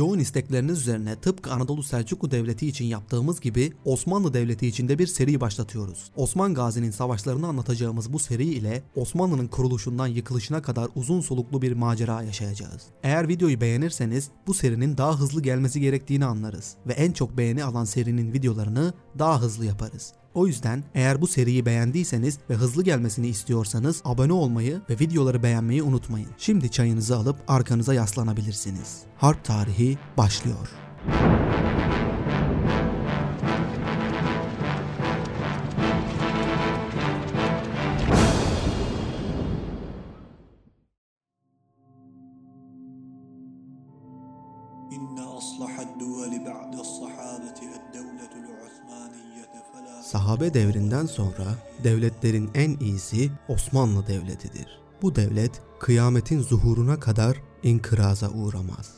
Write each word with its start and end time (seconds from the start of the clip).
yoğun 0.00 0.18
istekleriniz 0.18 0.80
üzerine 0.80 1.16
tıpkı 1.16 1.52
Anadolu 1.52 1.82
Selçuklu 1.82 2.30
Devleti 2.30 2.66
için 2.66 2.84
yaptığımız 2.84 3.40
gibi 3.40 3.72
Osmanlı 3.84 4.34
Devleti 4.34 4.66
için 4.66 4.88
de 4.88 4.98
bir 4.98 5.06
seri 5.06 5.40
başlatıyoruz. 5.40 6.10
Osman 6.16 6.54
Gazi'nin 6.54 6.90
savaşlarını 6.90 7.46
anlatacağımız 7.46 8.12
bu 8.12 8.18
seri 8.18 8.44
ile 8.44 8.82
Osmanlı'nın 8.96 9.46
kuruluşundan 9.46 10.06
yıkılışına 10.06 10.62
kadar 10.62 10.88
uzun 10.94 11.20
soluklu 11.20 11.62
bir 11.62 11.72
macera 11.72 12.22
yaşayacağız. 12.22 12.82
Eğer 13.02 13.28
videoyu 13.28 13.60
beğenirseniz 13.60 14.30
bu 14.46 14.54
serinin 14.54 14.96
daha 14.96 15.20
hızlı 15.20 15.42
gelmesi 15.42 15.80
gerektiğini 15.80 16.24
anlarız 16.24 16.76
ve 16.86 16.92
en 16.92 17.12
çok 17.12 17.36
beğeni 17.36 17.64
alan 17.64 17.84
serinin 17.84 18.32
videolarını 18.32 18.94
daha 19.18 19.42
hızlı 19.42 19.66
yaparız. 19.66 20.12
O 20.34 20.46
yüzden 20.46 20.84
eğer 20.94 21.20
bu 21.20 21.26
seriyi 21.26 21.66
beğendiyseniz 21.66 22.38
ve 22.50 22.54
hızlı 22.54 22.84
gelmesini 22.84 23.28
istiyorsanız 23.28 24.02
abone 24.04 24.32
olmayı 24.32 24.80
ve 24.90 24.98
videoları 24.98 25.42
beğenmeyi 25.42 25.82
unutmayın. 25.82 26.28
Şimdi 26.38 26.70
çayınızı 26.70 27.16
alıp 27.16 27.36
arkanıza 27.48 27.94
yaslanabilirsiniz. 27.94 29.00
Harp 29.16 29.44
tarihi 29.44 29.98
başlıyor. 30.16 30.70
Sahabe 50.40 50.54
devrinden 50.54 51.06
sonra 51.06 51.44
devletlerin 51.84 52.50
en 52.54 52.76
iyisi 52.78 53.30
Osmanlı 53.48 54.06
Devleti'dir. 54.06 54.66
Bu 55.02 55.16
devlet 55.16 55.62
kıyametin 55.80 56.40
zuhuruna 56.40 57.00
kadar 57.00 57.42
inkıraza 57.62 58.30
uğramaz. 58.30 58.92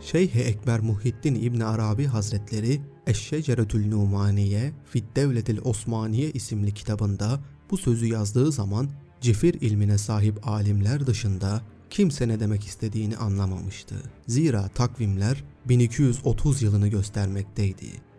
Şeyh 0.00 0.36
Ekber 0.36 0.80
Muhittin 0.80 1.34
İbn 1.34 1.60
Arabi 1.60 2.06
Hazretleri 2.06 2.80
Eşşeceretül 3.06 3.88
Numaniye 3.88 4.72
Fid 4.84 5.04
Devletil 5.16 5.58
Osmaniye 5.64 6.30
isimli 6.30 6.74
kitabında 6.74 7.40
bu 7.70 7.78
sözü 7.78 8.06
yazdığı 8.06 8.52
zaman 8.52 8.88
cifir 9.20 9.54
ilmine 9.60 9.98
sahip 9.98 10.48
alimler 10.48 11.06
dışında 11.06 11.62
kimse 11.90 12.28
ne 12.28 12.40
demek 12.40 12.64
istediğini 12.64 13.16
anlamamıştı. 13.16 13.94
Zira 14.26 14.68
takvimler 14.68 15.44
1230 15.68 16.62
yılını 16.62 16.88
göstermekteydi. 16.88 18.11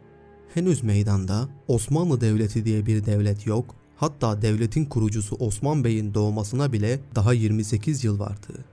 Henüz 0.54 0.84
meydanda 0.84 1.50
Osmanlı 1.68 2.22
Devleti 2.22 2.66
diye 2.66 2.86
bir 2.86 3.06
devlet 3.06 3.48
yok, 3.48 3.76
hatta 3.96 4.42
devletin 4.42 4.86
kurucusu 4.86 5.36
Osman 5.36 5.84
Bey'in 5.84 6.14
doğmasına 6.14 6.74
bile 6.74 7.00
daha 7.16 7.34
28 7.34 8.04
yıl 8.04 8.20
vardı. 8.20 8.66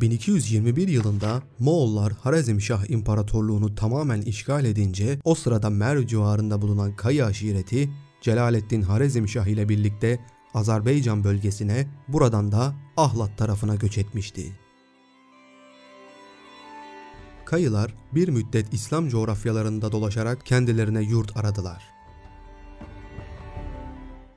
...1221 0.00 0.90
yılında 0.90 1.42
Moğollar 1.58 2.12
Harazmşah 2.12 2.90
İmparatorluğunu 2.90 3.74
tamamen 3.74 4.20
işgal 4.20 4.64
edince 4.64 5.18
o 5.24 5.34
sırada 5.34 5.70
Merv 5.70 6.06
civarında 6.06 6.62
bulunan 6.62 6.96
Kayı 6.96 7.24
aşireti 7.24 7.90
Celaleddin 8.20 8.82
Harazmşah 8.82 9.46
ile 9.46 9.68
birlikte 9.68 10.18
Azerbaycan 10.54 11.24
bölgesine 11.24 11.86
buradan 12.08 12.52
da 12.52 12.74
Ahlat 12.96 13.38
tarafına 13.38 13.74
göç 13.74 13.98
etmişti. 13.98 14.52
Kayılar 17.44 17.94
bir 18.14 18.28
müddet 18.28 18.74
İslam 18.74 19.08
coğrafyalarında 19.08 19.92
dolaşarak 19.92 20.46
kendilerine 20.46 21.02
yurt 21.02 21.36
aradılar. 21.36 21.82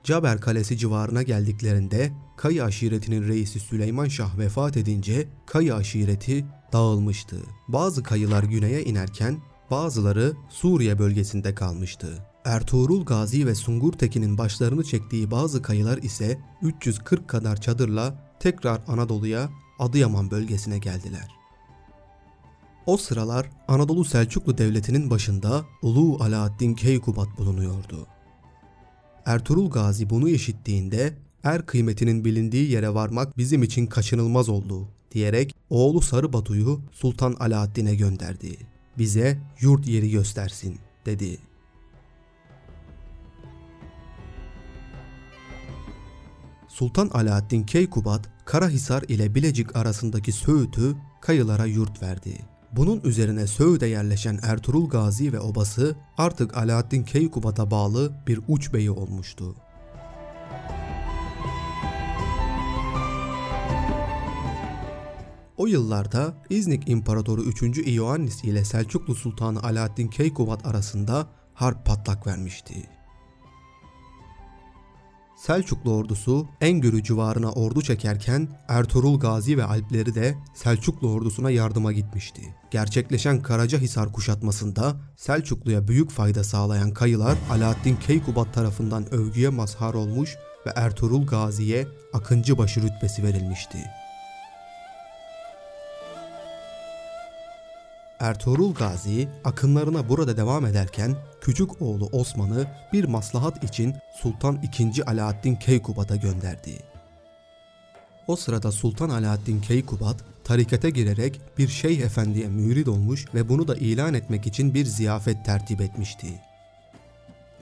Caber 0.03 0.41
Kalesi 0.41 0.77
civarına 0.77 1.23
geldiklerinde 1.23 2.11
Kayı 2.38 2.63
aşiretinin 2.63 3.28
reisi 3.28 3.59
Süleyman 3.59 4.07
Şah 4.07 4.38
vefat 4.38 4.78
edince 4.78 5.28
Kayı 5.45 5.75
aşireti 5.75 6.45
dağılmıştı. 6.73 7.38
Bazı 7.67 8.03
kayılar 8.03 8.44
güneye 8.44 8.84
inerken 8.84 9.38
bazıları 9.72 10.34
Suriye 10.50 11.00
bölgesinde 11.00 11.56
kalmıştı. 11.56 12.34
Ertuğrul 12.45 13.06
Gazi 13.06 13.47
ve 13.47 13.56
Sungur 13.56 13.94
Tekin'in 13.94 14.38
başlarını 14.38 14.83
çektiği 14.83 15.31
bazı 15.31 15.61
kayılar 15.61 15.97
ise 15.97 16.39
340 16.61 17.28
kadar 17.28 17.61
çadırla 17.61 18.16
tekrar 18.39 18.81
Anadolu'ya 18.88 19.50
Adıyaman 19.79 20.31
bölgesine 20.31 20.78
geldiler. 20.78 21.31
O 22.85 22.97
sıralar 22.97 23.50
Anadolu 23.67 24.05
Selçuklu 24.05 24.57
Devleti'nin 24.57 25.09
başında 25.09 25.66
Ulu 25.81 26.23
Alaaddin 26.23 26.73
Keykubat 26.73 27.38
bulunuyordu. 27.38 28.07
Ertuğrul 29.25 29.69
Gazi 29.69 30.09
bunu 30.09 30.29
işittiğinde 30.29 31.13
er 31.44 31.66
kıymetinin 31.66 32.25
bilindiği 32.25 32.72
yere 32.72 32.94
varmak 32.94 33.38
bizim 33.38 33.63
için 33.63 33.85
kaçınılmaz 33.85 34.50
oldu 34.50 34.88
diyerek 35.11 35.55
oğlu 35.69 36.01
Sarı 36.01 36.34
Batu'yu 36.34 36.81
Sultan 36.91 37.35
Alaaddin'e 37.39 37.95
gönderdi. 37.95 38.57
Bize 38.97 39.38
yurt 39.61 39.88
yeri 39.88 40.11
göstersin 40.11 40.79
dedi. 41.05 41.38
Sultan 46.75 47.09
Alaaddin 47.13 47.63
Keykubat, 47.63 48.30
Karahisar 48.46 49.02
ile 49.02 49.36
Bilecik 49.36 49.75
arasındaki 49.75 50.31
Söğüt'ü 50.31 50.96
kayılara 51.22 51.66
yurt 51.66 52.02
verdi. 52.02 52.46
Bunun 52.72 53.02
üzerine 53.03 53.47
Söğüt'e 53.47 53.88
yerleşen 53.88 54.40
Ertuğrul 54.44 54.90
Gazi 54.90 55.34
ve 55.34 55.40
obası 55.40 55.96
artık 56.18 56.58
Alaaddin 56.58 57.03
Keykubat'a 57.03 57.72
bağlı 57.72 58.14
bir 58.28 58.40
uç 58.47 58.74
beyi 58.74 58.91
olmuştu. 58.91 59.56
O 65.58 65.68
yıllarda 65.68 66.34
İznik 66.50 66.90
İmparatoru 66.90 67.44
3. 67.44 67.88
İoannis 67.88 68.44
ile 68.44 68.66
Selçuklu 68.66 69.16
Sultanı 69.16 69.64
Alaaddin 69.64 70.08
Keykubat 70.08 70.66
arasında 70.66 71.28
harp 71.53 71.85
patlak 71.85 72.28
vermişti. 72.28 72.94
Selçuklu 75.45 75.94
ordusu 75.94 76.47
Engürü 76.61 77.03
civarına 77.03 77.51
ordu 77.51 77.81
çekerken 77.81 78.47
Ertuğrul 78.67 79.19
Gazi 79.19 79.57
ve 79.57 79.63
Alpleri 79.63 80.16
de 80.16 80.35
Selçuklu 80.56 81.11
ordusuna 81.11 81.51
yardıma 81.51 81.91
gitmişti. 81.91 82.41
Gerçekleşen 82.72 83.41
Karacahisar 83.41 84.11
kuşatmasında 84.13 84.95
Selçuklu'ya 85.16 85.88
büyük 85.88 86.11
fayda 86.11 86.44
sağlayan 86.44 86.91
kayılar 86.91 87.38
Alaaddin 87.51 87.95
Keykubat 87.95 88.53
tarafından 88.53 89.13
övgüye 89.13 89.50
mazhar 89.50 89.94
olmuş 89.94 90.35
ve 90.67 90.72
Ertuğrul 90.75 91.25
Gazi'ye 91.25 91.88
Akıncıbaşı 92.13 92.81
rütbesi 92.81 93.23
verilmişti. 93.23 93.78
Ertuğrul 98.20 98.74
Gazi 98.74 99.30
akınlarına 99.44 100.09
burada 100.09 100.38
devam 100.38 100.66
ederken 100.66 101.16
küçük 101.42 101.81
oğlu 101.81 102.09
Osman'ı 102.12 102.66
bir 102.94 103.03
maslahat 103.03 103.64
için 103.64 103.96
Sultan 104.22 104.59
II. 104.80 105.03
Alaaddin 105.06 105.56
Keykubat'a 105.56 106.16
gönderdi. 106.16 106.80
O 108.28 108.36
sırada 108.36 108.72
Sultan 108.72 109.09
Alaaddin 109.09 109.62
Keykubat 109.62 110.16
tarikate 110.44 110.90
girerek 110.90 111.42
bir 111.58 111.68
şeyh 111.68 112.00
efendiye 112.00 112.48
mürid 112.48 112.88
olmuş 112.88 113.26
ve 113.34 113.50
bunu 113.50 113.68
da 113.68 113.76
ilan 113.76 114.14
etmek 114.14 114.47
için 114.47 114.74
bir 114.74 114.86
ziyafet 114.86 115.46
tertip 115.46 115.82
etmişti. 115.82 116.28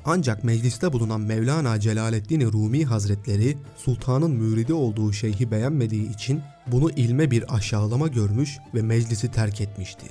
Ancak 0.06 0.44
mecliste 0.44 0.94
bulunan 0.94 1.22
Mevlana 1.22 1.80
Celaleddin 1.80 2.52
Rumi 2.52 2.86
Hazretleri 2.86 3.58
sultanın 3.78 4.32
müridi 4.32 4.74
olduğu 4.74 5.14
şeyhi 5.14 5.52
beğenmediği 5.52 6.14
için 6.14 6.42
bunu 6.68 6.92
ilme 6.92 7.32
bir 7.32 7.56
aşağılama 7.56 8.08
görmüş 8.08 8.58
ve 8.76 8.82
meclisi 8.82 9.32
terk 9.32 9.62
etmişti. 9.62 10.06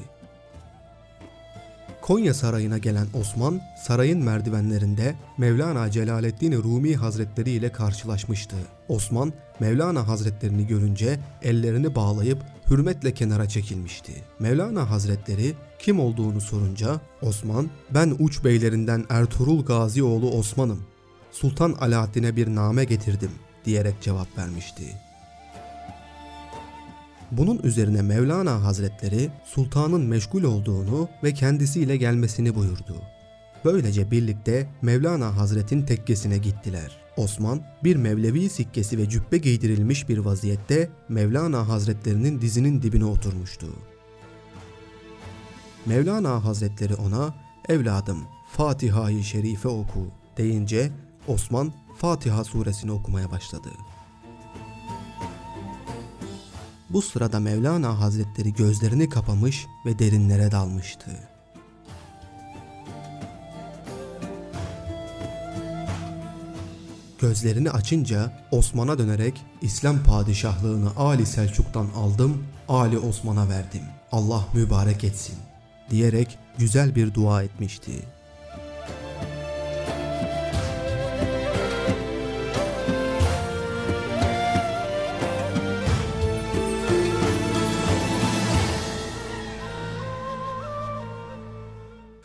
Konya 2.03 2.35
Sarayı'na 2.35 2.79
gelen 2.79 3.07
Osman, 3.15 3.61
sarayın 3.83 4.25
merdivenlerinde 4.25 5.15
Mevlana 5.39 5.91
Celaleddin 5.91 6.53
Rumi 6.53 6.97
Hazretleri 6.97 7.51
ile 7.51 7.73
karşılaşmıştı. 7.73 8.57
Osman, 8.89 9.33
Mevlana 9.61 10.09
Hazretlerini 10.09 10.67
görünce 10.67 11.19
ellerini 11.43 11.95
bağlayıp 11.95 12.39
hürmetle 12.71 13.15
kenara 13.15 13.49
çekilmişti. 13.49 14.13
Mevlana 14.39 14.91
Hazretleri 14.91 15.55
kim 15.79 16.01
olduğunu 16.01 16.41
sorunca 16.41 17.01
Osman, 17.23 17.71
ben 17.91 18.15
uç 18.19 18.45
beylerinden 18.45 19.05
Ertuğrul 19.09 19.65
Gazi 19.65 20.03
oğlu 20.03 20.31
Osman'ım. 20.31 20.81
Sultan 21.33 21.73
Alaaddin'e 21.73 22.37
bir 22.37 22.55
name 22.55 22.85
getirdim 22.85 23.31
diyerek 23.65 23.95
cevap 24.01 24.39
vermişti. 24.39 24.83
Bunun 27.33 27.59
üzerine 27.63 28.03
Mevlana 28.03 28.65
Hazretleri 28.65 29.31
sultanın 29.45 30.01
meşgul 30.01 30.43
olduğunu 30.43 31.09
ve 31.23 31.35
kendisiyle 31.35 31.97
gelmesini 31.97 32.55
buyurdu. 32.55 33.03
Böylece 33.65 34.11
birlikte 34.11 34.67
Mevlana 34.83 35.37
Hazret'in 35.37 35.83
tekkesine 35.83 36.39
gittiler. 36.39 36.97
Osman 37.17 37.63
bir 37.85 37.97
Mevlevi 37.97 38.49
sikkesi 38.49 38.99
ve 38.99 39.09
cübbe 39.09 39.39
giydirilmiş 39.39 40.09
bir 40.09 40.19
vaziyette 40.19 40.91
Mevlana 41.09 41.69
Hazretlerinin 41.69 42.41
dizinin 42.41 42.83
dibine 42.83 43.05
oturmuştu. 43.05 43.67
Mevlana 45.87 46.45
Hazretleri 46.45 46.95
ona 46.95 47.35
evladım 47.69 48.19
Fatiha-i 48.53 49.25
Şerife 49.25 49.69
oku 49.69 50.07
deyince 50.37 50.91
Osman 51.29 51.73
Fatiha 51.99 52.45
suresini 52.45 52.93
okumaya 52.93 53.31
başladı. 53.31 53.69
Bu 56.93 57.03
sırada 57.03 57.41
Mevlana 57.41 58.01
Hazretleri 58.01 58.55
gözlerini 58.55 59.09
kapamış 59.09 59.67
ve 59.87 59.99
derinlere 59.99 60.51
dalmıştı. 60.51 61.11
Gözlerini 67.21 67.71
açınca 67.71 68.33
Osman'a 68.51 68.99
dönerek 68.99 69.43
İslam 69.63 70.03
padişahlığını 70.03 70.91
Ali 70.97 71.27
Selçuk'tan 71.27 71.89
aldım, 71.97 72.45
Ali 72.69 72.99
Osman'a 72.99 73.49
verdim. 73.49 73.83
Allah 74.13 74.45
mübarek 74.55 75.05
etsin 75.05 75.37
diyerek 75.91 76.39
güzel 76.59 76.95
bir 76.95 77.15
dua 77.15 77.43
etmişti. 77.43 77.93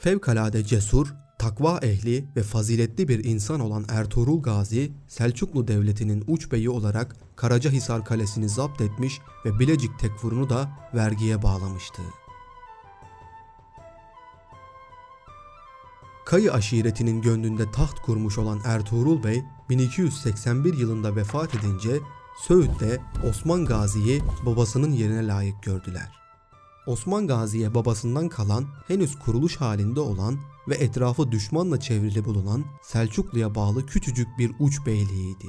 Fevkalade 0.07 0.63
cesur, 0.63 1.07
takva 1.39 1.79
ehli 1.79 2.25
ve 2.35 2.43
faziletli 2.43 3.07
bir 3.07 3.23
insan 3.23 3.59
olan 3.59 3.85
Ertuğrul 3.89 4.41
Gazi, 4.41 4.91
Selçuklu 5.07 5.67
Devleti'nin 5.67 6.23
uç 6.27 6.51
beyi 6.51 6.69
olarak 6.69 7.15
Karacahisar 7.35 8.05
Kalesi'ni 8.05 8.49
zapt 8.49 8.81
etmiş 8.81 9.19
ve 9.45 9.59
Bilecik 9.59 9.99
Tekfur'unu 9.99 10.49
da 10.49 10.69
vergiye 10.95 11.43
bağlamıştı. 11.43 12.01
Kayı 16.25 16.53
aşiretinin 16.53 17.21
gönlünde 17.21 17.71
taht 17.71 17.99
kurmuş 17.99 18.37
olan 18.37 18.59
Ertuğrul 18.65 19.23
Bey 19.23 19.43
1281 19.69 20.73
yılında 20.73 21.15
vefat 21.15 21.55
edince 21.55 21.99
Söğüt'te 22.47 23.01
Osman 23.29 23.65
Gazi'yi 23.65 24.21
babasının 24.45 24.91
yerine 24.91 25.27
layık 25.27 25.63
gördüler. 25.63 26.26
Osman 26.87 27.27
Gazi'ye 27.27 27.75
babasından 27.75 28.29
kalan 28.29 28.65
henüz 28.87 29.19
kuruluş 29.19 29.55
halinde 29.55 29.99
olan 29.99 30.37
ve 30.67 30.75
etrafı 30.75 31.31
düşmanla 31.31 31.79
çevrili 31.79 32.25
bulunan 32.25 32.65
Selçuklu'ya 32.81 33.55
bağlı 33.55 33.85
küçücük 33.85 34.27
bir 34.37 34.51
uç 34.59 34.85
beyliğiydi. 34.85 35.47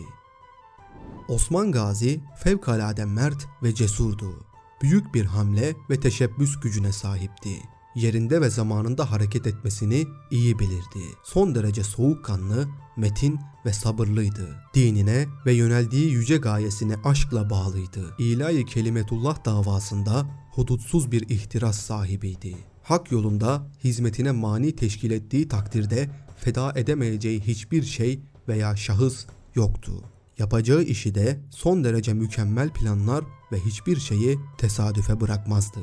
Osman 1.29 1.73
Gazi 1.73 2.21
fevkalade 2.43 3.05
mert 3.05 3.47
ve 3.63 3.75
cesurdu. 3.75 4.35
Büyük 4.83 5.15
bir 5.15 5.25
hamle 5.25 5.77
ve 5.91 6.01
teşebbüs 6.01 6.61
gücüne 6.61 6.93
sahipti. 6.93 7.63
Yerinde 7.95 8.41
ve 8.41 8.51
zamanında 8.51 9.11
hareket 9.11 9.47
etmesini 9.47 10.07
iyi 10.31 10.59
bilirdi. 10.59 11.05
Son 11.25 11.55
derece 11.55 11.85
soğukkanlı, 11.85 12.69
metin 12.97 13.41
ve 13.67 13.73
sabırlıydı. 13.73 14.57
Dinine 14.75 15.27
ve 15.47 15.53
yöneldiği 15.53 16.11
yüce 16.11 16.37
gayesine 16.37 16.97
aşkla 17.05 17.51
bağlıydı. 17.51 18.15
İlahi 18.19 18.67
kelimetullah 18.67 19.45
davasında 19.45 20.27
hudutsuz 20.59 21.13
bir 21.13 21.29
ihtiras 21.29 21.79
sahibiydi. 21.79 22.57
Hak 22.83 23.13
yolunda 23.13 23.67
hizmetine 23.85 24.33
mani 24.33 24.77
teşkil 24.77 25.11
ettiği 25.11 25.49
takdirde 25.49 26.11
feda 26.37 26.73
edemeyeceği 26.77 27.41
hiçbir 27.41 27.83
şey 27.83 28.21
veya 28.49 28.77
şahıs 28.77 29.27
yoktu. 29.55 29.93
Yapacağı 30.39 30.83
işi 30.83 31.15
de 31.15 31.41
son 31.51 31.85
derece 31.85 32.15
mükemmel 32.15 32.71
planlar 32.71 33.25
ve 33.53 33.61
hiçbir 33.61 33.97
şeyi 33.97 34.39
tesadüfe 34.59 35.21
bırakmazdı. 35.21 35.81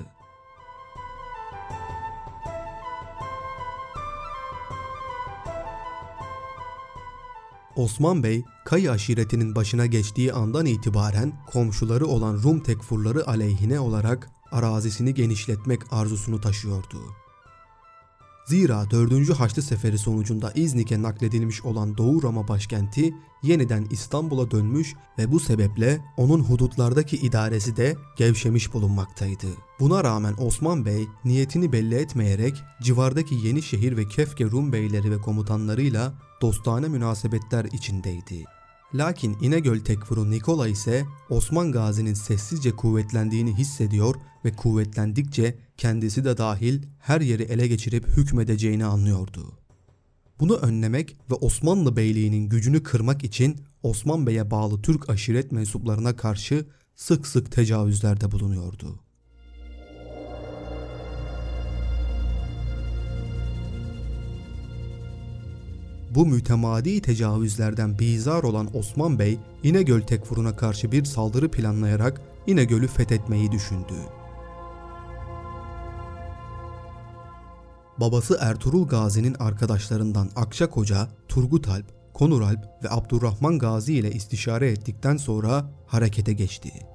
Osman 7.76 8.24
Bey, 8.24 8.44
Kayı 8.66 8.92
aşiretinin 8.92 9.56
başına 9.56 9.86
geçtiği 9.86 10.34
andan 10.34 10.66
itibaren 10.66 11.34
komşuları 11.52 12.06
olan 12.06 12.44
Rum 12.44 12.60
tekfurları 12.60 13.28
aleyhine 13.28 13.80
olarak 13.80 14.35
arazisini 14.52 15.14
genişletmek 15.14 15.94
arzusunu 15.94 16.42
taşıyordu. 16.42 17.00
Zira 18.46 18.92
4. 18.92 19.30
Haçlı 19.30 19.62
Seferi 19.62 19.98
sonucunda 19.98 20.52
İznik'e 20.56 21.02
nakledilmiş 21.02 21.66
olan 21.66 21.98
Doğu 21.98 22.22
Roma 22.22 22.48
başkenti 22.48 23.14
yeniden 23.44 23.88
İstanbul'a 23.92 24.52
dönmüş 24.52 24.94
ve 25.18 25.32
bu 25.32 25.40
sebeple 25.40 26.02
onun 26.18 26.40
hudutlardaki 26.40 27.18
idaresi 27.18 27.78
de 27.78 27.96
gevşemiş 28.18 28.74
bulunmaktaydı. 28.74 29.48
Buna 29.80 30.04
rağmen 30.04 30.36
Osman 30.38 30.86
Bey 30.86 31.08
niyetini 31.26 31.72
belli 31.72 31.96
etmeyerek 31.96 32.64
civardaki 32.82 33.36
Yenişehir 33.36 33.98
ve 33.98 34.08
Kefke 34.08 34.46
Rum 34.46 34.74
beyleri 34.74 35.12
ve 35.12 35.18
komutanlarıyla 35.22 36.14
dostane 36.42 36.88
münasebetler 36.88 37.66
içindeydi. 37.66 38.55
Lakin 38.98 39.38
İnegöl 39.42 39.80
Tekfuru 39.80 40.32
Nikola 40.32 40.68
ise 40.68 41.06
Osman 41.30 41.72
Gazi'nin 41.72 42.14
sessizce 42.14 42.72
kuvvetlendiğini 42.72 43.54
hissediyor 43.54 44.16
ve 44.46 44.52
kuvvetlendikçe 44.52 45.58
kendisi 45.78 46.26
de 46.26 46.38
dahil 46.38 46.84
her 47.00 47.22
yeri 47.22 47.44
ele 47.44 47.68
geçirip 47.68 48.08
hükmedeceğini 48.08 48.86
anlıyordu. 48.86 49.58
Bunu 50.40 50.56
önlemek 50.56 51.18
ve 51.32 51.36
Osmanlı 51.36 51.96
Beyliği'nin 51.96 52.50
gücünü 52.50 52.84
kırmak 52.84 53.24
için 53.24 53.62
Osman 53.84 54.28
Bey'e 54.28 54.52
bağlı 54.52 54.82
Türk 54.82 55.10
aşiret 55.10 55.52
mensuplarına 55.52 56.16
karşı 56.16 56.66
sık 56.96 57.28
sık 57.28 57.52
tecavüzlerde 57.52 58.32
bulunuyordu. 58.32 59.00
Bu 66.16 66.26
mütemadi 66.26 67.02
tecavüzlerden 67.02 68.00
bizar 68.00 68.44
olan 68.44 68.78
Osman 68.78 69.20
Bey 69.20 69.40
İnegöl 69.64 70.02
Tekfur'una 70.02 70.56
karşı 70.56 70.92
bir 70.92 71.06
saldırı 71.06 71.52
planlayarak 71.52 72.22
İnegöl'ü 72.48 72.88
fethetmeyi 72.88 73.52
düşündü. 73.52 73.94
Babası 77.98 78.38
Ertuğrul 78.42 78.88
Gazi'nin 78.88 79.36
arkadaşlarından 79.40 80.30
Akçakoca, 80.36 81.08
Turgut 81.28 81.68
Alp, 81.68 81.86
Konur 82.14 82.42
Alp 82.42 82.84
ve 82.84 82.90
Abdurrahman 82.90 83.60
Gazi 83.60 83.94
ile 83.94 84.12
istişare 84.12 84.72
ettikten 84.72 85.18
sonra 85.18 85.72
harekete 85.88 86.34
geçti. 86.34 86.95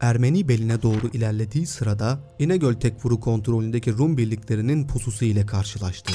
Ermeni 0.00 0.48
beline 0.48 0.82
doğru 0.82 1.08
ilerlediği 1.12 1.66
sırada 1.66 2.18
İnegöl 2.38 2.74
Tekfuru 2.74 3.20
kontrolündeki 3.20 3.92
Rum 3.92 4.16
birliklerinin 4.16 4.86
pususu 4.86 5.24
ile 5.24 5.46
karşılaştı. 5.46 6.12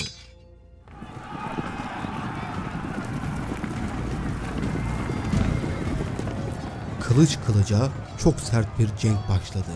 Kılıç 6.99 7.37
kılıca 7.45 7.89
çok 8.17 8.39
sert 8.39 8.79
bir 8.79 8.89
cenk 8.97 9.29
başladı. 9.29 9.71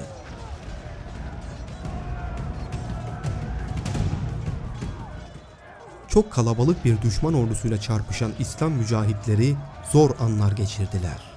Çok 6.08 6.32
kalabalık 6.32 6.86
bir 6.86 7.02
düşman 7.02 7.34
ordusuyla 7.34 7.82
çarpışan 7.82 8.32
İslam 8.40 8.72
mücahitleri 8.72 9.56
zor 9.92 10.10
anlar 10.20 10.52
geçirdiler. 10.52 11.35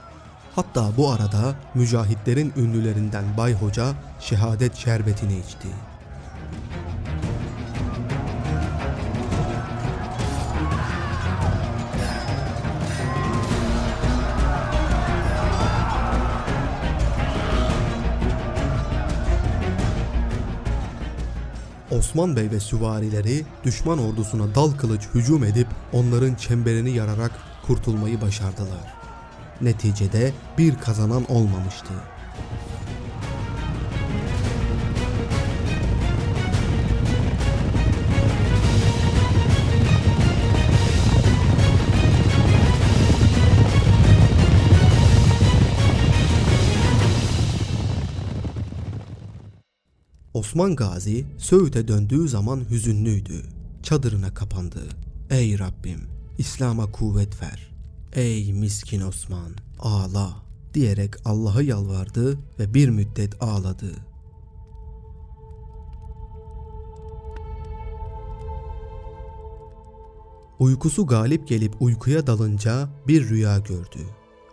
Hatta 0.55 0.91
bu 0.97 1.11
arada 1.11 1.55
mücahitlerin 1.75 2.53
ünlülerinden 2.57 3.25
Bay 3.37 3.55
Hoca 3.55 3.95
şehadet 4.21 4.77
şerbetini 4.77 5.39
içti. 5.39 5.69
Osman 21.91 22.37
Bey 22.37 22.51
ve 22.51 22.61
süvarileri 22.61 23.45
düşman 23.65 23.99
ordusuna 23.99 24.55
dal 24.55 24.71
kılıç 24.71 25.03
hücum 25.15 25.45
edip 25.45 25.67
onların 25.93 26.35
çemberini 26.35 26.91
yararak 26.91 27.33
kurtulmayı 27.67 28.21
başardılar. 28.21 28.98
Neticede 29.61 30.33
bir 30.59 30.75
kazanan 30.75 31.31
olmamıştı. 31.31 31.93
Osman 50.35 50.77
Gazi 50.77 51.27
Söğüt'e 51.39 51.89
döndüğü 51.89 52.29
zaman 52.29 52.71
hüzünlüydü. 52.71 53.43
Çadırına 53.83 54.35
kapandı. 54.35 54.83
Ey 55.31 55.59
Rabbim 55.59 56.01
İslam'a 56.39 56.93
kuvvet 56.93 57.43
ver. 57.43 57.78
Ey 58.13 58.53
miskin 58.53 59.01
Osman 59.01 59.53
ağla 59.79 60.43
diyerek 60.75 61.15
Allah'a 61.25 61.63
yalvardı 61.63 62.39
ve 62.59 62.75
bir 62.75 62.89
müddet 62.89 63.43
ağladı. 63.43 63.93
Uykusu 70.59 71.07
galip 71.07 71.49
gelip 71.49 71.83
uykuya 71.83 72.27
dalınca 72.27 72.89
bir 73.09 73.29
rüya 73.29 73.59
gördü. 73.59 73.99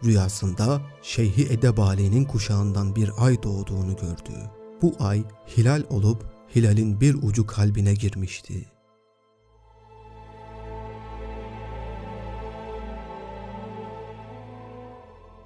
Rüyasında 0.04 0.82
Şeyhi 1.02 1.54
Edebali'nin 1.54 2.26
kuşağından 2.26 2.96
bir 2.96 3.12
ay 3.18 3.44
doğduğunu 3.44 3.96
gördü. 3.96 4.50
Bu 4.82 4.96
ay 5.00 5.24
hilal 5.58 5.84
olup 5.90 6.26
hilalin 6.56 7.02
bir 7.02 7.14
ucu 7.14 7.48
kalbine 7.48 7.94
girmişti. 7.94 8.75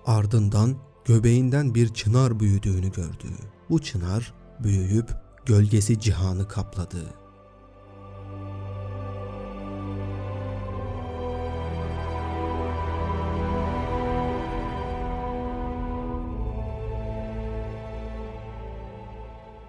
Ardından 0.10 0.76
göbeğinden 1.06 1.76
bir 1.76 1.94
çınar 1.94 2.40
büyüdüğünü 2.40 2.92
gördü. 2.92 3.28
Bu 3.70 3.82
çınar 3.82 4.34
büyüyüp 4.60 5.10
gölgesi 5.46 6.00
cihanı 6.00 6.48
kapladı. 6.48 7.14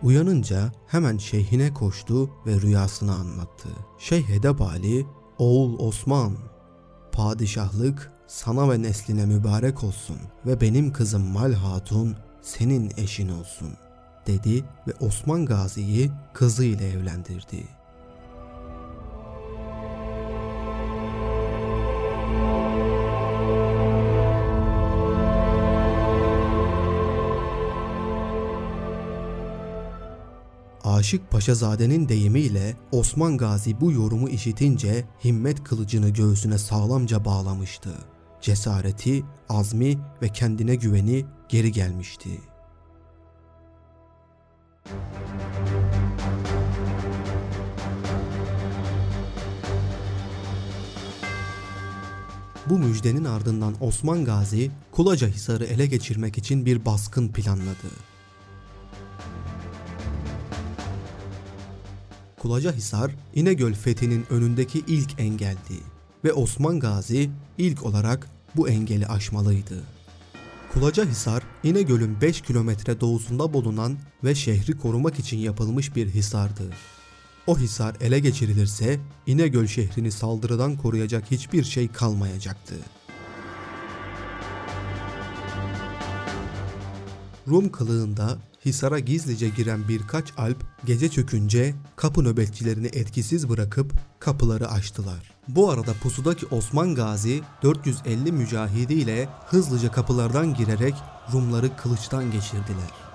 Uyanınca 0.02 0.72
hemen 0.86 1.18
şeyhine 1.18 1.74
koştu 1.74 2.30
ve 2.46 2.60
rüyasını 2.60 3.14
anlattı. 3.14 3.68
Şeyh 3.98 4.30
Edebali, 4.30 5.06
oğul 5.38 5.78
Osman, 5.78 6.36
padişahlık 7.12 8.19
sana 8.30 8.70
ve 8.70 8.82
nesline 8.82 9.26
mübarek 9.26 9.84
olsun 9.84 10.16
ve 10.46 10.60
benim 10.60 10.92
kızım 10.92 11.22
Mal 11.22 11.52
Hatun 11.52 12.16
senin 12.42 12.92
eşin 12.96 13.28
olsun 13.28 13.68
dedi 14.26 14.64
ve 14.86 14.92
Osman 15.00 15.46
Gazi'yi 15.46 16.10
kızı 16.32 16.64
ile 16.64 16.88
evlendirdi. 16.88 17.64
Aşık 30.84 31.30
Paşazade'nin 31.30 32.08
deyimiyle 32.08 32.76
Osman 32.92 33.38
Gazi 33.38 33.80
bu 33.80 33.92
yorumu 33.92 34.28
işitince 34.28 35.04
himmet 35.24 35.64
kılıcını 35.64 36.08
göğsüne 36.08 36.58
sağlamca 36.58 37.24
bağlamıştı. 37.24 37.90
Cesareti, 38.40 39.24
azmi 39.48 39.98
ve 40.22 40.28
kendine 40.28 40.74
güveni 40.74 41.24
geri 41.48 41.72
gelmişti. 41.72 42.28
Bu 52.66 52.78
müjdenin 52.78 53.24
ardından 53.24 53.74
Osman 53.80 54.24
Gazi 54.24 54.70
Kulaca 54.92 55.28
Hisarı 55.28 55.64
ele 55.64 55.86
geçirmek 55.86 56.38
için 56.38 56.66
bir 56.66 56.84
baskın 56.84 57.28
planladı. 57.28 57.90
Kulaca 62.38 62.72
Hisar, 62.72 63.10
İnegöl 63.34 63.74
fethinin 63.74 64.26
önündeki 64.30 64.78
ilk 64.86 65.20
engeldi 65.20 65.99
ve 66.24 66.32
Osman 66.32 66.80
Gazi 66.80 67.30
ilk 67.58 67.82
olarak 67.82 68.28
bu 68.56 68.68
engeli 68.68 69.06
aşmalıydı. 69.06 69.82
Kulaca 70.72 71.04
Hisar, 71.04 71.42
İnegöl'ün 71.62 72.20
5 72.20 72.40
kilometre 72.40 73.00
doğusunda 73.00 73.52
bulunan 73.52 73.98
ve 74.24 74.34
şehri 74.34 74.78
korumak 74.78 75.18
için 75.18 75.38
yapılmış 75.38 75.96
bir 75.96 76.08
hisardı. 76.08 76.70
O 77.46 77.58
hisar 77.58 77.96
ele 78.00 78.18
geçirilirse 78.18 79.00
İnegöl 79.26 79.66
şehrini 79.66 80.12
saldırıdan 80.12 80.76
koruyacak 80.76 81.30
hiçbir 81.30 81.64
şey 81.64 81.88
kalmayacaktı. 81.88 82.74
Rum 87.48 87.72
kılığında 87.72 88.38
Hisar'a 88.64 88.98
gizlice 88.98 89.48
giren 89.48 89.88
birkaç 89.88 90.32
alp 90.38 90.64
gece 90.84 91.08
çökünce 91.08 91.74
kapı 91.96 92.24
nöbetçilerini 92.24 92.86
etkisiz 92.86 93.48
bırakıp 93.48 93.92
kapıları 94.18 94.68
açtılar. 94.68 95.30
Bu 95.48 95.70
arada 95.70 95.92
pusudaki 96.02 96.46
Osman 96.46 96.94
Gazi 96.94 97.40
450 97.62 98.32
mücahidiyle 98.32 99.28
hızlıca 99.46 99.92
kapılardan 99.92 100.54
girerek 100.54 100.94
Rumları 101.32 101.76
kılıçtan 101.76 102.32
geçirdiler. 102.32 103.09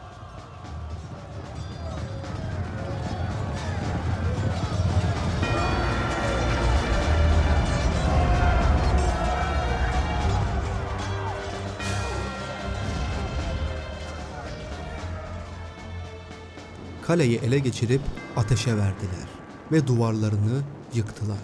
Kaleyi 17.16 17.38
ele 17.38 17.60
geçirip 17.60 18.02
ateşe 18.36 18.78
verdiler 18.78 19.28
ve 19.72 19.88
duvarlarını 19.88 20.64
yıktılar. 20.94 21.38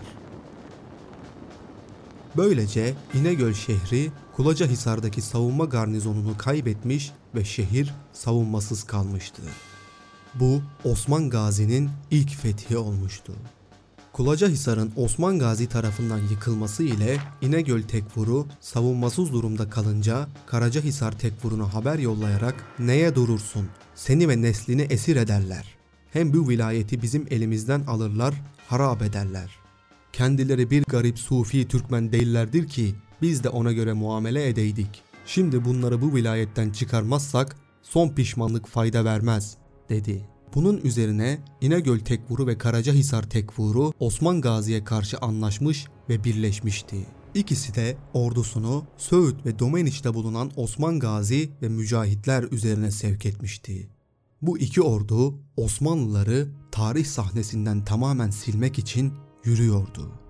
Böylece 2.38 2.94
İnegöl 3.13 3.54
şehri 3.54 4.12
Kulacahisar'daki 4.36 5.22
savunma 5.22 5.66
garnizonunu 5.66 6.38
kaybetmiş 6.38 7.12
ve 7.36 7.46
şehir 7.46 7.94
savunmasız 8.13 8.84
kalmıştı. 8.84 9.42
Bu 10.36 10.62
Osman 10.84 11.30
Gazi'nin 11.30 11.90
ilk 12.12 12.36
fethi 12.36 12.78
olmuştu. 12.78 13.34
Kulacahisar'ın 14.22 14.92
Osman 14.96 15.40
Gazi 15.40 15.68
tarafından 15.68 16.18
yıkılması 16.18 16.84
ile 16.84 17.18
İnegöl 17.42 17.82
Tekfur'u 17.82 18.48
savunmasız 18.60 19.34
durumda 19.34 19.70
kalınca 19.70 20.28
Karacahisar 20.46 21.20
Tekfur'una 21.20 21.74
haber 21.74 22.00
yollayarak 22.00 22.56
neye 22.80 23.16
durursun 23.16 23.68
seni 23.96 24.30
ve 24.30 24.42
neslini 24.42 24.82
esir 24.82 25.16
ederler. 25.16 25.75
Hem 26.13 26.34
bu 26.34 26.50
vilayeti 26.50 27.01
bizim 27.01 27.28
elimizden 27.30 27.82
alırlar 27.82 28.34
harap 28.68 29.01
ederler. 29.01 29.56
Kendileri 30.13 30.70
bir 30.70 30.84
garip 30.84 31.20
Sufi 31.20 31.68
Türkmen 31.68 32.12
değillerdir 32.12 32.68
ki 32.68 32.96
biz 33.22 33.44
de 33.44 33.50
ona 33.50 33.72
göre 33.72 33.94
muamele 33.94 34.48
edeydik. 34.48 35.01
Şimdi 35.25 35.66
bunları 35.66 36.01
bu 36.01 36.16
vilayetten 36.16 36.70
çıkarmazsak 36.70 37.56
son 37.82 38.10
pişmanlık 38.10 38.68
fayda 38.68 39.06
vermez 39.06 39.58
dedi. 39.90 40.25
Bunun 40.55 40.77
üzerine 40.77 41.39
İnegöl 41.62 42.00
Tekfuru 42.00 42.48
ve 42.48 42.58
Karacahisar 42.58 43.29
Tekfuru 43.29 43.91
Osman 44.00 44.41
Gazi'ye 44.41 44.84
karşı 44.84 45.17
anlaşmış 45.17 45.88
ve 46.10 46.24
birleşmişti. 46.24 46.98
İkisi 47.34 47.75
de 47.75 47.98
ordusunu 48.13 48.84
Söğüt 48.98 49.46
ve 49.46 49.60
Domeniç'te 49.60 50.13
bulunan 50.13 50.51
Osman 50.55 51.00
Gazi 51.00 51.50
ve 51.62 51.70
mücahitler 51.70 52.43
üzerine 52.43 52.91
sevk 52.91 53.25
etmişti. 53.25 53.89
Bu 54.41 54.58
iki 54.58 54.81
ordu 54.81 55.39
Osmanlıları 55.58 56.48
tarih 56.72 57.05
sahnesinden 57.05 57.86
tamamen 57.86 58.29
silmek 58.29 58.79
için 58.79 59.13
yürüyordu. 59.46 60.21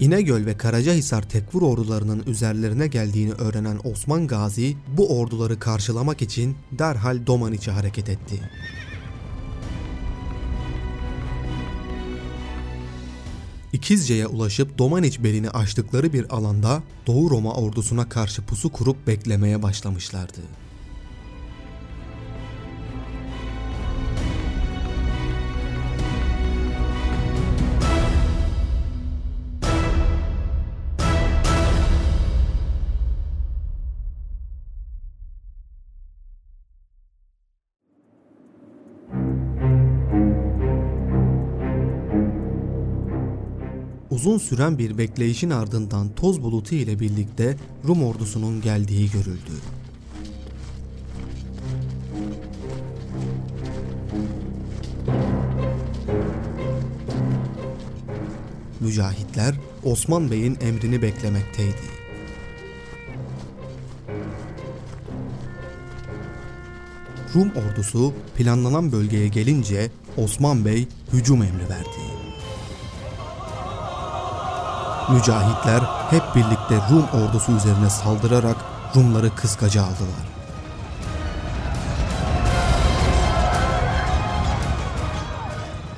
İnegöl 0.00 0.46
ve 0.46 0.56
Karacahisar 0.56 1.22
Tekfur 1.22 1.62
ordularının 1.62 2.22
üzerlerine 2.26 2.86
geldiğini 2.86 3.32
öğrenen 3.32 3.78
Osman 3.84 4.26
Gazi 4.26 4.76
bu 4.96 5.20
orduları 5.20 5.58
karşılamak 5.58 6.22
için 6.22 6.56
derhal 6.72 7.26
Domaniç'e 7.26 7.70
hareket 7.70 8.08
etti. 8.08 8.40
İkizce'ye 13.72 14.26
ulaşıp 14.26 14.78
Domaniç 14.78 15.22
belini 15.22 15.50
açtıkları 15.50 16.12
bir 16.12 16.36
alanda 16.36 16.82
Doğu 17.06 17.30
Roma 17.30 17.52
ordusuna 17.52 18.08
karşı 18.08 18.42
pusu 18.42 18.72
kurup 18.72 19.06
beklemeye 19.06 19.62
başlamışlardı. 19.62 20.40
Uzun 44.20 44.38
süren 44.38 44.78
bir 44.78 44.98
bekleyişin 44.98 45.50
ardından 45.50 46.14
toz 46.14 46.42
bulutu 46.42 46.74
ile 46.74 47.00
birlikte 47.00 47.56
Rum 47.88 48.04
ordusunun 48.04 48.60
geldiği 48.60 49.10
görüldü. 49.10 49.52
Mücahitler 58.80 59.54
Osman 59.84 60.30
Bey'in 60.30 60.58
emrini 60.60 61.02
beklemekteydi. 61.02 61.74
Rum 67.34 67.50
ordusu 67.50 68.14
planlanan 68.36 68.92
bölgeye 68.92 69.28
gelince 69.28 69.90
Osman 70.16 70.64
Bey 70.64 70.88
hücum 71.12 71.42
emri 71.42 71.68
verdi. 71.68 72.09
Mücahitler 75.08 75.82
hep 76.10 76.22
birlikte 76.34 76.80
Rum 76.90 77.04
ordusu 77.04 77.52
üzerine 77.52 77.90
saldırarak 77.90 78.56
Rumları 78.96 79.34
kıskaca 79.34 79.82
aldılar. 79.82 80.30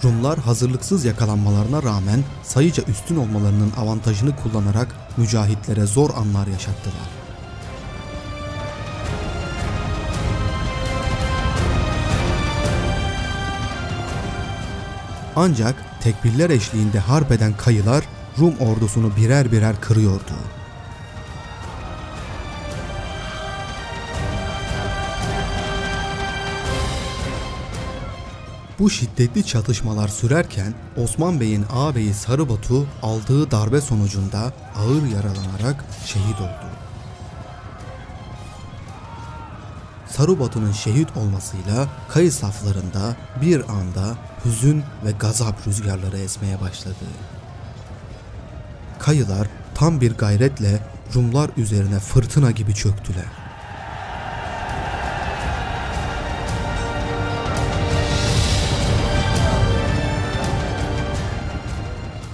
Rumlar 0.05 0.39
hazırlıksız 0.39 1.05
yakalanmalarına 1.05 1.83
rağmen 1.83 2.25
sayıca 2.43 2.83
üstün 2.83 3.17
olmalarının 3.17 3.73
avantajını 3.77 4.37
kullanarak 4.37 4.89
mücahitlere 5.17 5.87
zor 5.87 6.11
anlar 6.11 6.47
yaşattılar. 6.47 7.23
Ancak 15.37 15.75
tekbirler 16.03 16.51
eşliğinde 16.51 16.99
harp 16.99 17.33
eden 17.33 17.57
kayılar 17.57 18.05
Rum 18.39 18.55
ordusunu 18.59 19.17
birer 19.17 19.53
birer 19.53 19.81
kırıyordu. 19.81 20.35
Bu 28.79 28.91
şiddetli 28.91 29.47
çatışmalar 29.47 30.09
sürerken 30.09 30.75
Osman 30.97 31.41
Bey'in 31.41 31.65
ağabeyi 31.73 32.15
Sarıbatu 32.15 32.87
aldığı 33.03 33.51
darbe 33.51 33.81
sonucunda 33.81 34.53
ağır 34.77 35.07
yaralanarak 35.07 35.85
şehit 36.07 36.41
oldu. 36.41 36.73
Sarıbatu'nun 40.09 40.73
şehit 40.73 41.17
olmasıyla 41.17 41.89
kayı 42.09 42.33
saflarında 42.33 43.17
bir 43.43 43.71
anda 43.71 44.17
hüzün 44.45 44.83
ve 45.05 45.11
gazap 45.11 45.67
rüzgarları 45.67 46.19
esmeye 46.19 46.61
başladı. 46.61 47.05
Kayılar 49.03 49.49
tam 49.75 50.01
bir 50.01 50.15
gayretle 50.15 50.79
Rumlar 51.15 51.51
üzerine 51.57 51.99
fırtına 51.99 52.51
gibi 52.51 52.75
çöktüler. 52.75 53.25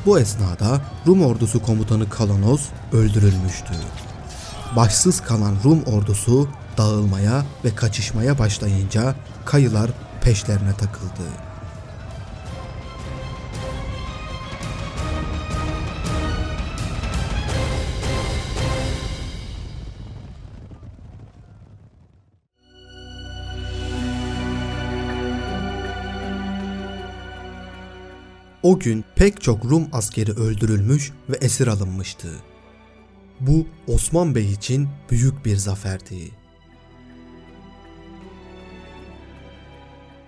Bu 0.07 0.19
esnada 0.19 0.81
Rum 1.07 1.25
ordusu 1.25 1.63
komutanı 1.63 2.11
Kalanos 2.11 2.63
öldürülmüştü. 2.93 3.75
Başsız 4.77 5.21
kalan 5.21 5.57
Rum 5.65 5.83
ordusu 5.83 6.49
dağılmaya 6.79 7.45
ve 7.65 7.75
kaçışmaya 7.75 8.39
başlayınca 8.39 9.15
kayılar 9.45 9.91
peşlerine 10.21 10.73
takıldı. 10.73 11.48
O 28.63 28.79
gün 28.79 29.05
pek 29.17 29.41
çok 29.41 29.65
Rum 29.65 29.89
askeri 29.93 30.33
öldürülmüş 30.33 31.13
ve 31.29 31.37
esir 31.37 31.67
alınmıştı. 31.67 32.29
Bu 33.41 33.67
Osman 33.87 34.35
Bey 34.35 34.53
için 34.53 34.89
büyük 35.11 35.45
bir 35.45 35.57
zaferdi. 35.57 36.31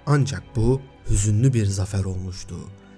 Ancak 0.06 0.42
bu 0.56 0.80
hüzünlü 1.10 1.54
bir 1.54 1.66
zafer 1.66 2.04
olmuştu. 2.04 2.56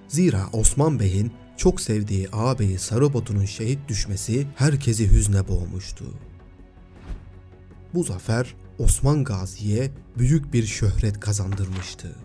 Zira 0.09 0.47
Osman 0.53 1.01
Bey'in 1.01 1.33
çok 1.57 1.81
sevdiği 1.81 2.29
ağabeyi 2.33 2.79
Sarıbatu'nun 2.79 3.45
şehit 3.45 3.89
düşmesi 3.89 4.47
herkesi 4.57 5.11
hüzne 5.11 5.49
boğmuştu. 5.49 6.05
Bu 7.95 8.05
zafer 8.05 8.55
Osman 8.79 9.25
Gazi'ye 9.25 9.91
büyük 10.19 10.53
bir 10.53 10.67
şöhret 10.67 11.21
kazandırmıştı. 11.21 12.17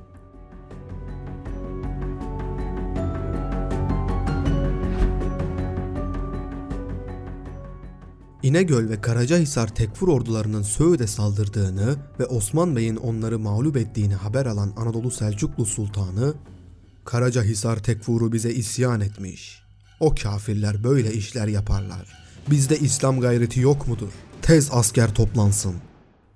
İnegöl 8.47 8.89
ve 8.89 9.01
Karacahisar 9.01 9.75
Tekfur 9.75 10.07
ordularının 10.07 10.61
Söğüt'e 10.61 11.07
saldırdığını 11.07 11.95
ve 12.19 12.25
Osman 12.25 12.75
Bey'in 12.75 12.95
onları 12.95 13.39
mağlup 13.39 13.77
ettiğini 13.77 14.15
haber 14.15 14.45
alan 14.45 14.73
Anadolu 14.77 15.11
Selçuklu 15.11 15.65
Sultanı, 15.65 16.33
Karacahisar 17.05 17.83
Tekfur'u 17.83 18.33
bize 18.33 18.51
isyan 18.51 19.01
etmiş. 19.01 19.63
O 19.99 20.15
kafirler 20.15 20.83
böyle 20.83 21.13
işler 21.13 21.47
yaparlar. 21.47 22.17
Bizde 22.49 22.79
İslam 22.79 23.19
gayreti 23.19 23.59
yok 23.59 23.87
mudur? 23.87 24.11
Tez 24.41 24.69
asker 24.71 25.13
toplansın 25.13 25.75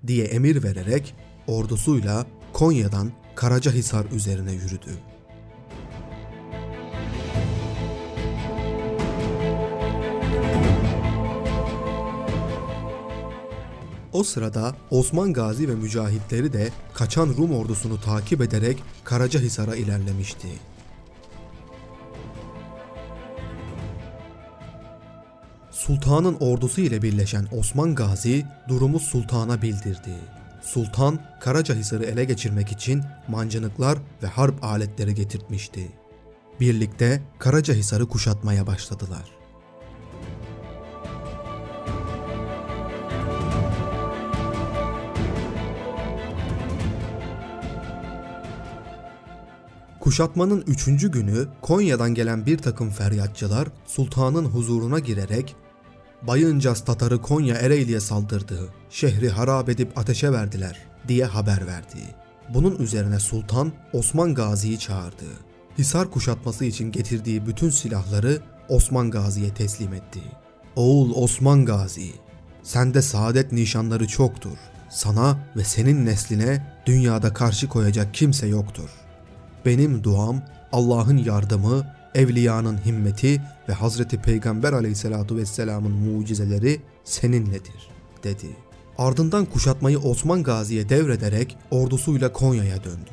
diye 0.06 0.24
emir 0.24 0.62
vererek 0.62 1.14
ordusuyla 1.46 2.26
Konya'dan 2.52 3.12
Karacahisar 3.34 4.06
üzerine 4.14 4.52
yürüdü. 4.52 5.11
O 14.12 14.24
sırada 14.24 14.74
Osman 14.90 15.32
Gazi 15.32 15.68
ve 15.68 15.74
mücahitleri 15.74 16.52
de 16.52 16.70
kaçan 16.94 17.28
Rum 17.38 17.52
ordusunu 17.52 18.00
takip 18.00 18.40
ederek 18.40 18.82
Karacahisar'a 19.04 19.76
ilerlemişti. 19.76 20.48
Sultanın 25.70 26.36
ordusu 26.40 26.80
ile 26.80 27.02
birleşen 27.02 27.48
Osman 27.52 27.94
Gazi 27.94 28.46
durumu 28.68 29.00
sultana 29.00 29.62
bildirdi. 29.62 30.14
Sultan 30.62 31.18
Karacahisar'ı 31.40 32.04
ele 32.04 32.24
geçirmek 32.24 32.72
için 32.72 33.02
mancınıklar 33.28 33.98
ve 34.22 34.26
harp 34.26 34.64
aletleri 34.64 35.14
getirtmişti. 35.14 35.88
Birlikte 36.60 37.22
Karacahisar'ı 37.38 38.08
kuşatmaya 38.08 38.66
başladılar. 38.66 39.41
Kuşatmanın 50.02 50.64
üçüncü 50.66 51.10
günü 51.10 51.46
Konya'dan 51.60 52.14
gelen 52.14 52.46
bir 52.46 52.58
takım 52.58 52.90
feryatçılar 52.90 53.68
sultanın 53.86 54.44
huzuruna 54.44 54.98
girerek 54.98 55.56
Bayıncas 56.22 56.84
Tatarı 56.84 57.22
Konya 57.22 57.56
Ereğli'ye 57.56 58.00
saldırdı, 58.00 58.68
şehri 58.90 59.30
harap 59.30 59.68
edip 59.68 59.98
ateşe 59.98 60.32
verdiler 60.32 60.78
diye 61.08 61.24
haber 61.24 61.66
verdi. 61.66 61.98
Bunun 62.54 62.76
üzerine 62.76 63.18
sultan 63.20 63.72
Osman 63.92 64.34
Gazi'yi 64.34 64.78
çağırdı. 64.78 65.24
Hisar 65.78 66.10
kuşatması 66.10 66.64
için 66.64 66.92
getirdiği 66.92 67.46
bütün 67.46 67.70
silahları 67.70 68.38
Osman 68.68 69.10
Gazi'ye 69.10 69.54
teslim 69.54 69.94
etti. 69.94 70.20
Oğul 70.76 71.14
Osman 71.14 71.64
Gazi, 71.64 72.10
sende 72.62 73.02
saadet 73.02 73.52
nişanları 73.52 74.06
çoktur. 74.06 74.58
Sana 74.90 75.38
ve 75.56 75.64
senin 75.64 76.06
nesline 76.06 76.66
dünyada 76.86 77.32
karşı 77.32 77.68
koyacak 77.68 78.14
kimse 78.14 78.46
yoktur. 78.46 78.90
Benim 79.66 80.04
duam 80.04 80.42
Allah'ın 80.72 81.16
yardımı, 81.16 81.86
evliyanın 82.14 82.78
himmeti 82.86 83.42
ve 83.68 83.72
Hazreti 83.72 84.18
Peygamber 84.18 84.72
aleyhissalatu 84.72 85.36
vesselamın 85.36 85.92
mucizeleri 85.92 86.80
seninledir 87.04 87.90
dedi. 88.24 88.46
Ardından 88.98 89.44
kuşatmayı 89.44 89.98
Osman 89.98 90.42
Gazi'ye 90.42 90.88
devrederek 90.88 91.56
ordusuyla 91.70 92.32
Konya'ya 92.32 92.84
döndü. 92.84 93.10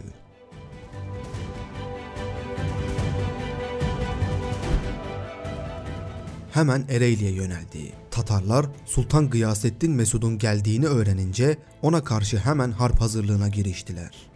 Hemen 6.51 6.85
Ereğli'ye 6.89 7.31
yöneldi. 7.31 7.93
Tatarlar 8.11 8.65
Sultan 8.85 9.29
Gıyasettin 9.29 9.91
Mesud'un 9.91 10.37
geldiğini 10.37 10.87
öğrenince 10.87 11.57
ona 11.81 12.03
karşı 12.03 12.37
hemen 12.37 12.71
harp 12.71 13.01
hazırlığına 13.01 13.47
giriştiler. 13.47 14.28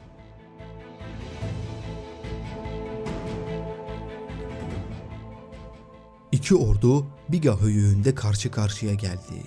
İki 6.43 6.55
ordu 6.55 7.05
Biga 7.29 7.61
höyüğünde 7.61 8.15
karşı 8.15 8.51
karşıya 8.51 8.93
geldi. 8.93 9.43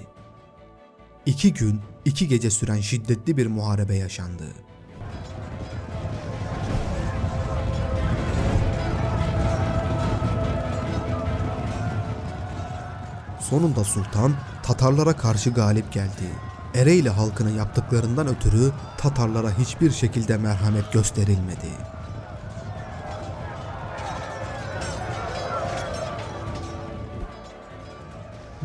İki 1.27 1.55
gün, 1.55 1.81
iki 2.05 2.29
gece 2.29 2.51
süren 2.51 2.81
şiddetli 2.81 3.37
bir 3.37 3.47
muharebe 3.47 3.95
yaşandı. 3.95 4.45
Sonunda 13.41 13.85
sultan 13.85 14.35
Tatarlara 14.63 15.17
karşı 15.17 15.51
galip 15.51 15.93
geldi. 15.93 16.31
Ereğli 16.75 17.11
halkına 17.11 17.51
yaptıklarından 17.51 18.27
ötürü 18.27 18.73
Tatarlara 18.99 19.59
hiçbir 19.59 19.91
şekilde 19.91 20.37
merhamet 20.37 20.93
gösterilmedi. 20.93 21.96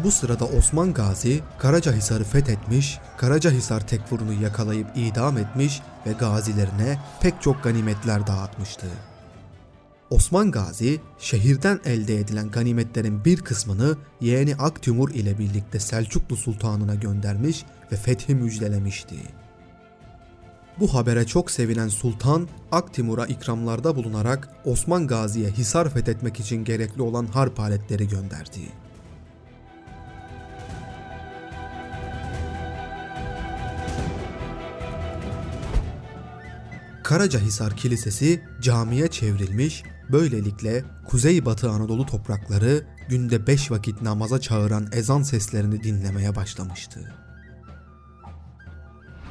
Bu 0.03 0.11
sırada 0.11 0.45
Osman 0.45 0.93
Gazi 0.93 1.41
Karacahisar'ı 1.59 2.23
fethetmiş, 2.23 2.99
Karacahisar 3.17 3.87
tekfurunu 3.87 4.43
yakalayıp 4.43 4.87
idam 4.95 5.37
etmiş 5.37 5.81
ve 6.07 6.11
gazilerine 6.11 6.99
pek 7.21 7.41
çok 7.41 7.63
ganimetler 7.63 8.27
dağıtmıştı. 8.27 8.87
Osman 10.09 10.51
Gazi 10.51 11.01
şehirden 11.19 11.79
elde 11.85 12.19
edilen 12.19 12.51
ganimetlerin 12.51 13.25
bir 13.25 13.41
kısmını 13.41 13.97
yeğeni 14.21 14.55
Aktimur 14.55 15.09
ile 15.09 15.39
birlikte 15.39 15.79
Selçuklu 15.79 16.35
Sultanına 16.35 16.95
göndermiş 16.95 17.65
ve 17.91 17.95
fethi 17.95 18.35
müjdelemişti. 18.35 19.15
Bu 20.79 20.93
habere 20.93 21.25
çok 21.25 21.51
sevinen 21.51 21.87
sultan 21.87 22.47
Aktimur'a 22.71 23.25
ikramlarda 23.25 23.95
bulunarak 23.95 24.49
Osman 24.65 25.07
Gazi'ye 25.07 25.49
Hisar 25.49 25.89
fethetmek 25.89 26.39
için 26.39 26.63
gerekli 26.63 27.01
olan 27.01 27.25
harp 27.25 27.59
aletleri 27.59 28.07
gönderdi. 28.07 28.80
Karacahisar 37.11 37.77
Kilisesi 37.77 38.43
camiye 38.61 39.07
çevrilmiş, 39.07 39.83
böylelikle 40.11 40.83
Kuzeybatı 41.07 41.69
Anadolu 41.69 42.05
toprakları 42.05 42.83
günde 43.09 43.47
beş 43.47 43.71
vakit 43.71 44.01
namaza 44.01 44.41
çağıran 44.41 44.87
ezan 44.91 45.23
seslerini 45.23 45.83
dinlemeye 45.83 46.35
başlamıştı. 46.35 47.13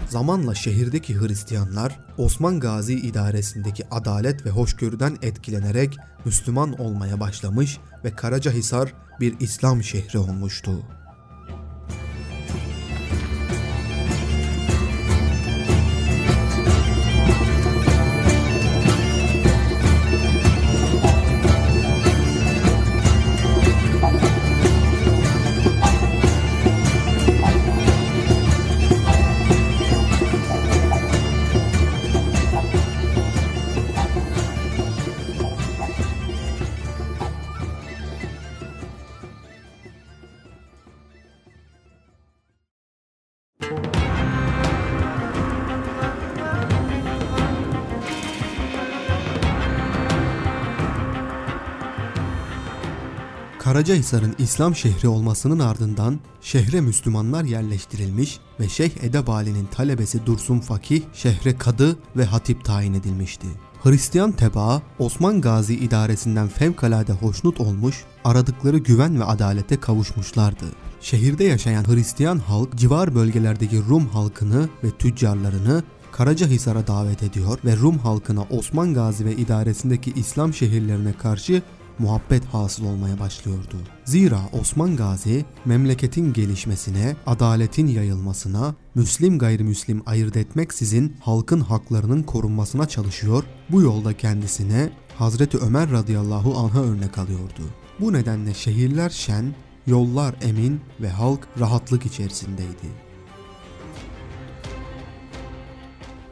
Zamanla 0.09 0.55
şehirdeki 0.55 1.21
Hristiyanlar 1.21 2.01
Osman 2.19 2.61
Gazi 2.61 2.95
idaresindeki 2.95 3.89
adalet 3.91 4.47
ve 4.47 4.51
hoşgörüden 4.51 5.17
etkilenerek 5.23 5.97
Müslüman 6.25 6.81
olmaya 6.81 7.21
başlamış 7.21 7.79
ve 8.05 8.17
Karacahisar 8.17 8.95
bir 9.21 9.41
İslam 9.41 9.83
şehri 9.83 10.19
olmuştu. 10.19 10.83
Karacahisar'ın 53.81 54.35
İslam 54.39 54.77
şehri 54.77 55.09
olmasının 55.09 55.59
ardından 55.59 56.21
şehre 56.41 56.81
Müslümanlar 56.81 57.45
yerleştirilmiş 57.45 58.39
ve 58.61 58.69
Şeyh 58.69 58.91
Edebali'nin 59.03 59.67
talebesi 59.67 60.27
Dursun 60.27 60.59
Fakih 60.59 61.03
şehre 61.13 61.59
kadı 61.59 61.99
ve 62.17 62.25
hatip 62.25 62.65
tayin 62.65 62.95
edilmişti. 62.95 63.47
Hristiyan 63.83 64.33
tebaa 64.33 64.83
Osman 64.99 65.41
Gazi 65.41 65.75
idaresinden 65.75 66.49
fevkalade 66.49 67.13
hoşnut 67.13 67.61
olmuş, 67.61 68.05
aradıkları 68.25 68.79
güven 68.79 69.21
ve 69.21 69.25
adalete 69.25 69.81
kavuşmuşlardı. 69.81 70.65
Şehirde 71.01 71.45
yaşayan 71.45 71.85
Hristiyan 71.89 72.39
halk 72.39 72.75
civar 72.75 73.15
bölgelerdeki 73.15 73.83
Rum 73.89 74.07
halkını 74.07 74.69
ve 74.85 74.91
tüccarlarını 74.91 75.83
Karacahisar'a 76.13 76.87
davet 76.87 77.23
ediyor 77.23 77.59
ve 77.65 77.77
Rum 77.77 77.99
halkına 77.99 78.43
Osman 78.51 78.95
Gazi 78.95 79.25
ve 79.25 79.37
idaresindeki 79.37 80.13
İslam 80.17 80.55
şehirlerine 80.55 81.13
karşı 81.13 81.63
muhabbet 81.99 82.45
hasıl 82.45 82.85
olmaya 82.85 83.21
başlıyordu. 83.21 83.77
Zira 84.05 84.41
Osman 84.61 84.97
Gazi 84.97 85.45
memleketin 85.65 86.33
gelişmesine, 86.33 87.17
adaletin 87.27 87.87
yayılmasına, 87.87 88.75
Müslim 88.95 89.39
gayrimüslim 89.39 90.03
ayırt 90.07 90.37
etmeksizin 90.37 91.17
halkın 91.21 91.61
haklarının 91.61 92.23
korunmasına 92.23 92.89
çalışıyor, 92.89 93.45
bu 93.71 93.83
yolda 93.83 94.17
kendisine 94.17 94.91
Hazreti 95.17 95.59
Ömer 95.59 95.91
radıyallahu 95.91 96.59
anh'a 96.59 96.83
örnek 96.83 97.19
alıyordu. 97.19 97.63
Bu 98.01 98.13
nedenle 98.13 98.55
şehirler 98.55 99.11
şen, 99.11 99.55
yollar 99.87 100.35
emin 100.43 100.81
ve 101.01 101.09
halk 101.11 101.49
rahatlık 101.61 102.07
içerisindeydi. 102.07 103.11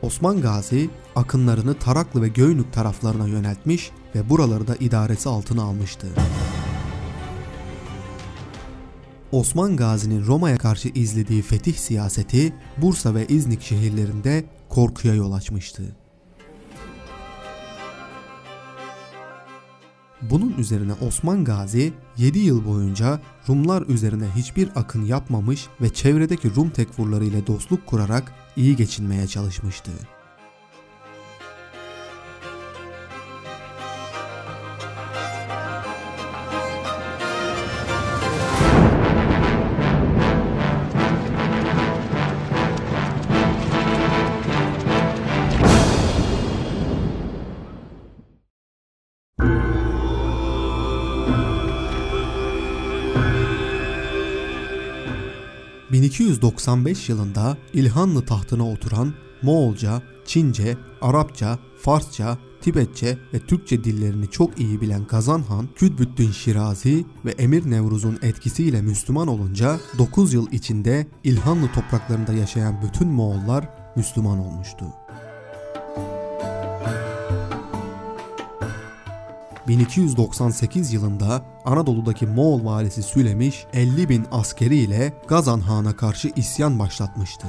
Osman 0.03 0.41
Gazi 0.41 0.91
akınlarını 1.17 1.75
Taraklı 1.75 2.23
ve 2.23 2.29
Göynük 2.29 2.73
taraflarına 2.73 3.29
yöneltmiş 3.29 3.91
ve 4.15 4.31
buraları 4.31 4.67
da 4.69 4.77
idaresi 4.77 5.29
altına 5.29 5.63
almıştı. 5.63 6.07
Osman 9.33 9.77
Gazi'nin 9.77 10.27
Roma'ya 10.27 10.59
karşı 10.59 10.89
izlediği 10.89 11.43
fetih 11.43 11.75
siyaseti 11.75 12.53
Bursa 12.77 13.15
ve 13.15 13.27
İznik 13.27 13.63
şehirlerinde 13.63 14.45
korkuya 14.69 15.15
yol 15.15 15.33
açmıştı. 15.33 15.97
Bunun 20.23 20.55
üzerine 20.59 20.93
Osman 20.93 21.45
Gazi 21.45 21.93
7 22.17 22.39
yıl 22.39 22.67
boyunca 22.67 23.21
Rumlar 23.49 23.83
üzerine 23.83 24.27
hiçbir 24.37 24.69
akın 24.75 25.05
yapmamış 25.05 25.67
ve 25.81 25.93
çevredeki 25.95 26.55
Rum 26.55 26.71
tekfurları 26.71 27.25
ile 27.25 27.47
dostluk 27.47 27.87
kurarak 27.87 28.33
iyi 28.57 28.77
geçinmeye 28.77 29.27
çalışmıştı. 29.27 29.91
...1295 56.43 57.11
yılında 57.11 57.57
İlhanlı 57.73 58.25
tahtına 58.27 58.71
oturan 58.71 59.15
Moğolca, 59.43 60.03
Çince, 60.27 60.77
Arapça, 61.01 61.59
Farsça, 61.79 62.39
Tibetçe 62.61 63.19
ve 63.35 63.39
Türkçe 63.39 63.85
dillerini 63.85 64.31
çok 64.31 64.61
iyi 64.61 64.81
bilen 64.81 65.07
Gazan 65.07 65.43
Han, 65.43 65.69
Kütbüttün 65.75 66.31
Şirazi 66.31 67.05
ve 67.25 67.31
Emir 67.31 67.71
Nevruz'un 67.71 68.19
etkisiyle 68.23 68.83
Müslüman 68.83 69.29
olunca 69.29 69.81
9 69.99 70.33
yıl 70.33 70.53
içinde 70.53 71.07
İlhanlı 71.25 71.73
topraklarında 71.73 72.33
yaşayan 72.33 72.83
bütün 72.83 73.09
Moğollar 73.09 73.69
Müslüman 73.97 74.39
olmuştu. 74.39 74.85
1298 79.69 80.93
yılında 80.93 81.43
Anadolu'daki 81.65 82.27
Moğol 82.27 82.65
valisi 82.65 83.03
Sülemiş 83.03 83.67
50 83.73 84.09
bin 84.09 84.27
askeriyle 84.31 85.13
Gazan 85.29 85.61
Han'a 85.61 85.97
karşı 85.97 86.33
isyan 86.37 86.79
başlatmıştı. 86.79 87.47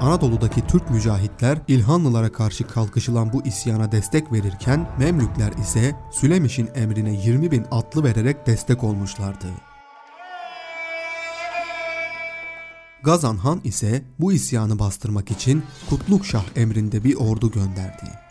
Anadolu'daki 0.00 0.66
Türk 0.66 0.90
mücahitler 0.90 1.58
İlhanlılara 1.68 2.32
karşı 2.32 2.66
kalkışılan 2.66 3.32
bu 3.32 3.42
isyana 3.44 3.92
destek 3.92 4.32
verirken 4.32 4.88
Memlükler 4.98 5.52
ise 5.52 5.96
Sülemiş'in 6.10 6.70
emrine 6.74 7.12
20 7.12 7.50
bin 7.50 7.66
atlı 7.70 8.04
vererek 8.04 8.46
destek 8.46 8.84
olmuşlardı. 8.84 9.46
Gazan 13.02 13.36
Han 13.36 13.60
ise 13.64 14.02
bu 14.18 14.32
isyanı 14.32 14.78
bastırmak 14.78 15.30
için 15.30 15.62
Kutlukşah 15.90 16.44
emrinde 16.56 17.04
bir 17.04 17.14
ordu 17.14 17.50
gönderdi. 17.50 18.29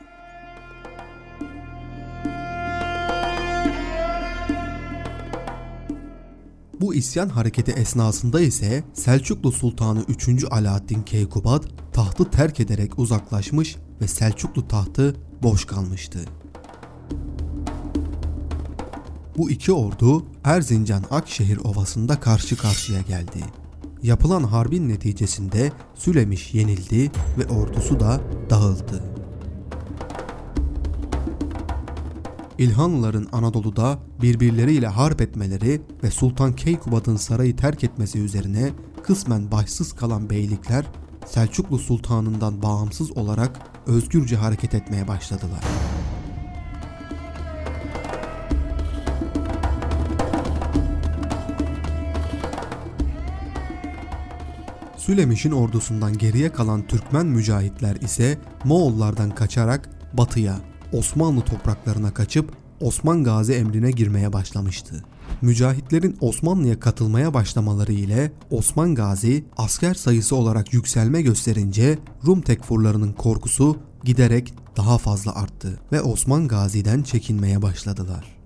Bu 6.82 6.94
isyan 6.94 7.30
hareketi 7.30 7.72
esnasında 7.72 8.42
ise 8.42 8.84
Selçuklu 8.94 9.52
Sultanı 9.52 10.04
3. 10.08 10.46
Alaaddin 10.52 11.02
Keykubat 11.02 11.66
tahtı 11.94 12.32
terk 12.32 12.60
ederek 12.60 13.00
uzaklaşmış 13.00 13.76
ve 14.02 14.08
Selçuklu 14.08 14.68
tahtı 14.68 15.16
boş 15.44 15.66
kalmıştı. 15.66 16.20
Bu 19.38 19.52
iki 19.52 19.72
ordu 19.72 20.26
Erzincan 20.44 21.04
Akşehir 21.12 21.58
Ovası'nda 21.58 22.20
karşı 22.20 22.58
karşıya 22.58 23.02
geldi. 23.02 23.44
Yapılan 24.04 24.44
harbin 24.44 24.90
neticesinde 24.90 25.72
Sülemiş 25.96 26.54
yenildi 26.54 27.12
ve 27.38 27.48
ordusu 27.48 28.00
da 28.00 28.22
dağıldı. 28.50 29.19
İlhanlıların 32.60 33.28
Anadolu'da 33.32 34.00
birbirleriyle 34.22 34.88
harp 34.88 35.22
etmeleri 35.22 35.82
ve 36.04 36.12
Sultan 36.12 36.54
Keykubat'ın 36.54 37.16
sarayı 37.16 37.56
terk 37.56 37.84
etmesi 37.84 38.20
üzerine 38.20 38.70
kısmen 39.04 39.52
başsız 39.52 39.94
kalan 39.94 40.30
beylikler 40.30 40.86
Selçuklu 41.26 41.80
Sultanından 41.80 42.62
bağımsız 42.62 43.18
olarak 43.18 43.60
özgürce 43.88 44.36
hareket 44.36 44.74
etmeye 44.74 45.08
başladılar. 45.08 45.64
Sülemiş'in 54.98 55.52
ordusundan 55.52 56.18
geriye 56.18 56.52
kalan 56.52 56.88
Türkmen 56.88 57.26
mücahitler 57.26 57.96
ise 57.96 58.38
Moğollardan 58.64 59.30
kaçarak 59.30 59.90
batıya, 60.14 60.60
Osmanlı 60.94 61.42
topraklarına 61.42 62.14
kaçıp 62.14 62.52
Osman 62.82 63.24
Gazi 63.24 63.54
emrine 63.54 63.92
girmeye 63.92 64.34
başlamıştı. 64.34 65.04
Mücahitlerin 65.42 66.18
Osmanlı'ya 66.22 66.80
katılmaya 66.80 67.34
başlamaları 67.34 67.92
ile 67.92 68.32
Osman 68.52 68.96
Gazi 68.96 69.46
asker 69.58 69.94
sayısı 69.94 70.36
olarak 70.36 70.74
yükselme 70.74 71.22
gösterince 71.22 72.00
Rum 72.26 72.42
tekfurlarının 72.42 73.14
korkusu 73.14 73.78
giderek 74.04 74.54
daha 74.78 74.98
fazla 74.98 75.36
arttı 75.36 75.80
ve 75.92 76.02
Osman 76.02 76.48
Gazi'den 76.48 77.04
çekinmeye 77.04 77.62
başladılar. 77.62 78.39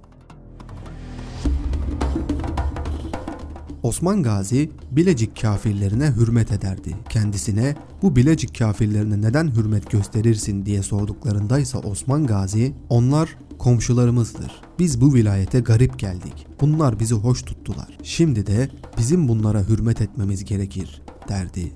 Osman 3.84 4.24
Gazi 4.24 4.72
Bilecik 4.91 5.41
kafirlerine 5.41 6.12
hürmet 6.12 6.52
ederdi. 6.52 6.96
Kendisine 7.10 7.76
bu 8.02 8.15
Bilecik 8.15 8.60
kafirlerine 8.60 9.22
neden 9.22 9.56
hürmet 9.56 9.91
gösterirsin 9.91 10.65
diye 10.65 10.84
sorduklarında 10.84 11.60
ise 11.60 11.78
Osman 11.78 12.28
Gazi 12.28 12.74
onlar 12.89 13.38
komşularımızdır. 13.60 14.52
Biz 14.80 15.02
bu 15.02 15.13
vilayete 15.13 15.60
garip 15.60 16.00
geldik. 16.00 16.48
Bunlar 16.62 17.00
bizi 17.00 17.15
hoş 17.15 17.41
tuttular. 17.41 17.98
Şimdi 18.04 18.48
de 18.48 18.69
bizim 18.98 19.28
bunlara 19.28 19.67
hürmet 19.69 20.02
etmemiz 20.02 20.46
gerekir 20.46 21.02
derdi. 21.30 21.74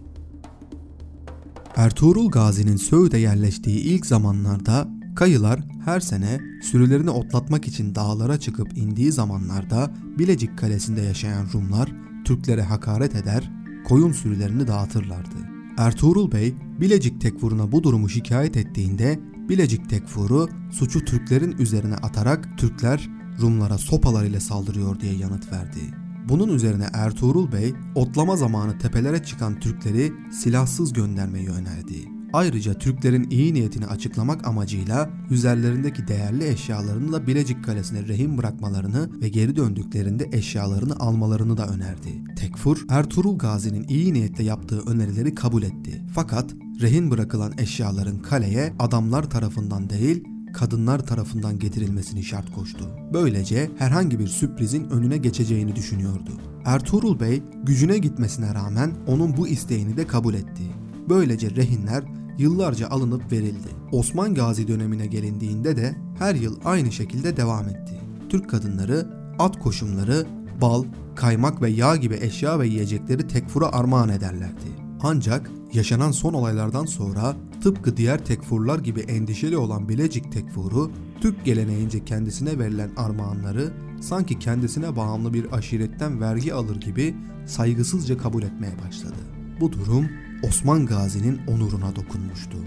Ertuğrul 1.76 2.32
Gazi'nin 2.32 2.78
Söğüt'e 2.78 3.18
yerleştiği 3.18 3.80
ilk 3.80 4.06
zamanlarda 4.06 4.97
Kayılar 5.18 5.60
her 5.86 6.00
sene 6.00 6.40
sürülerini 6.62 7.10
otlatmak 7.10 7.68
için 7.68 7.96
dağlara 7.96 8.40
çıkıp 8.40 8.78
indiği 8.78 9.12
zamanlarda 9.12 9.92
Bilecik 10.20 10.58
Kalesi'nde 10.58 11.02
yaşayan 11.02 11.48
Rumlar 11.54 11.92
Türklere 12.26 12.62
hakaret 12.62 13.16
eder, 13.16 13.52
koyun 13.88 14.12
sürülerini 14.12 14.68
dağıtırlardı. 14.68 15.36
Ertuğrul 15.78 16.32
Bey 16.32 16.56
Bilecik 16.82 17.22
Tekfuru'na 17.22 17.72
bu 17.72 17.84
durumu 17.84 18.10
şikayet 18.10 18.58
ettiğinde 18.58 19.20
Bilecik 19.50 19.90
Tekfuru 19.90 20.50
suçu 20.72 21.06
Türklerin 21.06 21.56
üzerine 21.60 21.96
atarak 21.96 22.58
Türkler 22.58 23.10
Rumlara 23.42 23.78
sopalar 23.78 24.26
ile 24.26 24.40
saldırıyor 24.40 25.00
diye 25.00 25.14
yanıt 25.14 25.52
verdi. 25.52 25.94
Bunun 26.30 26.50
üzerine 26.50 26.88
Ertuğrul 26.94 27.52
Bey 27.52 27.74
otlama 27.96 28.36
zamanı 28.36 28.78
tepelere 28.78 29.24
çıkan 29.24 29.60
Türkleri 29.60 30.14
silahsız 30.32 30.94
göndermeyi 30.94 31.50
önerdi. 31.50 32.17
Ayrıca 32.34 32.74
Türklerin 32.74 33.30
iyi 33.30 33.54
niyetini 33.54 33.88
açıklamak 33.88 34.48
amacıyla 34.48 35.10
üzerlerindeki 35.30 36.08
değerli 36.08 36.48
eşyalarını 36.48 37.12
da 37.12 37.28
Bilecik 37.28 37.64
Kalesi'ne 37.64 38.08
rehin 38.08 38.38
bırakmalarını 38.38 39.22
ve 39.22 39.30
geri 39.30 39.56
döndüklerinde 39.56 40.30
eşyalarını 40.32 40.96
almalarını 41.00 41.58
da 41.58 41.68
önerdi. 41.68 42.24
Tekfur, 42.36 42.86
Ertuğrul 42.90 43.38
Gazi'nin 43.38 43.88
iyi 43.88 44.14
niyetle 44.14 44.44
yaptığı 44.44 44.82
önerileri 44.82 45.36
kabul 45.36 45.64
etti. 45.64 46.02
Fakat 46.14 46.54
rehin 46.82 47.12
bırakılan 47.12 47.54
eşyaların 47.58 48.22
kaleye 48.22 48.74
adamlar 48.80 49.30
tarafından 49.30 49.90
değil 49.90 50.24
kadınlar 50.54 51.06
tarafından 51.06 51.60
getirilmesini 51.60 52.24
şart 52.24 52.54
koştu. 52.54 52.90
Böylece 53.14 53.72
herhangi 53.78 54.20
bir 54.20 54.28
sürprizin 54.28 54.90
önüne 54.90 55.18
geçeceğini 55.18 55.76
düşünüyordu. 55.76 56.32
Ertuğrul 56.66 57.20
Bey 57.20 57.44
gücüne 57.64 57.98
gitmesine 57.98 58.54
rağmen 58.54 58.92
onun 59.08 59.38
bu 59.38 59.48
isteğini 59.48 59.98
de 59.98 60.08
kabul 60.08 60.34
etti. 60.34 60.64
Böylece 61.10 61.50
rehinler 61.56 62.04
yıllarca 62.38 62.88
alınıp 62.88 63.32
verildi. 63.32 63.68
Osman 63.92 64.36
Gazi 64.36 64.68
dönemine 64.68 65.08
gelindiğinde 65.08 65.78
de 65.78 65.96
her 66.20 66.36
yıl 66.36 66.60
aynı 66.66 66.92
şekilde 66.92 67.38
devam 67.38 67.70
etti. 67.70 68.02
Türk 68.30 68.50
kadınları 68.50 69.08
at 69.40 69.60
koşumları, 69.60 70.26
bal, 70.62 70.84
kaymak 71.16 71.62
ve 71.62 71.70
yağ 71.70 71.96
gibi 71.96 72.18
eşya 72.22 72.60
ve 72.60 72.68
yiyecekleri 72.68 73.28
tekfura 73.28 73.72
armağan 73.72 74.10
ederlerdi. 74.10 74.88
Ancak 75.04 75.52
yaşanan 75.74 76.12
son 76.12 76.34
olaylardan 76.34 76.86
sonra 76.86 77.36
tıpkı 77.64 77.98
diğer 77.98 78.26
tekfurlar 78.26 78.80
gibi 78.80 79.00
endişeli 79.00 79.58
olan 79.58 79.90
Bilecik 79.90 80.32
tekfuru 80.32 80.92
Türk 81.22 81.46
geleneğince 81.46 82.06
kendisine 82.06 82.60
verilen 82.60 82.90
armağanları 82.98 83.74
sanki 84.02 84.40
kendisine 84.40 84.96
bağımlı 84.96 85.34
bir 85.34 85.52
aşiretten 85.52 86.22
vergi 86.22 86.54
alır 86.54 86.82
gibi 86.82 87.16
saygısızca 87.46 88.18
kabul 88.18 88.44
etmeye 88.44 88.74
başladı. 88.88 89.18
Bu 89.62 89.72
durum 89.72 90.06
Osman 90.44 90.86
Gazi'nin 90.86 91.42
onuruna 91.48 91.96
dokunmuştu. 91.96 92.58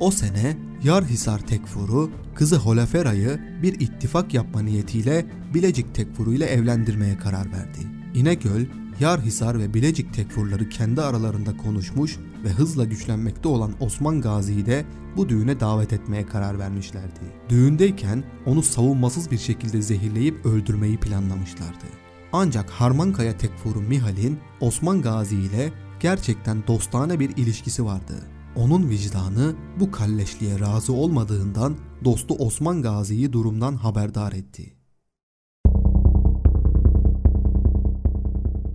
O 0.00 0.10
sene 0.10 0.56
Yarhisar 0.84 1.38
Tekfuru 1.38 2.10
kızı 2.34 2.56
Holefera'yı 2.56 3.40
bir 3.62 3.80
ittifak 3.80 4.34
yapma 4.34 4.62
niyetiyle 4.62 5.26
Bilecik 5.54 5.94
Tekfuru 5.94 6.32
ile 6.32 6.44
evlendirmeye 6.44 7.18
karar 7.18 7.52
verdi. 7.52 7.78
İnegöl, 8.14 8.64
Yarhisar 9.00 9.58
ve 9.58 9.74
Bilecik 9.74 10.14
Tekfurları 10.14 10.68
kendi 10.68 11.02
aralarında 11.02 11.56
konuşmuş 11.56 12.18
ve 12.44 12.48
hızla 12.48 12.84
güçlenmekte 12.84 13.48
olan 13.48 13.72
Osman 13.80 14.20
Gazi'yi 14.20 14.66
de 14.66 14.84
bu 15.16 15.28
düğüne 15.28 15.60
davet 15.60 15.92
etmeye 15.92 16.26
karar 16.26 16.58
vermişlerdi. 16.58 17.20
Düğündeyken 17.48 18.24
onu 18.46 18.62
savunmasız 18.62 19.30
bir 19.30 19.38
şekilde 19.38 19.82
zehirleyip 19.82 20.46
öldürmeyi 20.46 21.00
planlamışlardı. 21.00 21.86
Ancak 22.38 22.70
Harmankaya 22.70 23.38
Tekfuru 23.38 23.80
Mihal'in 23.80 24.38
Osman 24.60 25.02
Gazi 25.02 25.36
ile 25.36 25.72
gerçekten 26.00 26.66
dostane 26.66 27.20
bir 27.20 27.36
ilişkisi 27.36 27.84
vardı. 27.84 28.14
Onun 28.56 28.90
vicdanı 28.90 29.54
bu 29.80 29.90
kalleşliğe 29.90 30.60
razı 30.60 30.92
olmadığından 30.92 31.76
dostu 32.04 32.34
Osman 32.34 32.82
Gazi'yi 32.82 33.32
durumdan 33.32 33.74
haberdar 33.76 34.32
etti. 34.32 34.76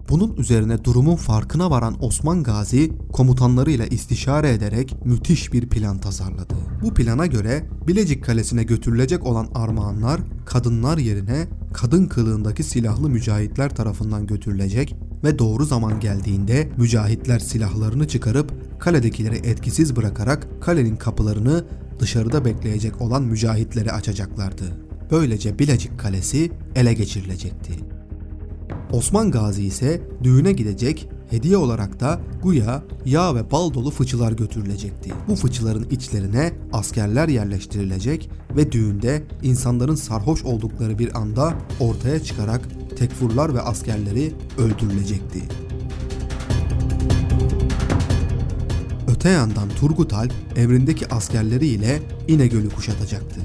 Bunun 0.10 0.36
üzerine 0.38 0.84
durumun 0.84 1.15
farkına 1.15 1.71
varan 1.71 2.04
Osman 2.04 2.43
Gazi 2.43 2.91
komutanlarıyla 3.13 3.86
istişare 3.86 4.50
ederek 4.50 5.06
müthiş 5.06 5.54
bir 5.54 5.69
plan 5.69 5.97
tasarladı. 5.97 6.56
Bu 6.82 6.94
plana 6.94 7.26
göre 7.26 7.63
Bilecik 7.88 8.24
Kalesi'ne 8.24 8.63
götürülecek 8.63 9.26
olan 9.26 9.48
armağanlar 9.56 10.22
kadınlar 10.46 10.98
yerine 10.98 11.48
kadın 11.74 12.06
kılığındaki 12.06 12.63
silahlı 12.63 13.10
mücahitler 13.10 13.76
tarafından 13.76 14.28
götürülecek 14.28 14.96
ve 15.24 15.39
doğru 15.39 15.65
zaman 15.65 16.00
geldiğinde 16.00 16.70
mücahitler 16.78 17.39
silahlarını 17.39 18.08
çıkarıp 18.08 18.54
kaledekileri 18.80 19.36
etkisiz 19.36 19.96
bırakarak 19.96 20.48
kalenin 20.62 20.96
kapılarını 20.96 21.65
dışarıda 22.00 22.46
bekleyecek 22.46 23.02
olan 23.02 23.24
mücahitlere 23.24 23.91
açacaklardı. 23.91 24.63
Böylece 25.12 25.60
Bilecik 25.60 26.00
Kalesi 26.00 26.52
ele 26.76 26.94
geçirilecekti. 26.94 27.74
Osman 28.91 29.32
Gazi 29.32 29.63
ise 29.63 30.02
düğüne 30.24 30.52
gidecek, 30.52 31.10
hediye 31.32 31.58
olarak 31.58 32.00
da 32.00 32.20
guya, 32.44 32.84
yağ 33.06 33.36
ve 33.36 33.52
bal 33.52 33.74
dolu 33.74 33.91
fıçılar 33.91 34.32
götürülecekti. 34.32 35.13
Bu 35.28 35.36
fıçıların 35.36 35.89
içlerine 35.89 36.54
askerler 36.74 37.28
yerleştirilecek 37.28 38.30
ve 38.56 38.72
düğünde 38.72 39.24
insanların 39.44 39.96
sarhoş 39.96 40.44
oldukları 40.44 41.00
bir 41.00 41.17
anda 41.17 41.54
ortaya 41.80 42.24
çıkarak 42.24 42.62
tekfurlar 42.98 43.54
ve 43.54 43.62
askerleri 43.62 44.34
öldürülecekti. 44.58 45.39
Öte 49.08 49.30
yandan 49.30 49.70
Turgut 49.70 50.13
Alp 50.13 50.34
emrindeki 50.56 51.13
askerleriyle 51.13 52.00
İnegöl'ü 52.28 52.70
kuşatacaktı. 52.70 53.41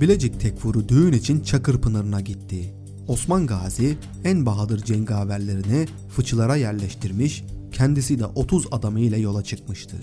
Bilecik 0.00 0.40
Tekfur'u 0.40 0.88
düğün 0.88 1.12
için 1.12 1.40
Çakırpınarı'na 1.40 2.20
gitti. 2.20 2.74
Osman 3.08 3.46
Gazi 3.46 3.96
en 4.24 4.46
bahadır 4.46 4.82
cengaverlerini 4.82 5.86
fıçılara 6.08 6.56
yerleştirmiş, 6.56 7.44
kendisi 7.72 8.18
de 8.18 8.26
30 8.26 8.66
adamı 8.70 9.00
ile 9.00 9.18
yola 9.18 9.44
çıkmıştı. 9.44 9.96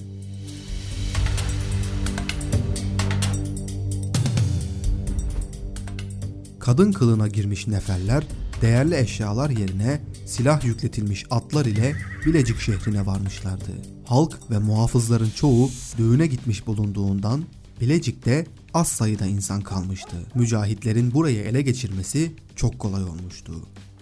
Kadın 6.60 6.92
kılığına 6.92 7.28
girmiş 7.28 7.68
neferler 7.68 8.24
değerli 8.62 8.98
eşyalar 8.98 9.50
yerine 9.50 10.02
silah 10.26 10.66
yükletilmiş 10.66 11.26
atlar 11.30 11.66
ile 11.66 11.96
Bilecik 12.26 12.60
şehrine 12.60 13.06
varmışlardı. 13.06 13.72
Halk 14.06 14.40
ve 14.52 14.60
muhafızların 14.60 15.30
çoğu 15.36 15.70
düğüne 15.98 16.28
gitmiş 16.28 16.68
bulunduğundan 16.68 17.44
Bilecik'te 17.82 18.46
az 18.74 18.88
sayıda 18.88 19.26
insan 19.26 19.62
kalmıştı. 19.62 20.16
Mücahitlerin 20.36 21.14
burayı 21.14 21.44
ele 21.44 21.62
geçirmesi 21.62 22.32
çok 22.56 22.80
kolay 22.80 23.04
olmuştu. 23.04 23.54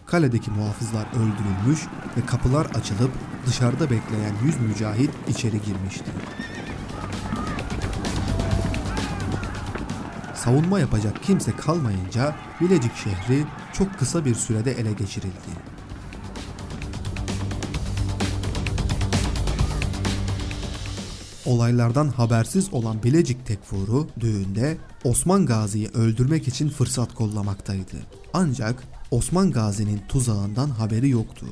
Kaledeki 0.05 0.51
muhafızlar 0.51 1.07
öldürülmüş 1.07 1.79
ve 2.17 2.25
kapılar 2.25 2.65
açılıp 2.65 3.11
dışarıda 3.47 3.83
bekleyen 3.83 4.35
100 4.45 4.59
mücahit 4.59 5.09
içeri 5.27 5.61
girmişti. 5.61 6.11
Savunma 10.35 10.79
yapacak 10.79 11.23
kimse 11.23 11.55
kalmayınca 11.55 12.35
Bilecik 12.61 12.95
şehri 12.95 13.45
çok 13.73 13.99
kısa 13.99 14.25
bir 14.25 14.35
sürede 14.35 14.71
ele 14.71 14.93
geçirildi. 14.93 15.70
Olaylardan 21.45 22.07
habersiz 22.07 22.73
olan 22.73 23.03
Bilecik 23.03 23.45
Tekfuru 23.45 24.07
düğünde 24.19 24.77
Osman 25.03 25.45
Gazi'yi 25.45 25.87
öldürmek 25.87 26.47
için 26.47 26.69
fırsat 26.69 27.15
kollamaktaydı. 27.15 27.97
Ancak 28.33 28.83
Osman 29.11 29.51
Gazi'nin 29.51 30.01
tuzağından 30.09 30.69
haberi 30.69 31.09
yoktu. 31.09 31.45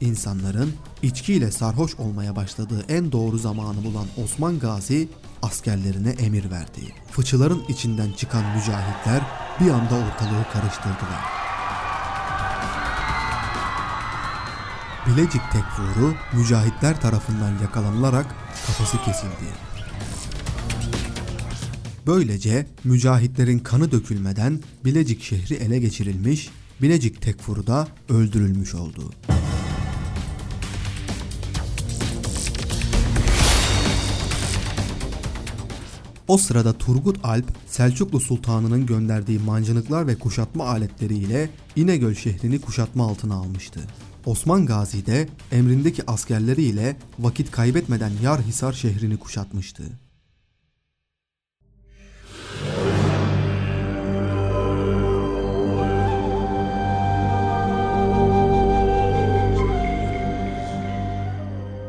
İnsanların 0.00 0.72
içkiyle 1.02 1.50
sarhoş 1.50 1.94
olmaya 1.94 2.36
başladığı 2.36 2.84
en 2.88 3.12
doğru 3.12 3.38
zamanı 3.38 3.84
bulan 3.84 4.06
Osman 4.24 4.58
Gazi 4.58 5.08
askerlerine 5.42 6.10
emir 6.10 6.50
verdi. 6.50 6.80
Fıçıların 7.10 7.62
içinden 7.68 8.12
çıkan 8.12 8.44
mücahitler 8.56 9.22
bir 9.60 9.70
anda 9.70 9.94
ortalığı 9.94 10.44
karıştırdılar. 10.52 11.35
Bilecik 15.06 15.42
Tekfuru 15.52 16.14
mücahitler 16.32 17.00
tarafından 17.00 17.58
yakalanılarak 17.62 18.26
kafası 18.66 18.96
kesildi. 19.04 19.52
Böylece 22.06 22.66
mücahitlerin 22.84 23.58
kanı 23.58 23.92
dökülmeden 23.92 24.60
Bilecik 24.84 25.22
şehri 25.22 25.54
ele 25.54 25.78
geçirilmiş, 25.78 26.50
Bilecik 26.82 27.22
Tekfuru 27.22 27.66
da 27.66 27.88
öldürülmüş 28.08 28.74
oldu. 28.74 29.12
O 36.28 36.38
sırada 36.38 36.72
Turgut 36.72 37.24
Alp, 37.24 37.44
Selçuklu 37.66 38.20
Sultanı'nın 38.20 38.86
gönderdiği 38.86 39.38
mancınıklar 39.38 40.06
ve 40.06 40.14
kuşatma 40.14 40.64
aletleriyle 40.64 41.50
İnegöl 41.76 42.14
şehrini 42.14 42.60
kuşatma 42.60 43.04
altına 43.04 43.34
almıştı. 43.34 43.80
Osman 44.26 44.66
Gazi 44.66 45.06
de 45.06 45.28
emrindeki 45.52 46.10
askerleriyle 46.10 46.96
vakit 47.18 47.50
kaybetmeden 47.50 48.12
Yarhisar 48.22 48.72
şehrini 48.72 49.16
kuşatmıştı. 49.16 49.82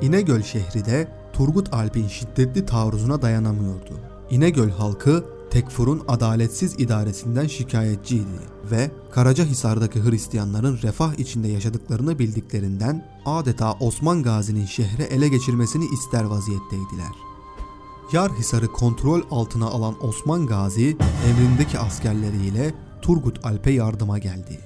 İnegöl 0.02 0.42
şehri 0.42 0.86
de 0.86 1.08
Turgut 1.34 1.74
Alp'in 1.74 2.08
şiddetli 2.08 2.66
taarruzuna 2.66 3.22
dayanamıyordu. 3.22 4.00
İnegöl 4.30 4.70
halkı 4.70 5.37
Tekfur'un 5.52 6.04
adaletsiz 6.08 6.74
idaresinden 6.80 7.48
şikayetçiydi 7.48 8.40
ve 8.72 8.92
Karacahisar'daki 9.12 10.04
Hristiyanların 10.04 10.80
refah 10.84 11.20
içinde 11.20 11.48
yaşadıklarını 11.48 12.20
bildiklerinden 12.20 13.06
adeta 13.26 13.74
Osman 13.74 14.24
Gazi'nin 14.24 14.66
şehre 14.66 15.04
ele 15.04 15.28
geçirmesini 15.28 15.86
ister 15.86 16.24
vaziyetteydiler. 16.24 17.12
Yarhisar'ı 18.14 18.68
kontrol 18.68 19.22
altına 19.32 19.66
alan 19.66 20.06
Osman 20.06 20.48
Gazi 20.48 20.98
emrindeki 21.30 21.80
askerleriyle 21.80 22.74
Turgut 23.02 23.46
Alp'e 23.46 23.72
yardıma 23.72 24.18
geldi. 24.18 24.60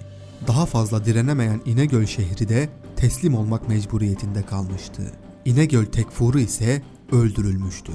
Daha 0.47 0.65
fazla 0.65 1.05
direnemeyen 1.05 1.61
İnegöl 1.65 2.05
şehri 2.05 2.49
de 2.49 2.69
teslim 2.95 3.35
olmak 3.35 3.69
mecburiyetinde 3.69 4.45
kalmıştı. 4.45 5.11
İnegöl 5.45 5.85
Tekfur'u 5.85 6.39
ise 6.39 6.81
öldürülmüştü. 7.11 7.91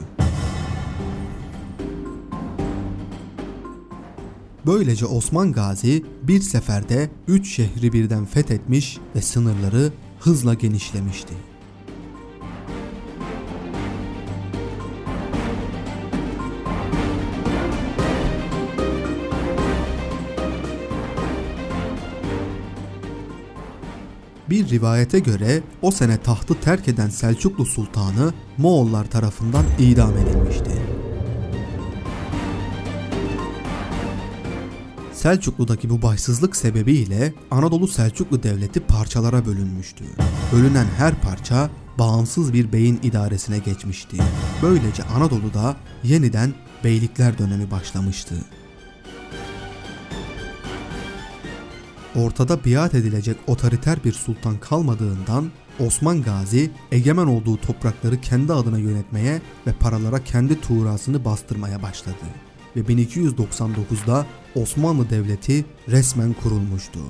Böylece 4.66 5.06
Osman 5.06 5.52
Gazi 5.52 6.04
bir 6.22 6.40
seferde 6.40 7.10
3 7.28 7.54
şehri 7.54 7.92
birden 7.92 8.24
fethetmiş 8.24 8.98
ve 9.16 9.20
sınırları 9.20 9.92
hızla 10.20 10.54
genişlemişti. 10.54 11.34
Bir 24.50 24.68
rivayete 24.68 25.18
göre 25.18 25.62
o 25.82 25.90
sene 25.90 26.22
tahtı 26.22 26.60
terk 26.60 26.88
eden 26.88 27.08
Selçuklu 27.08 27.66
Sultanı 27.66 28.32
Moğollar 28.58 29.10
tarafından 29.10 29.64
idam 29.78 30.12
edilmişti. 30.18 30.75
Selçuklu'daki 35.26 35.90
bu 35.90 36.02
bahtsızlık 36.02 36.56
sebebiyle 36.56 37.34
Anadolu 37.50 37.88
Selçuklu 37.88 38.42
Devleti 38.42 38.80
parçalara 38.80 39.46
bölünmüştü. 39.46 40.04
Bölünen 40.52 40.86
her 40.98 41.14
parça 41.14 41.70
bağımsız 41.98 42.52
bir 42.52 42.72
beyin 42.72 43.00
idaresine 43.02 43.58
geçmişti. 43.58 44.16
Böylece 44.62 45.02
Anadolu'da 45.02 45.76
yeniden 46.04 46.54
beylikler 46.84 47.38
dönemi 47.38 47.70
başlamıştı. 47.70 48.34
Ortada 52.16 52.64
biat 52.64 52.94
edilecek 52.94 53.36
otoriter 53.46 54.04
bir 54.04 54.12
sultan 54.12 54.58
kalmadığından 54.58 55.50
Osman 55.80 56.22
Gazi 56.22 56.70
egemen 56.92 57.26
olduğu 57.26 57.56
toprakları 57.56 58.20
kendi 58.20 58.52
adına 58.52 58.78
yönetmeye 58.78 59.40
ve 59.66 59.72
paralara 59.72 60.24
kendi 60.24 60.60
tuğrasını 60.60 61.24
bastırmaya 61.24 61.82
başladı 61.82 62.45
ve 62.76 62.80
1299'da 62.80 64.26
Osmanlı 64.54 65.10
Devleti 65.10 65.64
resmen 65.88 66.32
kurulmuştu. 66.32 67.00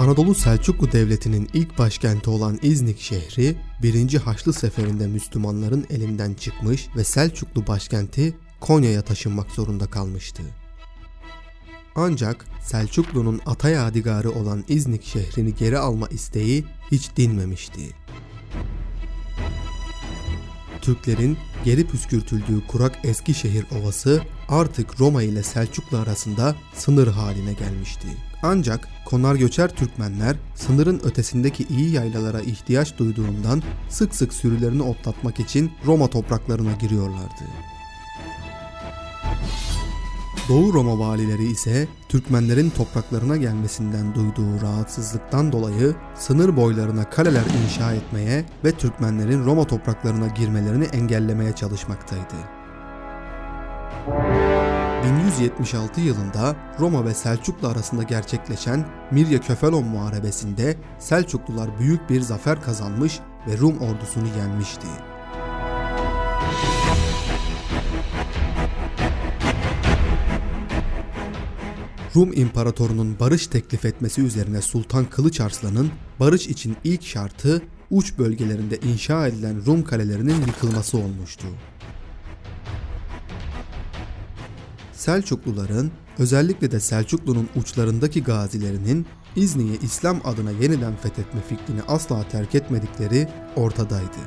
Anadolu 0.00 0.34
Selçuklu 0.34 0.92
Devleti'nin 0.92 1.48
ilk 1.52 1.78
başkenti 1.78 2.30
olan 2.30 2.58
İznik 2.62 3.00
şehri 3.00 3.56
1. 3.82 4.14
Haçlı 4.14 4.52
Seferi'nde 4.52 5.06
Müslümanların 5.06 5.86
elinden 5.90 6.34
çıkmış 6.34 6.88
ve 6.96 7.04
Selçuklu 7.04 7.66
başkenti 7.66 8.36
Konya'ya 8.60 9.02
taşınmak 9.02 9.50
zorunda 9.50 9.86
kalmıştı. 9.86 10.42
Ancak 11.94 12.46
Selçuklu'nun 12.62 13.40
ata 13.46 13.68
yadigarı 13.68 14.30
olan 14.30 14.64
İznik 14.68 15.04
şehrini 15.04 15.54
geri 15.54 15.78
alma 15.78 16.08
isteği 16.08 16.64
hiç 16.90 17.16
dinmemişti. 17.16 17.80
Türklerin 20.82 21.38
geri 21.64 21.86
püskürtüldüğü 21.86 22.66
kurak 22.66 22.98
Eskişehir 23.04 23.66
Ovası 23.80 24.22
artık 24.48 25.00
Roma 25.00 25.22
ile 25.22 25.42
Selçuklu 25.42 25.98
arasında 25.98 26.56
sınır 26.74 27.08
haline 27.08 27.52
gelmişti. 27.52 28.29
Ancak 28.42 28.88
konar 29.04 29.34
göçer 29.34 29.68
Türkmenler 29.68 30.36
sınırın 30.54 31.00
ötesindeki 31.04 31.66
iyi 31.70 31.90
yaylalara 31.90 32.40
ihtiyaç 32.40 32.98
duyduğundan 32.98 33.62
sık 33.88 34.14
sık 34.14 34.34
sürülerini 34.34 34.82
otlatmak 34.82 35.40
için 35.40 35.72
Roma 35.86 36.06
topraklarına 36.06 36.72
giriyorlardı. 36.72 37.44
Doğu 40.48 40.72
Roma 40.72 40.98
valileri 40.98 41.44
ise 41.44 41.88
Türkmenlerin 42.08 42.70
topraklarına 42.70 43.36
gelmesinden 43.36 44.14
duyduğu 44.14 44.60
rahatsızlıktan 44.62 45.52
dolayı 45.52 45.94
sınır 46.14 46.56
boylarına 46.56 47.10
kaleler 47.10 47.44
inşa 47.64 47.92
etmeye 47.92 48.44
ve 48.64 48.72
Türkmenlerin 48.72 49.44
Roma 49.44 49.66
topraklarına 49.66 50.26
girmelerini 50.26 50.84
engellemeye 50.84 51.52
çalışmaktaydı. 51.52 52.34
1176 55.04 56.00
yılında 56.00 56.56
Roma 56.80 57.04
ve 57.04 57.14
Selçuklu 57.14 57.68
arasında 57.68 58.02
gerçekleşen 58.02 58.86
Mirya 59.10 59.40
Köfelon 59.40 59.84
Muharebesi'nde 59.84 60.76
Selçuklular 60.98 61.78
büyük 61.78 62.10
bir 62.10 62.20
zafer 62.20 62.62
kazanmış 62.62 63.20
ve 63.48 63.58
Rum 63.58 63.78
ordusunu 63.78 64.26
yenmişti. 64.38 64.86
Rum 72.16 72.32
İmparatorunun 72.32 73.18
barış 73.20 73.46
teklif 73.46 73.84
etmesi 73.84 74.22
üzerine 74.22 74.62
Sultan 74.62 75.04
Kılıç 75.04 75.40
Arslan'ın 75.40 75.90
barış 76.20 76.46
için 76.46 76.76
ilk 76.84 77.02
şartı 77.02 77.62
uç 77.90 78.18
bölgelerinde 78.18 78.76
inşa 78.76 79.26
edilen 79.26 79.66
Rum 79.66 79.84
kalelerinin 79.84 80.40
yıkılması 80.46 80.98
olmuştu. 80.98 81.46
Selçukluların 85.00 85.90
özellikle 86.18 86.70
de 86.70 86.80
Selçuklu'nun 86.80 87.48
uçlarındaki 87.56 88.22
gazilerinin 88.22 89.06
İzni'yi 89.36 89.80
İslam 89.80 90.20
adına 90.24 90.50
yeniden 90.50 90.96
fethetme 90.96 91.40
fikrini 91.48 91.82
asla 91.88 92.28
terk 92.28 92.54
etmedikleri 92.54 93.28
ortadaydı. 93.56 94.18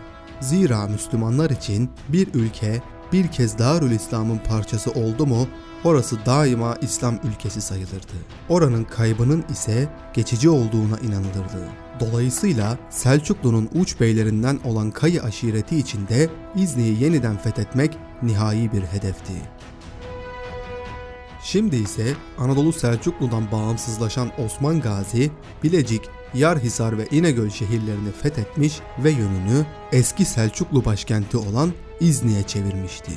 Zira 0.41 0.87
Müslümanlar 0.87 1.49
için 1.49 1.89
bir 2.09 2.27
ülke 2.33 2.81
bir 3.11 3.27
kez 3.27 3.57
Darül 3.57 3.91
İslam'ın 3.91 4.37
parçası 4.37 4.91
oldu 4.91 5.25
mu 5.25 5.47
orası 5.83 6.25
daima 6.25 6.75
İslam 6.81 7.19
ülkesi 7.23 7.61
sayılırdı. 7.61 8.13
Oranın 8.49 8.83
kaybının 8.83 9.43
ise 9.51 9.89
geçici 10.13 10.49
olduğuna 10.49 10.97
inanılırdı. 10.97 11.67
Dolayısıyla 11.99 12.77
Selçuklu'nun 12.89 13.69
uç 13.75 13.99
beylerinden 13.99 14.59
olan 14.65 14.91
Kayı 14.91 15.23
aşireti 15.23 15.77
içinde 15.77 16.29
İzni'yi 16.55 17.03
yeniden 17.03 17.37
fethetmek 17.37 17.97
nihai 18.23 18.71
bir 18.71 18.81
hedefti. 18.81 19.33
Şimdi 21.43 21.75
ise 21.75 22.13
Anadolu 22.37 22.73
Selçuklu'dan 22.73 23.51
bağımsızlaşan 23.51 24.31
Osman 24.45 24.81
Gazi, 24.81 25.31
Bilecik, 25.63 26.01
Yarhisar 26.33 26.97
ve 26.97 27.07
İnegöl 27.11 27.49
şehirlerini 27.49 28.11
fethetmiş 28.11 28.79
ve 29.03 29.11
yönünü 29.11 29.65
eski 29.91 30.25
Selçuklu 30.25 30.85
başkenti 30.85 31.37
olan 31.37 31.73
İzni'ye 31.99 32.43
çevirmişti. 32.43 33.11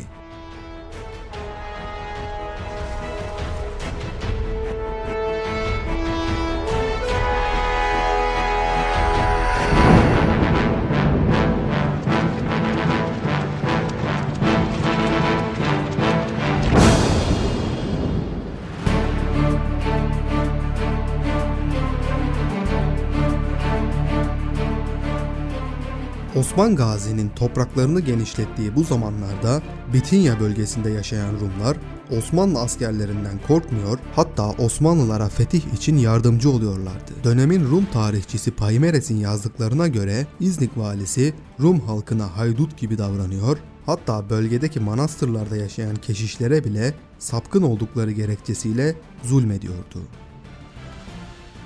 Osman 26.37 26.77
Gazi'nin 26.77 27.29
topraklarını 27.29 28.01
genişlettiği 28.01 28.77
bu 28.77 28.85
zamanlarda 28.85 29.63
Bitinya 29.93 30.41
bölgesinde 30.41 30.91
yaşayan 30.91 31.35
Rumlar 31.41 31.77
Osmanlı 32.19 32.61
askerlerinden 32.61 33.41
korkmuyor 33.49 33.99
hatta 34.17 34.51
Osmanlılara 34.51 35.29
fetih 35.29 35.75
için 35.75 35.97
yardımcı 35.97 36.51
oluyorlardı. 36.51 37.13
Dönemin 37.25 37.65
Rum 37.65 37.87
tarihçisi 37.93 38.51
Paymeres'in 38.51 39.17
yazdıklarına 39.17 39.89
göre 39.89 40.27
İznik 40.41 40.79
valisi 40.79 41.35
Rum 41.61 41.81
halkına 41.81 42.37
haydut 42.37 42.79
gibi 42.79 42.99
davranıyor 42.99 43.59
hatta 43.87 44.31
bölgedeki 44.31 44.81
manastırlarda 44.81 45.57
yaşayan 45.57 45.97
keşişlere 45.97 46.65
bile 46.65 46.95
sapkın 47.19 47.63
oldukları 47.63 48.13
gerekçesiyle 48.13 48.95
zulmediyordu. 49.23 50.03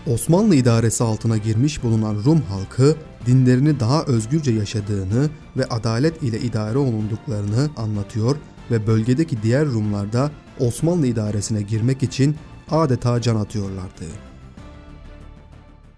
Osmanlı 0.06 0.54
idaresi 0.54 1.04
altına 1.04 1.36
girmiş 1.36 1.82
bulunan 1.82 2.16
Rum 2.24 2.42
halkı 2.42 2.96
dinlerini 3.26 3.80
daha 3.80 4.04
özgürce 4.04 4.52
yaşadığını 4.52 5.30
ve 5.56 5.64
adalet 5.64 6.22
ile 6.22 6.40
idare 6.40 6.78
olunduklarını 6.78 7.70
anlatıyor 7.76 8.36
ve 8.70 8.86
bölgedeki 8.86 9.42
diğer 9.42 9.66
Rumlar 9.66 10.12
da 10.12 10.30
Osmanlı 10.58 11.06
idaresine 11.06 11.62
girmek 11.62 12.02
için 12.02 12.36
adeta 12.70 13.20
can 13.20 13.36
atıyorlardı. 13.36 14.04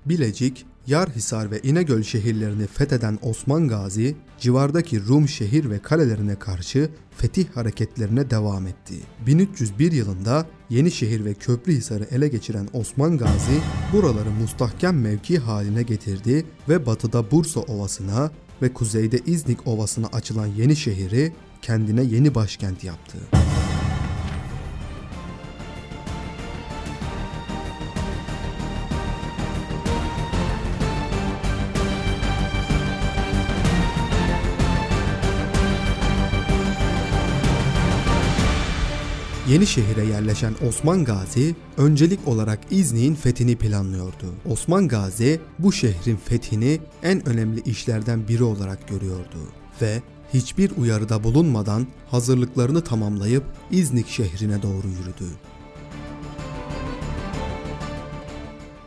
Bilecik, 0.06 0.66
Yarhisar 0.86 1.50
ve 1.50 1.60
İnegöl 1.62 2.02
şehirlerini 2.02 2.66
fetheden 2.66 3.18
Osman 3.22 3.68
Gazi, 3.68 4.16
civardaki 4.40 5.06
Rum 5.06 5.28
şehir 5.28 5.70
ve 5.70 5.78
kalelerine 5.78 6.34
karşı 6.38 6.90
fetih 7.16 7.46
hareketlerine 7.54 8.30
devam 8.30 8.66
etti. 8.66 8.94
1301 9.26 9.92
yılında 9.92 10.46
Yenişehir 10.72 11.24
ve 11.24 11.34
Köprühisar'ı 11.34 12.04
ele 12.10 12.28
geçiren 12.28 12.68
Osman 12.72 13.18
Gazi, 13.18 13.60
buraları 13.92 14.30
mustahkem 14.30 15.00
mevki 15.00 15.38
haline 15.38 15.82
getirdi 15.82 16.44
ve 16.68 16.86
batıda 16.86 17.30
Bursa 17.30 17.60
Ovası'na 17.60 18.30
ve 18.62 18.72
kuzeyde 18.72 19.18
İznik 19.26 19.66
Ovası'na 19.66 20.06
açılan 20.06 20.46
Yenişehir'i 20.46 21.32
kendine 21.62 22.02
yeni 22.02 22.34
başkent 22.34 22.84
yaptı. 22.84 23.18
Yenişehir'e 39.48 40.04
yerleşen 40.04 40.54
Osman 40.68 41.04
Gazi 41.04 41.56
öncelik 41.76 42.28
olarak 42.28 42.58
İznik'in 42.70 43.14
fethini 43.14 43.56
planlıyordu. 43.56 44.34
Osman 44.50 44.88
Gazi 44.88 45.40
bu 45.58 45.72
şehrin 45.72 46.16
fethini 46.16 46.80
en 47.02 47.28
önemli 47.28 47.60
işlerden 47.60 48.28
biri 48.28 48.42
olarak 48.42 48.88
görüyordu 48.88 49.38
ve 49.82 50.02
hiçbir 50.34 50.70
uyarıda 50.76 51.24
bulunmadan 51.24 51.86
hazırlıklarını 52.10 52.84
tamamlayıp 52.84 53.44
İznik 53.70 54.08
şehrine 54.08 54.62
doğru 54.62 54.88
yürüdü. 54.88 55.36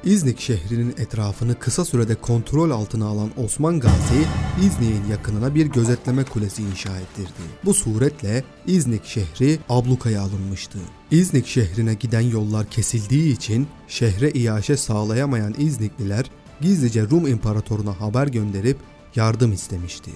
İznik 0.05 0.39
şehrinin 0.39 0.93
etrafını 0.97 1.59
kısa 1.59 1.85
sürede 1.85 2.15
kontrol 2.15 2.71
altına 2.71 3.05
alan 3.05 3.29
Osman 3.37 3.79
Gazi, 3.79 4.25
İznik'in 4.65 5.11
yakınına 5.11 5.55
bir 5.55 5.65
gözetleme 5.65 6.23
kulesi 6.23 6.63
inşa 6.63 6.97
ettirdi. 6.97 7.41
Bu 7.65 7.73
suretle 7.73 8.43
İznik 8.67 9.05
şehri 9.05 9.59
ablukaya 9.69 10.21
alınmıştı. 10.21 10.79
İznik 11.11 11.47
şehrine 11.47 11.93
giden 11.93 12.21
yollar 12.21 12.69
kesildiği 12.69 13.33
için 13.33 13.67
şehre 13.87 14.31
iaşe 14.31 14.77
sağlayamayan 14.77 15.55
İznikliler 15.57 16.25
gizlice 16.61 17.03
Rum 17.09 17.27
imparatoruna 17.27 18.01
haber 18.01 18.27
gönderip 18.27 18.77
yardım 19.15 19.53
istemişti. 19.53 20.11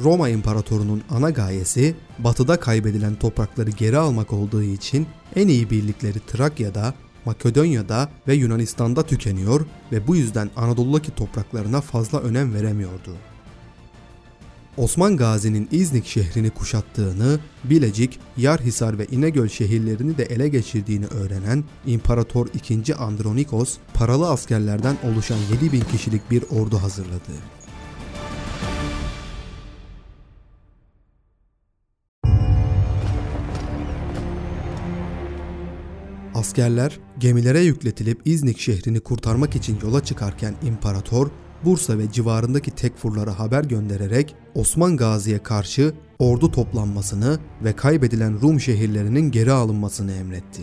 Roma 0.00 0.28
İmparatorunun 0.28 1.02
ana 1.10 1.30
gayesi 1.30 1.94
batıda 2.18 2.60
kaybedilen 2.60 3.14
toprakları 3.14 3.70
geri 3.70 3.98
almak 3.98 4.32
olduğu 4.32 4.62
için 4.62 5.06
en 5.36 5.48
iyi 5.48 5.70
birlikleri 5.70 6.20
Trakya'da, 6.26 6.94
Makedonya'da 7.26 8.08
ve 8.28 8.34
Yunanistan'da 8.34 9.02
tükeniyor 9.02 9.66
ve 9.92 10.06
bu 10.06 10.16
yüzden 10.16 10.50
Anadolu'daki 10.56 11.14
topraklarına 11.14 11.80
fazla 11.80 12.20
önem 12.20 12.54
veremiyordu. 12.54 13.16
Osman 14.76 15.16
Gazi'nin 15.16 15.68
İznik 15.70 16.06
şehrini 16.06 16.50
kuşattığını, 16.50 17.40
Bilecik, 17.64 18.20
Yarhisar 18.36 18.98
ve 18.98 19.06
İnegöl 19.06 19.48
şehirlerini 19.48 20.18
de 20.18 20.24
ele 20.24 20.48
geçirdiğini 20.48 21.06
öğrenen 21.06 21.64
İmparator 21.86 22.46
II. 22.70 22.94
Andronikos, 22.94 23.76
paralı 23.94 24.30
askerlerden 24.30 24.96
oluşan 25.04 25.38
7000 25.52 25.80
kişilik 25.80 26.30
bir 26.30 26.42
ordu 26.42 26.82
hazırladı. 26.82 27.32
Askerler 36.36 36.98
gemilere 37.18 37.60
yükletilip 37.60 38.20
İznik 38.24 38.58
şehrini 38.58 39.00
kurtarmak 39.00 39.56
için 39.56 39.78
yola 39.82 40.04
çıkarken 40.04 40.54
imparator 40.62 41.30
Bursa 41.64 41.98
ve 41.98 42.12
civarındaki 42.12 42.70
tekfurlara 42.70 43.38
haber 43.38 43.64
göndererek 43.64 44.34
Osman 44.54 44.96
Gazi'ye 44.96 45.42
karşı 45.42 45.94
ordu 46.18 46.50
toplanmasını 46.50 47.38
ve 47.64 47.76
kaybedilen 47.76 48.40
Rum 48.42 48.60
şehirlerinin 48.60 49.30
geri 49.30 49.52
alınmasını 49.52 50.12
emretti. 50.12 50.62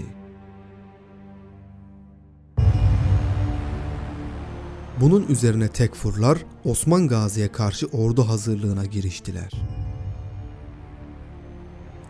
Bunun 5.01 5.28
üzerine 5.28 5.67
tekfurlar 5.67 6.38
Osman 6.65 7.07
Gazi'ye 7.07 7.51
karşı 7.51 7.88
ordu 7.88 8.28
hazırlığına 8.28 8.86
giriştiler. 8.86 9.51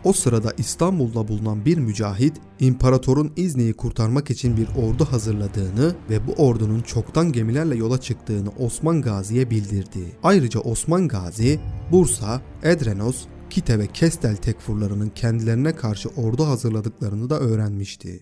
O 0.04 0.12
sırada 0.12 0.52
İstanbul'da 0.58 1.28
bulunan 1.28 1.64
bir 1.64 1.78
mücahit 1.78 2.36
imparatorun 2.60 3.32
İzni'yi 3.36 3.72
kurtarmak 3.72 4.30
için 4.30 4.56
bir 4.56 4.68
ordu 4.68 5.04
hazırladığını 5.04 5.94
ve 6.10 6.26
bu 6.26 6.32
ordunun 6.32 6.80
çoktan 6.80 7.32
gemilerle 7.32 7.76
yola 7.76 8.00
çıktığını 8.00 8.50
Osman 8.58 9.02
Gazi'ye 9.02 9.50
bildirdi. 9.50 10.16
Ayrıca 10.22 10.60
Osman 10.60 11.08
Gazi, 11.08 11.60
Bursa, 11.92 12.42
Edrenos, 12.62 13.24
Kite 13.50 13.78
ve 13.78 13.86
Kestel 13.86 14.36
tekfurlarının 14.36 15.08
kendilerine 15.08 15.76
karşı 15.76 16.08
ordu 16.08 16.46
hazırladıklarını 16.46 17.30
da 17.30 17.38
öğrenmişti. 17.38 18.20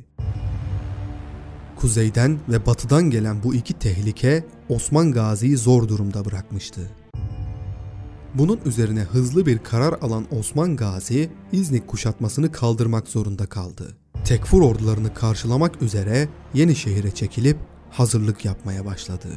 Kuzeyden 1.76 2.38
ve 2.48 2.66
batıdan 2.66 3.10
gelen 3.10 3.42
bu 3.42 3.54
iki 3.54 3.74
tehlike 3.74 4.44
Osman 4.68 5.12
Gazi'yi 5.12 5.56
zor 5.56 5.88
durumda 5.88 6.24
bırakmıştı. 6.24 7.01
Bunun 8.34 8.60
üzerine 8.64 9.00
hızlı 9.00 9.46
bir 9.46 9.58
karar 9.58 9.92
alan 9.92 10.26
Osman 10.38 10.76
Gazi, 10.76 11.30
İznik 11.52 11.88
kuşatmasını 11.88 12.52
kaldırmak 12.52 13.08
zorunda 13.08 13.46
kaldı. 13.46 13.96
Tekfur 14.24 14.62
ordularını 14.62 15.14
karşılamak 15.14 15.82
üzere 15.82 16.28
Yenişehir'e 16.54 17.10
çekilip 17.10 17.56
hazırlık 17.90 18.44
yapmaya 18.44 18.86
başladı. 18.86 19.28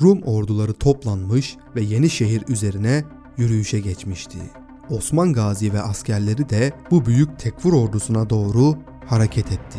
Rum 0.00 0.22
orduları 0.22 0.72
toplanmış 0.72 1.56
ve 1.76 1.82
Yenişehir 1.82 2.42
üzerine 2.48 3.04
yürüyüşe 3.36 3.80
geçmişti. 3.80 4.38
Osman 4.90 5.32
Gazi 5.32 5.72
ve 5.72 5.82
askerleri 5.82 6.48
de 6.48 6.72
bu 6.90 7.06
büyük 7.06 7.38
tekfur 7.38 7.72
ordusuna 7.72 8.30
doğru 8.30 8.78
hareket 9.06 9.52
etti. 9.52 9.78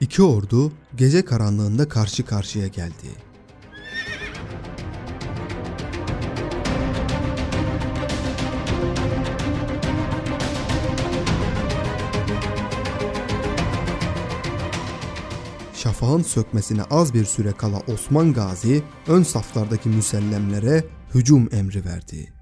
İki 0.00 0.22
ordu 0.22 0.72
gece 0.96 1.24
karanlığında 1.24 1.88
karşı 1.88 2.24
karşıya 2.24 2.66
geldi. 2.66 3.33
Şafağın 16.14 16.28
sökmesine 16.28 16.82
az 16.82 17.14
bir 17.14 17.24
süre 17.24 17.52
kala 17.52 17.80
Osman 17.88 18.32
Gazi 18.32 18.82
ön 19.08 19.22
saflardaki 19.22 19.88
müsellemlere 19.88 20.84
hücum 21.14 21.48
emri 21.52 21.84
verdi. 21.84 22.32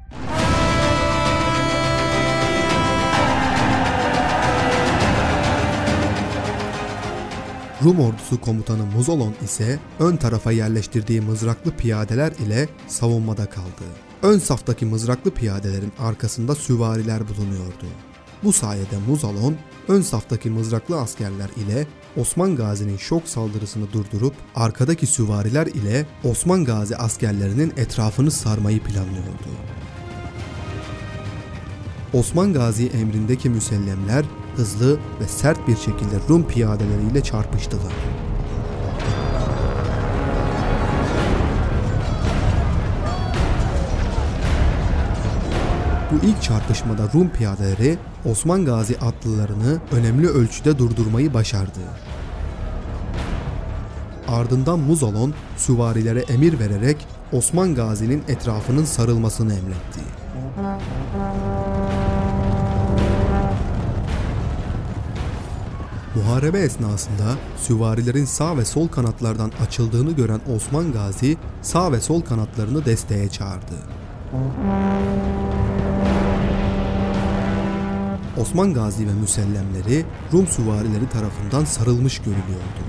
Rum 7.84 8.00
ordusu 8.00 8.40
komutanı 8.40 8.86
Muzolon 8.86 9.34
ise 9.44 9.78
ön 9.98 10.16
tarafa 10.16 10.52
yerleştirdiği 10.52 11.20
mızraklı 11.20 11.76
piyadeler 11.76 12.32
ile 12.32 12.68
savunmada 12.88 13.46
kaldı. 13.46 13.84
Ön 14.22 14.38
saftaki 14.38 14.86
mızraklı 14.86 15.30
piyadelerin 15.30 15.92
arkasında 15.98 16.54
süvariler 16.54 17.28
bulunuyordu. 17.28 17.86
Bu 18.44 18.52
sayede 18.52 18.96
Muzalon 19.08 19.56
ön 19.88 20.02
saftaki 20.02 20.50
mızraklı 20.50 21.00
askerler 21.00 21.50
ile 21.56 21.86
Osman 22.16 22.56
Gazi'nin 22.56 22.96
şok 22.96 23.28
saldırısını 23.28 23.92
durdurup 23.92 24.34
arkadaki 24.54 25.06
süvariler 25.06 25.66
ile 25.66 26.06
Osman 26.24 26.64
Gazi 26.64 26.96
askerlerinin 26.96 27.72
etrafını 27.76 28.30
sarmayı 28.30 28.80
planlıyordu. 28.80 29.48
Osman 32.12 32.52
Gazi 32.52 32.86
emrindeki 32.86 33.50
müsellemler 33.50 34.24
hızlı 34.56 34.98
ve 35.20 35.28
sert 35.28 35.68
bir 35.68 35.76
şekilde 35.76 36.16
Rum 36.28 36.48
piyadeleriyle 36.48 37.22
çarpıştılar. 37.22 37.92
Bu 46.12 46.26
ilk 46.26 46.42
çarpışmada 46.42 47.02
Rum 47.14 47.30
piyadeleri 47.30 47.98
Osman 48.24 48.64
Gazi 48.64 48.98
atlılarını 48.98 49.80
önemli 49.92 50.28
ölçüde 50.28 50.78
durdurmayı 50.78 51.34
başardı. 51.34 51.80
Ardından 54.28 54.78
Muzalon 54.78 55.34
süvarilere 55.56 56.20
emir 56.20 56.58
vererek 56.58 57.06
Osman 57.32 57.74
Gazi'nin 57.74 58.22
etrafının 58.28 58.84
sarılmasını 58.84 59.54
emretti. 59.54 60.00
Muharebe 66.14 66.58
esnasında 66.58 67.34
süvarilerin 67.56 68.24
sağ 68.24 68.56
ve 68.56 68.64
sol 68.64 68.88
kanatlardan 68.88 69.52
açıldığını 69.66 70.12
gören 70.12 70.40
Osman 70.56 70.92
Gazi 70.92 71.36
sağ 71.62 71.92
ve 71.92 72.00
sol 72.00 72.20
kanatlarını 72.20 72.84
desteğe 72.84 73.28
çağırdı. 73.28 73.74
Osman 78.36 78.74
Gazi 78.74 79.08
ve 79.08 79.12
müsellemleri 79.12 80.04
Rum 80.32 80.46
süvarileri 80.46 81.08
tarafından 81.12 81.64
sarılmış 81.64 82.18
görülüyordu. 82.18 82.82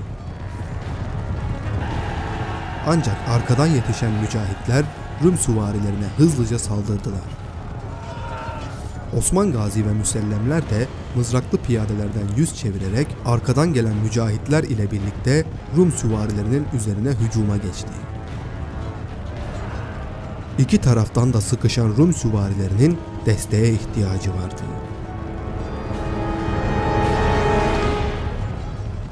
Ancak 2.86 3.16
arkadan 3.28 3.66
yetişen 3.66 4.12
mücahitler 4.12 4.84
Rum 5.24 5.38
süvarilerine 5.38 6.06
hızlıca 6.16 6.58
saldırdılar. 6.58 7.20
Osman 9.18 9.52
Gazi 9.52 9.86
ve 9.86 9.92
müsellemler 9.92 10.70
de 10.70 10.86
mızraklı 11.16 11.58
piyadelerden 11.58 12.36
yüz 12.36 12.56
çevirerek 12.56 13.06
arkadan 13.24 13.72
gelen 13.72 13.96
mücahitler 13.96 14.62
ile 14.62 14.90
birlikte 14.90 15.44
Rum 15.76 15.92
süvarilerinin 15.92 16.66
üzerine 16.74 17.10
hücuma 17.10 17.56
geçti. 17.56 17.92
İki 20.58 20.80
taraftan 20.80 21.32
da 21.32 21.40
sıkışan 21.40 21.88
Rum 21.88 22.14
süvarilerinin 22.14 22.98
desteğe 23.26 23.72
ihtiyacı 23.72 24.30
vardı. 24.30 24.62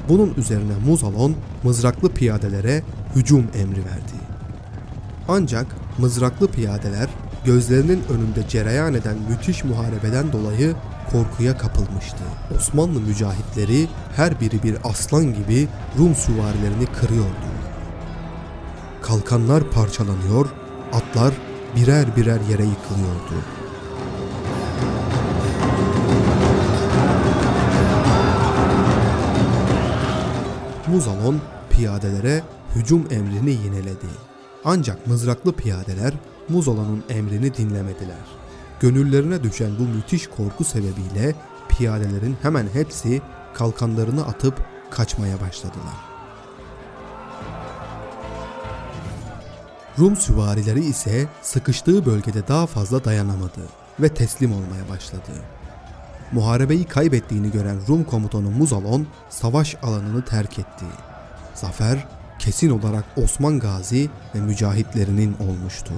Bunun 0.09 0.33
üzerine 0.37 0.73
Muzalon 0.87 1.35
mızraklı 1.63 2.09
piyadelere 2.09 2.83
hücum 3.15 3.47
emri 3.55 3.85
verdi. 3.85 4.13
Ancak 5.27 5.65
mızraklı 5.97 6.47
piyadeler 6.47 7.09
gözlerinin 7.45 8.03
önünde 8.09 8.47
cereyan 8.49 8.93
eden 8.93 9.17
müthiş 9.29 9.63
muharebeden 9.63 10.31
dolayı 10.31 10.75
korkuya 11.11 11.57
kapılmıştı. 11.57 12.23
Osmanlı 12.57 12.99
mücahitleri 12.99 13.87
her 14.15 14.41
biri 14.41 14.63
bir 14.63 14.77
aslan 14.83 15.25
gibi 15.25 15.67
Rum 15.99 16.15
süvarilerini 16.15 16.85
kırıyordu. 16.85 17.53
Kalkanlar 19.01 19.71
parçalanıyor, 19.71 20.45
atlar 20.93 21.33
birer 21.75 22.15
birer 22.15 22.39
yere 22.49 22.63
yıkılıyordu. 22.63 23.62
Muzalon 30.93 31.41
piyadelere 31.69 32.43
hücum 32.75 33.07
emrini 33.11 33.51
yineledi. 33.51 34.07
Ancak 34.65 35.07
mızraklı 35.07 35.53
piyadeler 35.53 36.13
Muzalon'un 36.49 37.03
emrini 37.09 37.53
dinlemediler. 37.53 38.25
Gönüllerine 38.79 39.43
düşen 39.43 39.71
bu 39.79 39.83
müthiş 39.83 40.27
korku 40.27 40.63
sebebiyle 40.63 41.35
piyadelerin 41.69 42.37
hemen 42.41 42.67
hepsi 42.73 43.21
kalkanlarını 43.53 44.25
atıp 44.25 44.65
kaçmaya 44.91 45.41
başladılar. 45.41 45.97
Rum 49.99 50.15
süvarileri 50.15 50.85
ise 50.85 51.27
sıkıştığı 51.41 52.05
bölgede 52.05 52.47
daha 52.47 52.67
fazla 52.67 53.05
dayanamadı 53.05 53.61
ve 53.99 54.09
teslim 54.09 54.51
olmaya 54.53 54.89
başladı. 54.89 55.31
Muharebeyi 56.33 56.83
kaybettiğini 56.83 57.51
gören 57.51 57.77
Rum 57.89 58.03
komutanı 58.03 58.49
Muzalon 58.49 59.07
savaş 59.29 59.75
alanını 59.83 60.25
terk 60.25 60.59
etti. 60.59 60.85
Zafer 61.53 62.07
kesin 62.39 62.69
olarak 62.69 63.05
Osman 63.17 63.59
Gazi 63.59 64.09
ve 64.35 64.39
mücahitlerinin 64.39 65.35
olmuştu. 65.39 65.93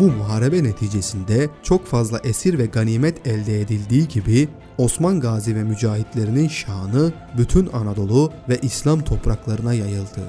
Bu 0.00 0.10
muharebe 0.10 0.64
neticesinde 0.64 1.50
çok 1.62 1.86
fazla 1.86 2.18
esir 2.24 2.58
ve 2.58 2.66
ganimet 2.66 3.26
elde 3.26 3.60
edildiği 3.60 4.08
gibi 4.08 4.48
Osman 4.78 5.20
Gazi 5.20 5.56
ve 5.56 5.64
mücahitlerinin 5.64 6.48
şanı 6.48 7.12
bütün 7.38 7.68
Anadolu 7.72 8.32
ve 8.48 8.58
İslam 8.62 9.00
topraklarına 9.00 9.74
yayıldı. 9.74 10.20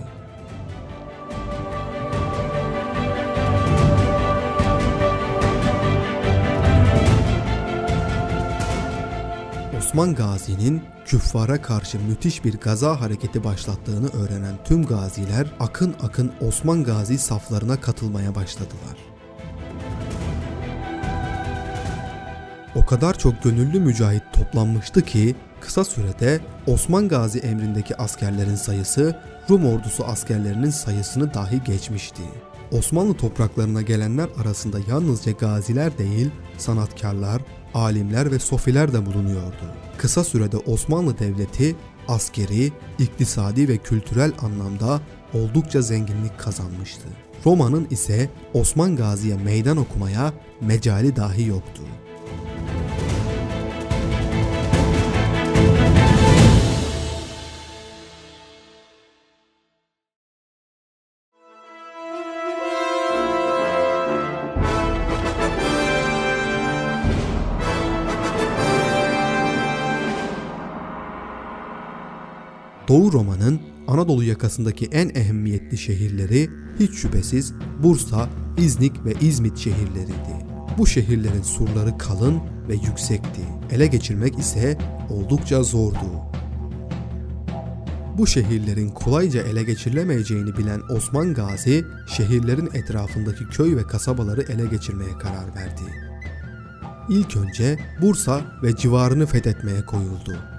Osman 9.77 10.15
Gazi'nin 10.15 10.81
küffara 11.05 11.61
karşı 11.61 11.99
müthiş 11.99 12.45
bir 12.45 12.57
gaza 12.57 13.01
hareketi 13.01 13.43
başlattığını 13.43 14.09
öğrenen 14.09 14.55
tüm 14.65 14.85
gaziler 14.85 15.47
akın 15.59 15.95
akın 16.03 16.31
Osman 16.41 16.83
Gazi 16.83 17.17
saflarına 17.17 17.81
katılmaya 17.81 18.35
başladılar. 18.35 19.10
O 22.75 22.85
kadar 22.85 23.17
çok 23.17 23.43
gönüllü 23.43 23.79
mücahit 23.79 24.23
toplanmıştı 24.33 25.01
ki 25.01 25.35
kısa 25.61 25.83
sürede 25.83 26.39
Osman 26.67 27.07
Gazi 27.07 27.39
emrindeki 27.39 27.97
askerlerin 27.97 28.55
sayısı 28.55 29.15
Rum 29.49 29.65
ordusu 29.65 30.05
askerlerinin 30.05 30.69
sayısını 30.69 31.33
dahi 31.33 31.63
geçmişti. 31.63 32.21
Osmanlı 32.71 33.13
topraklarına 33.13 33.81
gelenler 33.81 34.29
arasında 34.41 34.77
yalnızca 34.89 35.31
gaziler 35.31 35.97
değil, 35.97 36.29
sanatkarlar, 36.57 37.41
alimler 37.73 38.31
ve 38.31 38.39
sofiler 38.39 38.93
de 38.93 39.05
bulunuyordu. 39.05 39.65
Kısa 39.97 40.23
sürede 40.23 40.57
Osmanlı 40.57 41.19
Devleti 41.19 41.75
askeri, 42.07 42.71
iktisadi 42.99 43.67
ve 43.67 43.77
kültürel 43.77 44.31
anlamda 44.41 45.01
oldukça 45.33 45.81
zenginlik 45.81 46.39
kazanmıştı. 46.39 47.07
Roma'nın 47.45 47.87
ise 47.89 48.29
Osman 48.53 48.95
Gazi'ye 48.95 49.35
meydan 49.35 49.77
okumaya 49.77 50.33
mecali 50.61 51.15
dahi 51.15 51.47
yoktu. 51.47 51.81
Doğu 72.91 73.13
Roma'nın 73.13 73.59
Anadolu 73.87 74.23
yakasındaki 74.23 74.85
en 74.85 75.09
ehemmiyetli 75.09 75.77
şehirleri 75.77 76.49
hiç 76.79 76.93
şüphesiz 76.93 77.53
Bursa, 77.83 78.29
İznik 78.57 79.05
ve 79.05 79.13
İzmit 79.21 79.57
şehirleriydi. 79.57 80.45
Bu 80.77 80.87
şehirlerin 80.87 81.41
surları 81.41 81.97
kalın 81.97 82.41
ve 82.69 82.73
yüksekti. 82.73 83.41
Ele 83.71 83.87
geçirmek 83.87 84.39
ise 84.39 84.77
oldukça 85.09 85.63
zordu. 85.63 86.21
Bu 88.17 88.27
şehirlerin 88.27 88.89
kolayca 88.89 89.41
ele 89.41 89.63
geçirilemeyeceğini 89.63 90.57
bilen 90.57 90.81
Osman 90.89 91.33
Gazi, 91.33 91.83
şehirlerin 92.07 92.69
etrafındaki 92.73 93.45
köy 93.45 93.75
ve 93.75 93.83
kasabaları 93.83 94.41
ele 94.41 94.65
geçirmeye 94.65 95.17
karar 95.17 95.55
verdi. 95.55 95.81
İlk 97.09 97.37
önce 97.37 97.79
Bursa 98.01 98.41
ve 98.63 98.75
civarını 98.75 99.25
fethetmeye 99.25 99.85
koyuldu. 99.85 100.50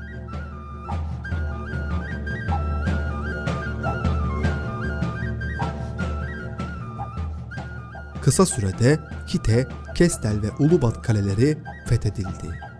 Kısa 8.22 8.46
sürede 8.46 9.00
Kite, 9.26 9.68
Kestel 9.94 10.42
ve 10.42 10.50
Ulubat 10.58 11.02
kaleleri 11.02 11.58
fethedildi. 11.88 12.72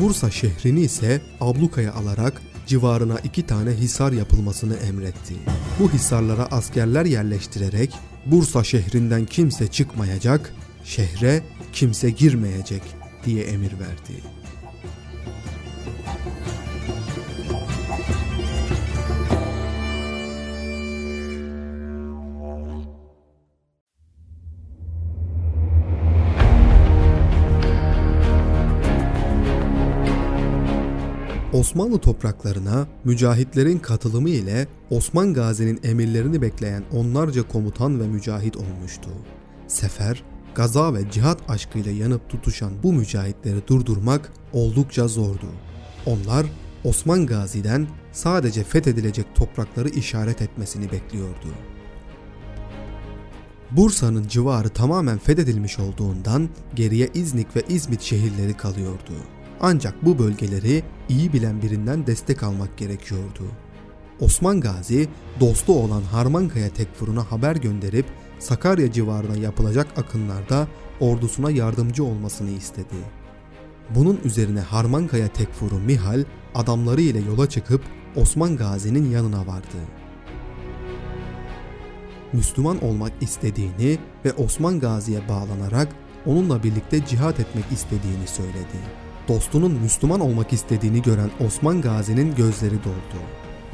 Bursa 0.00 0.30
şehrini 0.30 0.80
ise 0.80 1.20
ablukaya 1.40 1.92
alarak 1.92 2.42
civarına 2.66 3.18
iki 3.18 3.46
tane 3.46 3.70
hisar 3.70 4.12
yapılmasını 4.12 4.74
emretti. 4.74 5.34
Bu 5.80 5.90
hisarlara 5.90 6.46
askerler 6.46 7.04
yerleştirerek 7.04 7.94
Bursa 8.26 8.64
şehrinden 8.64 9.26
kimse 9.26 9.66
çıkmayacak, 9.66 10.52
şehre 10.84 11.42
kimse 11.72 12.10
girmeyecek 12.10 12.82
diye 13.24 13.44
emir 13.44 13.72
verdi. 13.72 14.35
Osmanlı 31.56 31.98
topraklarına 31.98 32.86
mücahitlerin 33.04 33.78
katılımı 33.78 34.30
ile 34.30 34.68
Osman 34.90 35.34
Gazi'nin 35.34 35.80
emirlerini 35.84 36.42
bekleyen 36.42 36.84
onlarca 36.92 37.48
komutan 37.48 38.00
ve 38.00 38.08
mücahit 38.08 38.56
olmuştu. 38.56 39.10
Sefer, 39.66 40.22
gaza 40.54 40.94
ve 40.94 41.10
cihat 41.10 41.50
aşkıyla 41.50 41.92
yanıp 41.92 42.28
tutuşan 42.28 42.72
bu 42.82 42.92
mücahitleri 42.92 43.68
durdurmak 43.68 44.32
oldukça 44.52 45.08
zordu. 45.08 45.46
Onlar 46.06 46.46
Osman 46.84 47.26
Gazi'den 47.26 47.86
sadece 48.12 48.64
fethedilecek 48.64 49.26
toprakları 49.34 49.88
işaret 49.88 50.42
etmesini 50.42 50.92
bekliyordu. 50.92 51.48
Bursa'nın 53.70 54.28
civarı 54.28 54.68
tamamen 54.68 55.18
fethedilmiş 55.18 55.78
olduğundan 55.78 56.48
geriye 56.74 57.10
İznik 57.14 57.56
ve 57.56 57.62
İzmit 57.68 58.02
şehirleri 58.02 58.56
kalıyordu. 58.56 59.35
Ancak 59.60 60.04
bu 60.04 60.18
bölgeleri 60.18 60.82
iyi 61.08 61.32
bilen 61.32 61.62
birinden 61.62 62.06
destek 62.06 62.42
almak 62.42 62.76
gerekiyordu. 62.78 63.44
Osman 64.20 64.60
Gazi 64.60 65.08
dostu 65.40 65.72
olan 65.72 66.02
Harmankaya 66.02 66.68
Tekfur'una 66.68 67.30
haber 67.30 67.56
gönderip 67.56 68.06
Sakarya 68.38 68.92
civarına 68.92 69.36
yapılacak 69.36 69.86
akınlarda 69.96 70.68
ordusuna 71.00 71.50
yardımcı 71.50 72.04
olmasını 72.04 72.50
istedi. 72.50 72.94
Bunun 73.94 74.20
üzerine 74.24 74.60
Harmankaya 74.60 75.28
Tekfur'u 75.28 75.78
Mihal 75.78 76.24
adamları 76.54 77.00
ile 77.00 77.20
yola 77.20 77.48
çıkıp 77.48 77.82
Osman 78.16 78.56
Gazi'nin 78.56 79.10
yanına 79.10 79.46
vardı. 79.46 79.76
Müslüman 82.32 82.84
olmak 82.84 83.12
istediğini 83.20 83.98
ve 84.24 84.32
Osman 84.32 84.80
Gazi'ye 84.80 85.28
bağlanarak 85.28 85.88
onunla 86.26 86.62
birlikte 86.62 87.06
cihat 87.06 87.40
etmek 87.40 87.64
istediğini 87.72 88.26
söyledi 88.26 89.05
dostunun 89.28 89.72
Müslüman 89.72 90.20
olmak 90.20 90.52
istediğini 90.52 91.02
gören 91.02 91.30
Osman 91.46 91.80
Gazi'nin 91.80 92.34
gözleri 92.34 92.84
doldu 92.84 93.22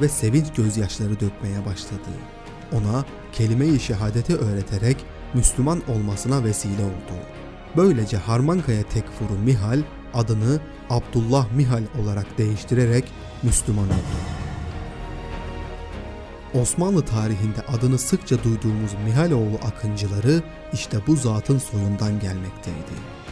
ve 0.01 0.09
sevinç 0.09 0.53
gözyaşları 0.55 1.19
dökmeye 1.19 1.65
başladı. 1.65 2.09
Ona 2.71 3.05
kelime-i 3.33 3.79
şehadeti 3.79 4.35
öğreterek 4.35 4.97
Müslüman 5.33 5.81
olmasına 5.87 6.43
vesile 6.43 6.83
oldu. 6.83 7.19
Böylece 7.77 8.17
Harmankaya 8.17 8.83
Tekfuru 8.83 9.33
Mihal 9.45 9.79
adını 10.13 10.59
Abdullah 10.89 11.51
Mihal 11.51 11.83
olarak 12.01 12.37
değiştirerek 12.37 13.05
Müslüman 13.43 13.87
oldu. 13.87 14.43
Osmanlı 16.61 17.05
tarihinde 17.05 17.61
adını 17.77 17.97
sıkça 17.97 18.43
duyduğumuz 18.43 18.91
Mihaloğlu 19.05 19.55
akıncıları 19.65 20.43
işte 20.73 20.97
bu 21.07 21.15
zatın 21.15 21.57
soyundan 21.57 22.19
gelmekteydi. 22.19 23.22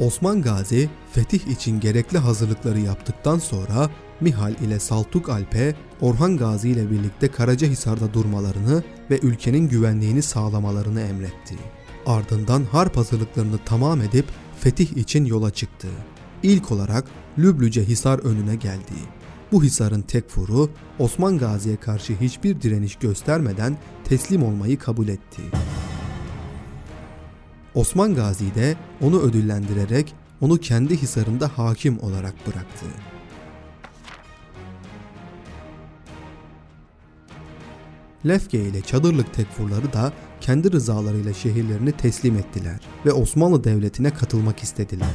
Osman 0.00 0.42
Gazi 0.42 0.88
fetih 1.12 1.46
için 1.46 1.80
gerekli 1.80 2.18
hazırlıkları 2.18 2.80
yaptıktan 2.80 3.38
sonra 3.38 3.90
Mihal 4.20 4.52
ile 4.52 4.78
Saltuk 4.78 5.28
Alp'e 5.28 5.74
Orhan 6.00 6.36
Gazi 6.36 6.68
ile 6.68 6.90
birlikte 6.90 7.28
Karacahisar'da 7.28 8.14
durmalarını 8.14 8.82
ve 9.10 9.18
ülkenin 9.18 9.68
güvenliğini 9.68 10.22
sağlamalarını 10.22 11.00
emretti. 11.00 11.54
Ardından 12.06 12.64
harp 12.72 12.96
hazırlıklarını 12.96 13.58
tamam 13.64 14.02
edip 14.02 14.26
fetih 14.60 14.96
için 14.96 15.24
yola 15.24 15.50
çıktı. 15.50 15.88
İlk 16.42 16.72
olarak 16.72 17.04
Lüblüce 17.38 17.84
Hisar 17.84 18.18
önüne 18.18 18.56
geldi. 18.56 18.94
Bu 19.52 19.62
hisarın 19.62 20.02
tekfuru 20.02 20.70
Osman 20.98 21.38
Gazi'ye 21.38 21.76
karşı 21.76 22.12
hiçbir 22.20 22.60
direniş 22.60 22.96
göstermeden 22.96 23.76
teslim 24.04 24.42
olmayı 24.42 24.78
kabul 24.78 25.08
etti. 25.08 25.42
Osman 27.74 28.14
Gazi 28.14 28.54
de 28.54 28.76
onu 29.00 29.20
ödüllendirerek 29.20 30.14
onu 30.40 30.58
kendi 30.58 30.96
hisarında 30.96 31.48
hakim 31.58 32.00
olarak 32.00 32.34
bıraktı. 32.46 32.86
Lefke 38.26 38.60
ile 38.60 38.80
Çadırlık 38.80 39.34
tekfurları 39.34 39.92
da 39.92 40.12
kendi 40.40 40.72
rızalarıyla 40.72 41.32
şehirlerini 41.32 41.92
teslim 41.92 42.36
ettiler 42.36 42.80
ve 43.06 43.12
Osmanlı 43.12 43.64
Devleti'ne 43.64 44.10
katılmak 44.10 44.58
istediler. 44.58 45.08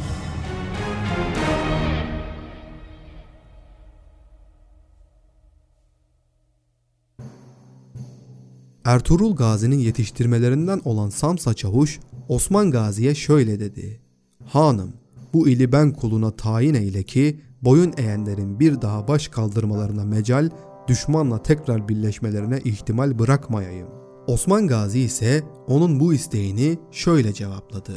Ertuğrul 8.86 9.36
Gazi'nin 9.36 9.80
yetiştirmelerinden 9.80 10.82
olan 10.86 11.10
Samsa 11.10 11.54
Çavuş 11.54 12.00
Osman 12.30 12.72
Gazi'ye 12.72 13.16
şöyle 13.16 13.60
dedi. 13.60 14.00
Hanım 14.46 14.94
bu 15.34 15.48
ili 15.48 15.72
ben 15.72 15.94
kuluna 15.94 16.32
tayin 16.32 16.74
eyle 16.74 17.04
ki 17.04 17.40
boyun 17.62 17.94
eğenlerin 17.98 18.60
bir 18.60 18.82
daha 18.82 19.08
baş 19.08 19.28
kaldırmalarına 19.28 20.06
mecal 20.06 20.50
düşmanla 20.88 21.44
tekrar 21.44 21.90
birleşmelerine 21.90 22.60
ihtimal 22.66 23.20
bırakmayayım. 23.20 23.88
Osman 24.28 24.68
Gazi 24.68 25.00
ise 25.00 25.44
onun 25.68 26.00
bu 26.00 26.14
isteğini 26.14 26.80
şöyle 26.92 27.34
cevapladı. 27.34 27.94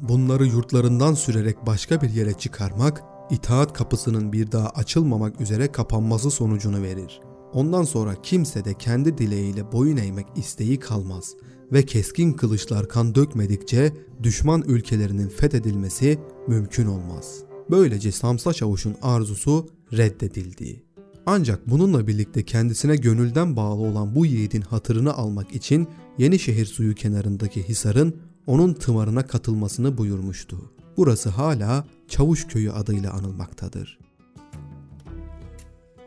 Bunları 0.00 0.46
yurtlarından 0.46 1.14
sürerek 1.14 1.66
başka 1.66 2.02
bir 2.02 2.10
yere 2.10 2.32
çıkarmak, 2.32 3.02
itaat 3.30 3.72
kapısının 3.72 4.32
bir 4.32 4.52
daha 4.52 4.68
açılmamak 4.68 5.40
üzere 5.40 5.72
kapanması 5.72 6.30
sonucunu 6.30 6.82
verir. 6.82 7.20
Ondan 7.52 7.82
sonra 7.82 8.14
kimse 8.22 8.64
de 8.64 8.74
kendi 8.74 9.18
dileğiyle 9.18 9.72
boyun 9.72 9.96
eğmek 9.96 10.26
isteği 10.36 10.78
kalmaz 10.78 11.34
ve 11.72 11.82
keskin 11.82 12.32
kılıçlar 12.32 12.88
kan 12.88 13.14
dökmedikçe 13.14 13.92
düşman 14.22 14.62
ülkelerinin 14.66 15.28
fethedilmesi 15.28 16.18
mümkün 16.48 16.86
olmaz. 16.86 17.38
Böylece 17.70 18.12
Samsa 18.12 18.52
Çavuş'un 18.52 18.96
arzusu 19.02 19.68
reddedildi. 19.92 20.82
Ancak 21.26 21.70
bununla 21.70 22.06
birlikte 22.06 22.42
kendisine 22.42 22.96
gönülden 22.96 23.56
bağlı 23.56 23.82
olan 23.82 24.14
bu 24.14 24.26
yiğidin 24.26 24.60
hatırını 24.60 25.14
almak 25.14 25.54
için 25.54 25.88
Yenişehir 26.18 26.66
suyu 26.66 26.94
kenarındaki 26.94 27.68
Hisar'ın 27.68 28.16
onun 28.46 28.72
tımarına 28.74 29.26
katılmasını 29.26 29.98
buyurmuştu. 29.98 30.72
Burası 30.96 31.28
hala 31.28 31.86
Çavuş 32.08 32.46
Köyü 32.46 32.72
adıyla 32.72 33.12
anılmaktadır. 33.12 33.98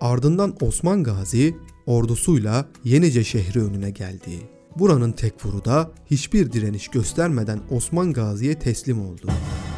Ardından 0.02 0.56
Osman 0.62 1.04
Gazi 1.04 1.56
ordusuyla 1.86 2.66
Yenice 2.84 3.24
şehri 3.24 3.64
önüne 3.64 3.90
geldi. 3.90 4.59
Buranın 4.76 5.12
tekfuru 5.12 5.66
da 5.66 5.92
hiçbir 6.06 6.52
direniş 6.52 6.88
göstermeden 6.88 7.60
Osman 7.72 8.14
Gazi'ye 8.14 8.60
teslim 8.60 9.02
oldu. 9.06 9.28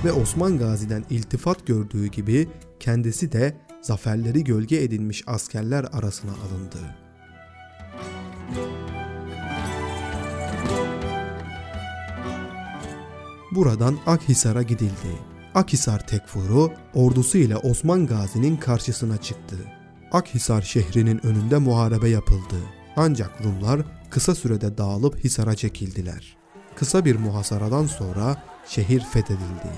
Ve 0.05 0.11
Osman 0.11 0.57
Gazi'den 0.57 1.05
iltifat 1.09 1.67
gördüğü 1.67 2.07
gibi 2.07 2.47
kendisi 2.79 3.31
de 3.31 3.57
zaferleri 3.81 4.43
gölge 4.43 4.83
edinmiş 4.83 5.23
askerler 5.27 5.83
arasına 5.83 6.31
alındı. 6.31 6.77
Buradan 13.51 13.97
Akhisar'a 14.05 14.61
gidildi. 14.61 15.31
Akhisar 15.55 16.07
tekfuru 16.07 16.71
ordusu 16.93 17.37
ile 17.37 17.57
Osman 17.57 18.07
Gazi'nin 18.07 18.57
karşısına 18.57 19.17
çıktı. 19.17 19.55
Akhisar 20.11 20.61
şehrinin 20.61 21.25
önünde 21.25 21.57
muharebe 21.57 22.09
yapıldı. 22.09 22.55
Ancak 22.95 23.45
Rumlar 23.45 23.81
kısa 24.11 24.35
sürede 24.35 24.77
dağılıp 24.77 25.23
Hisar'a 25.23 25.55
çekildiler. 25.55 26.37
Kısa 26.75 27.05
bir 27.05 27.15
muhasaradan 27.15 27.85
sonra 27.85 28.43
şehir 28.67 28.99
fethedildi. 28.99 29.71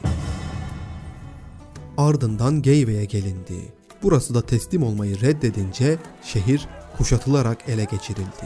Ardından 1.98 2.62
Geyve'ye 2.62 3.06
gelindi. 3.06 3.74
Burası 4.04 4.36
da 4.36 4.42
teslim 4.42 4.84
olmayı 4.84 5.22
reddedince 5.22 5.98
şehir 6.24 6.68
kuşatılarak 6.98 7.70
ele 7.70 7.84
geçirildi. 7.84 8.46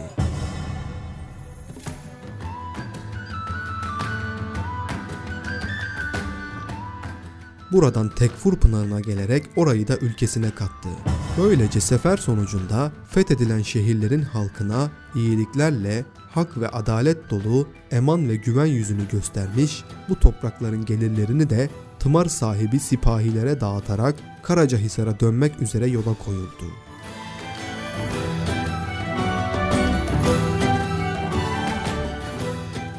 Buradan 7.72 8.10
Tekfur 8.10 8.56
Pınarı'na 8.56 9.00
gelerek 9.00 9.46
orayı 9.56 9.88
da 9.88 9.98
ülkesine 9.98 10.50
kattı. 10.50 10.90
Böylece 11.38 11.82
sefer 11.82 12.18
sonucunda 12.18 12.92
fethedilen 13.10 13.62
şehirlerin 13.62 14.22
halkına 14.22 14.92
iyiliklerle 15.16 16.06
hak 16.30 16.58
ve 16.58 16.68
adalet 16.68 17.30
dolu 17.30 17.68
eman 17.92 18.30
ve 18.30 18.36
güven 18.36 18.66
yüzünü 18.66 19.08
göstermiş, 19.12 19.84
bu 20.10 20.20
toprakların 20.20 20.86
gelirlerini 20.86 21.50
de 21.50 21.70
tımar 22.00 22.26
sahibi 22.26 22.80
sipahilere 22.80 23.62
dağıtarak 23.62 24.16
Karacahisar'a 24.44 25.20
dönmek 25.20 25.62
üzere 25.62 25.88
yola 25.88 26.14
koyuldu. 26.26 26.66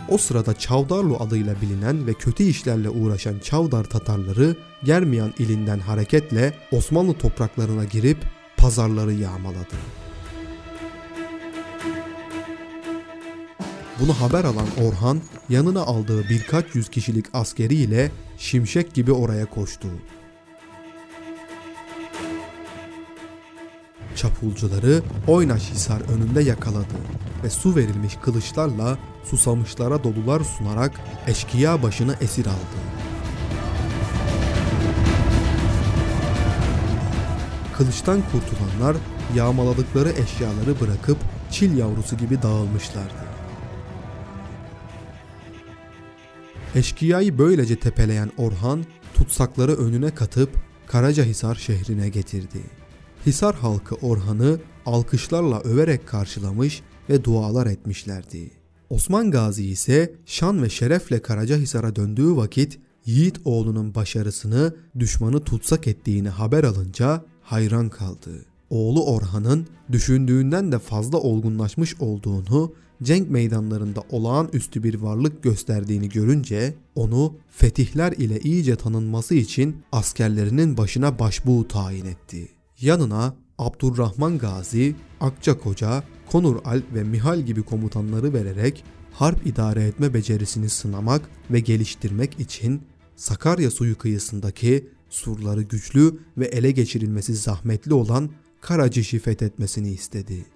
O 0.09 0.19
sırada 0.19 0.55
Çavdarlı 0.55 1.17
adıyla 1.17 1.61
bilinen 1.63 2.07
ve 2.07 2.15
kötü 2.15 2.43
işlerle 2.43 2.91
uğraşan 2.91 3.39
Çavdar 3.39 3.85
Tatarları 3.85 4.57
Germiyan 4.85 5.35
ilinden 5.39 5.79
hareketle 5.79 6.55
Osmanlı 6.73 7.15
topraklarına 7.15 7.85
girip 7.85 8.19
pazarları 8.57 9.13
yağmaladı. 9.13 9.75
Bunu 14.01 14.13
haber 14.13 14.45
alan 14.45 14.67
Orhan 14.87 15.21
yanına 15.49 15.83
aldığı 15.83 16.29
birkaç 16.29 16.75
yüz 16.75 16.89
kişilik 16.89 17.27
askeriyle 17.33 18.11
şimşek 18.39 18.95
gibi 18.95 19.13
oraya 19.13 19.47
koştu. 19.47 19.89
Çapulcuları 24.19 25.03
Oynaşhisar 25.27 26.01
önünde 26.01 26.43
yakaladı 26.43 26.95
ve 27.45 27.51
su 27.51 27.77
verilmiş 27.77 28.14
kılıçlarla 28.23 28.99
susamışlara 29.25 30.05
dolular 30.05 30.41
sunarak 30.41 30.93
eşkıya 31.27 31.83
başını 31.83 32.16
esir 32.21 32.47
aldı. 32.47 32.79
Kılıçtan 37.77 38.23
kurtulanlar 38.33 38.97
yağmaladıkları 39.37 40.11
eşyaları 40.11 40.81
bırakıp 40.81 41.19
çil 41.51 41.79
yavrusu 41.79 42.16
gibi 42.16 42.43
dağılmışlardı. 42.43 43.29
Eşkıyayı 46.75 47.39
böylece 47.39 47.81
tepeleyen 47.81 48.31
Orhan 48.37 48.85
tutsakları 49.14 49.77
önüne 49.77 50.14
katıp 50.14 50.51
Karacahisar 50.87 51.55
şehrine 51.55 52.09
getirdi. 52.09 52.88
Hisar 53.27 53.55
halkı 53.57 53.95
Orhan'ı 53.95 54.59
alkışlarla 54.87 55.61
överek 55.61 56.07
karşılamış 56.07 56.83
ve 57.11 57.25
dualar 57.25 57.66
etmişlerdi. 57.66 58.51
Osman 58.91 59.31
Gazi 59.31 59.64
ise 59.64 60.14
şan 60.27 60.62
ve 60.62 60.69
şerefle 60.69 61.23
Karacahisar'a 61.23 61.97
döndüğü 61.97 62.37
vakit 62.37 62.79
Yiğit 63.05 63.41
oğlunun 63.45 63.95
başarısını 63.95 64.75
düşmanı 64.99 65.45
tutsak 65.45 65.87
ettiğini 65.87 66.29
haber 66.29 66.64
alınca 66.64 67.25
hayran 67.43 67.89
kaldı. 67.89 68.45
Oğlu 68.71 69.07
Orhan'ın 69.07 69.66
düşündüğünden 69.93 70.73
de 70.73 70.79
fazla 70.79 71.19
olgunlaşmış 71.19 72.01
olduğunu, 72.01 72.73
cenk 73.03 73.31
meydanlarında 73.31 74.03
olağanüstü 74.11 74.83
bir 74.83 74.95
varlık 74.95 75.43
gösterdiğini 75.43 76.09
görünce 76.09 76.75
onu 76.95 77.35
fetihler 77.51 78.12
ile 78.12 78.41
iyice 78.41 78.77
tanınması 78.77 79.35
için 79.35 79.77
askerlerinin 79.93 80.77
başına 80.77 81.19
başbuğ 81.19 81.69
tayin 81.69 82.05
etti. 82.05 82.58
Yanına 82.81 83.35
Abdurrahman 83.59 84.39
Gazi, 84.39 84.97
Akçakoca, 85.20 86.03
Konur 86.31 86.57
Alp 86.64 86.95
ve 86.95 87.03
Mihal 87.03 87.41
gibi 87.41 87.62
komutanları 87.62 88.35
vererek 88.35 88.85
harp 89.12 89.47
idare 89.47 89.85
etme 89.85 90.14
becerisini 90.14 90.68
sınamak 90.68 91.31
ve 91.51 91.61
geliştirmek 91.61 92.41
için 92.41 92.83
Sakarya 93.16 93.70
suyu 93.70 93.99
kıyısındaki 93.99 94.89
surları 95.11 95.62
güçlü 95.62 96.18
ve 96.37 96.47
ele 96.47 96.70
geçirilmesi 96.70 97.35
zahmetli 97.35 97.95
olan 97.95 98.31
Karaciş'i 98.61 99.18
fethetmesini 99.18 99.91
istedi. 99.91 100.47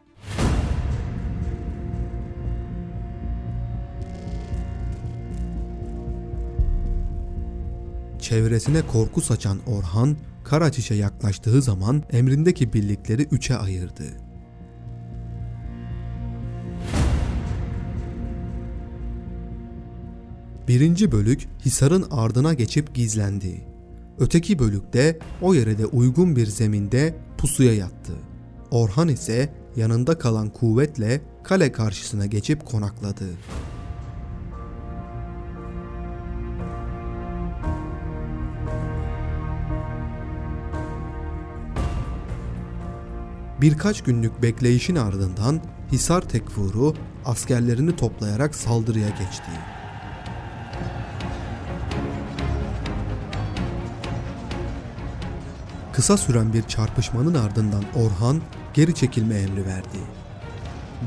Çevresine 8.21 8.87
korku 8.87 9.21
saçan 9.21 9.59
Orhan, 9.67 10.17
Karaçiş'e 10.53 10.95
yaklaştığı 10.95 11.63
zaman 11.63 12.03
emrindeki 12.11 12.73
birlikleri 12.73 13.23
üçe 13.23 13.57
ayırdı. 13.57 14.05
Birinci 20.69 21.13
bölük 21.13 21.49
Hisar'ın 21.65 22.07
ardına 22.11 22.55
geçip 22.55 22.95
gizlendi. 22.95 23.67
Öteki 24.19 24.59
bölükte 24.59 25.19
o 25.43 25.55
yere 25.55 25.79
de 25.79 25.87
uygun 25.87 26.37
bir 26.37 26.47
zeminde 26.47 27.15
pusuya 27.39 27.75
yattı. 27.75 28.13
Orhan 28.71 29.09
ise 29.09 29.53
yanında 29.77 30.19
kalan 30.19 30.51
kuvvetle 30.51 31.21
kale 31.43 31.73
karşısına 31.73 32.27
geçip 32.27 32.67
konakladı. 32.67 33.25
Birkaç 43.63 44.03
günlük 44.03 44.43
bekleyişin 44.43 44.97
ardından 44.97 45.61
Hisar 45.93 46.23
Tekfuru 46.23 46.95
askerlerini 47.25 47.97
toplayarak 47.97 48.55
saldırıya 48.55 49.09
geçti. 49.09 49.51
Kısa 55.93 56.17
süren 56.17 56.53
bir 56.53 56.63
çarpışmanın 56.63 57.35
ardından 57.35 57.85
Orhan 57.95 58.41
geri 58.75 58.95
çekilme 58.95 59.35
emri 59.35 59.67
verdi. 59.67 59.99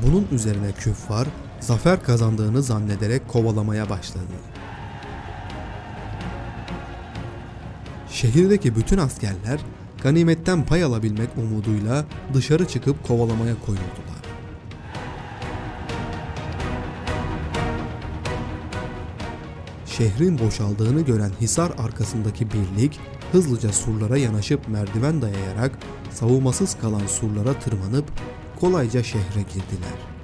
Bunun 0.06 0.28
üzerine 0.32 0.72
küffar 0.72 1.28
zafer 1.60 2.02
kazandığını 2.02 2.62
zannederek 2.62 3.28
kovalamaya 3.28 3.90
başladı. 3.90 4.32
Şehirdeki 8.10 8.76
bütün 8.76 8.98
askerler 8.98 9.60
ganimetten 10.02 10.66
pay 10.66 10.84
alabilmek 10.84 11.28
umuduyla 11.36 12.04
dışarı 12.34 12.68
çıkıp 12.68 13.06
kovalamaya 13.06 13.54
koyuldular. 13.66 14.16
Şehrin 19.86 20.38
boşaldığını 20.38 21.00
gören 21.00 21.32
Hisar 21.40 21.72
arkasındaki 21.78 22.46
birlik 22.52 23.00
hızlıca 23.32 23.72
surlara 23.72 24.16
yanaşıp 24.16 24.68
merdiven 24.68 25.22
dayayarak 25.22 25.78
savunmasız 26.10 26.76
kalan 26.80 27.06
surlara 27.06 27.52
tırmanıp 27.52 28.04
kolayca 28.60 29.02
şehre 29.02 29.40
girdiler. 29.40 30.16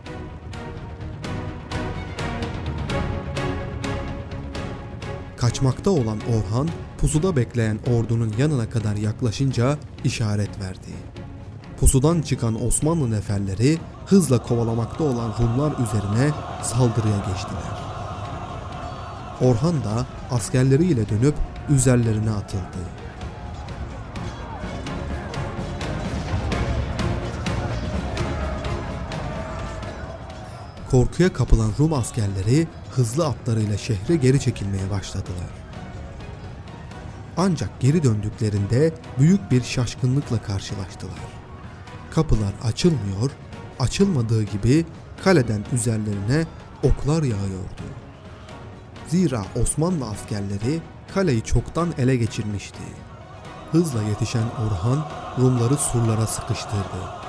Kaçmakta 5.37 5.91
olan 5.91 6.19
Orhan 6.19 6.69
pusuda 7.03 7.37
bekleyen 7.37 7.79
ordunun 7.87 8.35
yanına 8.39 8.71
kadar 8.71 8.97
yaklaşınca 8.97 9.79
işaret 10.05 10.61
verdi. 10.61 10.93
Pusudan 11.81 12.23
çıkan 12.23 12.63
Osmanlı 12.67 13.11
neferleri 13.11 13.79
hızla 14.07 14.43
kovalamakta 14.43 15.05
olan 15.05 15.35
Rumlar 15.41 15.73
üzerine 15.73 16.31
saldırıya 16.63 17.17
geçtiler. 17.17 17.83
Orhan 19.41 19.85
da 19.85 20.07
askerleriyle 20.31 21.09
dönüp 21.09 21.35
üzerlerine 21.71 22.31
atıldı. 22.31 22.83
Korkuya 30.91 31.33
kapılan 31.33 31.71
Rum 31.79 31.93
askerleri 31.93 32.69
hızlı 32.91 33.27
atlarıyla 33.27 33.79
şehre 33.79 34.17
geri 34.17 34.41
çekilmeye 34.41 34.91
başladılar. 34.91 35.62
Ancak 37.37 37.81
geri 37.81 38.03
döndüklerinde 38.03 38.95
büyük 39.19 39.51
bir 39.51 39.63
şaşkınlıkla 39.63 40.43
karşılaştılar. 40.43 41.19
Kapılar 42.11 42.53
açılmıyor, 42.65 43.31
açılmadığı 43.79 44.43
gibi 44.43 44.87
kaleden 45.25 45.65
üzerlerine 45.73 46.47
oklar 46.83 47.23
yağıyordu. 47.23 47.83
Zira 49.09 49.45
Osmanlı 49.63 50.07
askerleri 50.07 50.81
kaleyi 51.15 51.43
çoktan 51.43 51.95
ele 51.99 52.17
geçirmişti. 52.17 52.83
Hızla 53.73 54.03
yetişen 54.03 54.47
Orhan 54.67 55.09
Rumları 55.39 55.77
surlara 55.77 56.27
sıkıştırdı. 56.27 57.23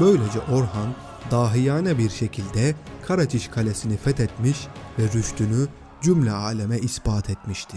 Böylece 0.00 0.40
Orhan 0.40 0.94
dahiyane 1.30 1.98
bir 1.98 2.10
şekilde 2.10 2.74
Karaçiş 3.06 3.48
Kalesi'ni 3.48 3.96
fethetmiş 3.96 4.66
ve 4.98 5.02
rüştünü 5.12 5.66
cümle 6.02 6.32
aleme 6.32 6.78
ispat 6.78 7.30
etmişti. 7.30 7.76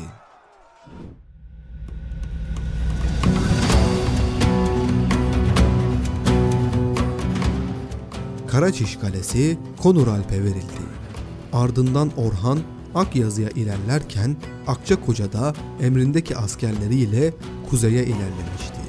Karaçiş 8.52 8.96
Kalesi 8.96 9.58
Konuralp'e 9.82 10.44
verildi. 10.44 10.82
Ardından 11.54 12.12
Orhan 12.18 12.60
Akyazı'ya 12.96 13.50
ilerlerken 13.50 14.36
Akçakoca'da 14.68 15.54
emrindeki 15.82 16.38
askerleriyle 16.38 17.34
kuzeye 17.70 18.04
ilerlemişti. 18.04 18.82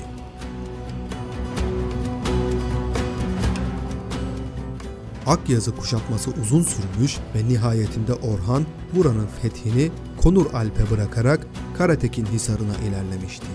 Akyazı 5.27 5.77
kuşatması 5.77 6.31
uzun 6.43 6.63
sürmüş 6.63 7.19
ve 7.35 7.49
nihayetinde 7.49 8.15
Orhan 8.15 8.67
buranın 8.97 9.29
fethini 9.43 9.91
Konur 10.23 10.47
Alp'e 10.55 10.91
bırakarak 10.91 11.47
Karatekin 11.79 12.27
Hisarı'na 12.27 12.75
ilerlemişti. 12.89 13.47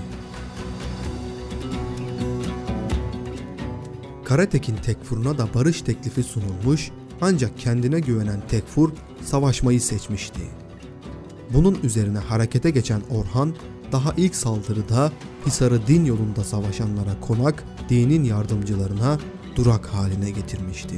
Karatekin 4.28 4.76
Tekfur'una 4.76 5.38
da 5.38 5.48
barış 5.54 5.82
teklifi 5.82 6.24
sunulmuş 6.24 6.92
ancak 7.22 7.58
kendine 7.58 8.00
güvenen 8.00 8.42
Tekfur 8.48 8.92
savaşmayı 9.24 9.82
seçmişti. 9.82 10.42
Bunun 11.54 11.80
üzerine 11.84 12.18
harekete 12.18 12.70
geçen 12.70 13.02
Orhan 13.10 13.56
daha 13.92 14.14
ilk 14.18 14.36
saldırıda 14.36 15.12
Hisar'ı 15.46 15.88
din 15.88 16.06
yolunda 16.06 16.44
savaşanlara 16.44 17.20
konak, 17.22 17.64
dinin 17.90 18.24
yardımcılarına 18.24 19.20
durak 19.56 19.86
haline 19.86 20.32
getirmişti. 20.32 20.96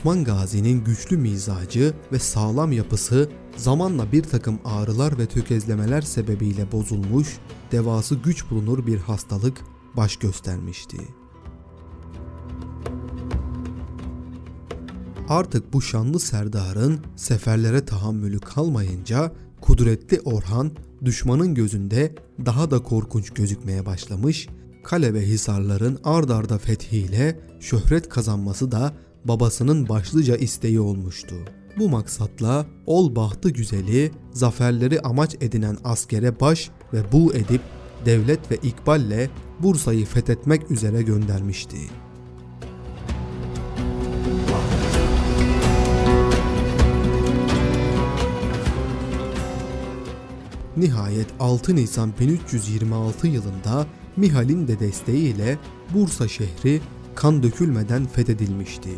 Osman 0.00 0.24
Gazi'nin 0.24 0.84
güçlü 0.84 1.16
mizacı 1.16 1.94
ve 2.12 2.18
sağlam 2.18 2.72
yapısı 2.72 3.30
zamanla 3.56 4.12
bir 4.12 4.22
takım 4.22 4.58
ağrılar 4.64 5.18
ve 5.18 5.26
tökezlemeler 5.26 6.02
sebebiyle 6.02 6.72
bozulmuş, 6.72 7.38
devası 7.72 8.14
güç 8.14 8.50
bulunur 8.50 8.86
bir 8.86 8.98
hastalık 8.98 9.58
baş 9.96 10.16
göstermişti. 10.16 10.96
Artık 15.28 15.72
bu 15.72 15.82
şanlı 15.82 16.20
serdarın 16.20 17.00
seferlere 17.16 17.84
tahammülü 17.84 18.38
kalmayınca 18.40 19.32
kudretli 19.60 20.20
Orhan 20.20 20.70
düşmanın 21.04 21.54
gözünde 21.54 22.14
daha 22.46 22.70
da 22.70 22.82
korkunç 22.82 23.30
gözükmeye 23.30 23.86
başlamış, 23.86 24.48
kale 24.84 25.14
ve 25.14 25.26
hisarların 25.26 25.98
ard 26.04 26.28
arda 26.28 26.58
fethiyle 26.58 27.40
şöhret 27.60 28.08
kazanması 28.08 28.72
da 28.72 28.92
babasının 29.24 29.88
başlıca 29.88 30.36
isteği 30.36 30.80
olmuştu. 30.80 31.34
Bu 31.78 31.88
maksatla 31.88 32.66
ol 32.86 33.16
bahtı 33.16 33.50
güzeli, 33.50 34.10
zaferleri 34.32 35.00
amaç 35.00 35.36
edinen 35.40 35.76
askere 35.84 36.40
baş 36.40 36.70
ve 36.92 37.12
bu 37.12 37.34
edip 37.34 37.60
devlet 38.04 38.50
ve 38.50 38.56
ikballe 38.56 39.30
Bursa'yı 39.62 40.06
fethetmek 40.06 40.70
üzere 40.70 41.02
göndermişti. 41.02 41.76
Nihayet 50.76 51.26
6 51.40 51.76
Nisan 51.76 52.12
1326 52.20 53.26
yılında 53.26 53.86
Mihal'in 54.16 54.68
de 54.68 54.80
desteğiyle 54.80 55.58
Bursa 55.94 56.28
şehri 56.28 56.80
kan 57.20 57.42
dökülmeden 57.42 58.06
fethedilmişti. 58.06 58.88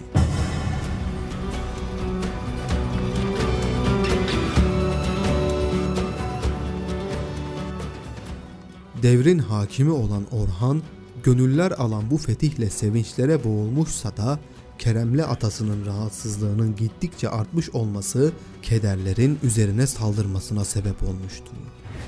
Devrin 9.02 9.38
hakimi 9.38 9.90
olan 9.90 10.24
Orhan, 10.32 10.82
gönüller 11.22 11.70
alan 11.70 12.10
bu 12.10 12.16
fetihle 12.18 12.70
sevinçlere 12.70 13.44
boğulmuşsa 13.44 14.16
da 14.16 14.38
Keremli 14.78 15.24
atasının 15.24 15.86
rahatsızlığının 15.86 16.76
gittikçe 16.76 17.28
artmış 17.28 17.70
olması 17.70 18.32
kederlerin 18.62 19.38
üzerine 19.42 19.86
saldırmasına 19.86 20.64
sebep 20.64 21.02
olmuştu. 21.02 21.52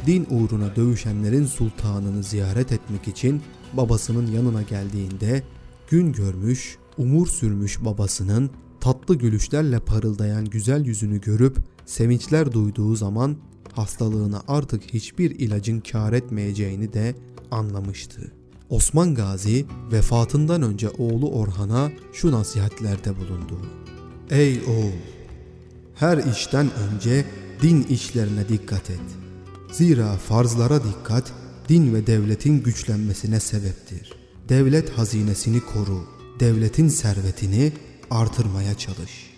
Din 0.07 0.27
uğruna 0.31 0.77
dövüşenlerin 0.77 1.47
sultanını 1.47 2.23
ziyaret 2.23 2.73
etmek 2.73 3.09
için 3.09 3.43
babasının 3.73 4.27
yanına 4.27 4.63
geldiğinde 4.63 5.43
gün 5.89 6.13
görmüş, 6.13 6.79
umur 6.99 7.27
sürmüş 7.27 7.85
babasının 7.85 8.51
tatlı 8.81 9.15
gülüşlerle 9.15 9.81
parıldayan 9.81 10.45
güzel 10.45 10.85
yüzünü 10.85 11.21
görüp 11.21 11.57
sevinçler 11.87 12.53
duyduğu 12.53 12.97
zaman 12.97 13.37
hastalığına 13.73 14.43
artık 14.49 14.83
hiçbir 14.95 15.31
ilacın 15.31 15.81
kar 15.81 16.13
etmeyeceğini 16.13 16.93
de 16.93 17.15
anlamıştı. 17.51 18.33
Osman 18.71 19.15
Gazi 19.15 19.67
vefatından 19.93 20.63
önce 20.63 20.89
oğlu 20.89 21.31
Orhan'a 21.31 21.93
şu 22.13 22.33
nasihatlerde 22.33 23.17
bulundu. 23.17 23.61
Ey 24.31 24.61
oğul! 24.69 24.93
Her 25.95 26.19
işten 26.19 26.71
önce 26.75 27.25
din 27.63 27.83
işlerine 27.83 28.49
dikkat 28.49 28.91
et. 28.91 29.01
Zira 29.73 30.17
farzlara 30.17 30.81
dikkat 30.85 31.33
din 31.69 31.95
ve 31.95 32.07
devletin 32.07 32.63
güçlenmesine 32.63 33.41
sebeptir. 33.41 34.24
Devlet 34.49 34.99
hazinesini 34.99 35.61
koru, 35.61 36.05
devletin 36.41 36.89
servetini 36.89 37.73
artırmaya 38.11 38.75
çalış. 38.75 39.31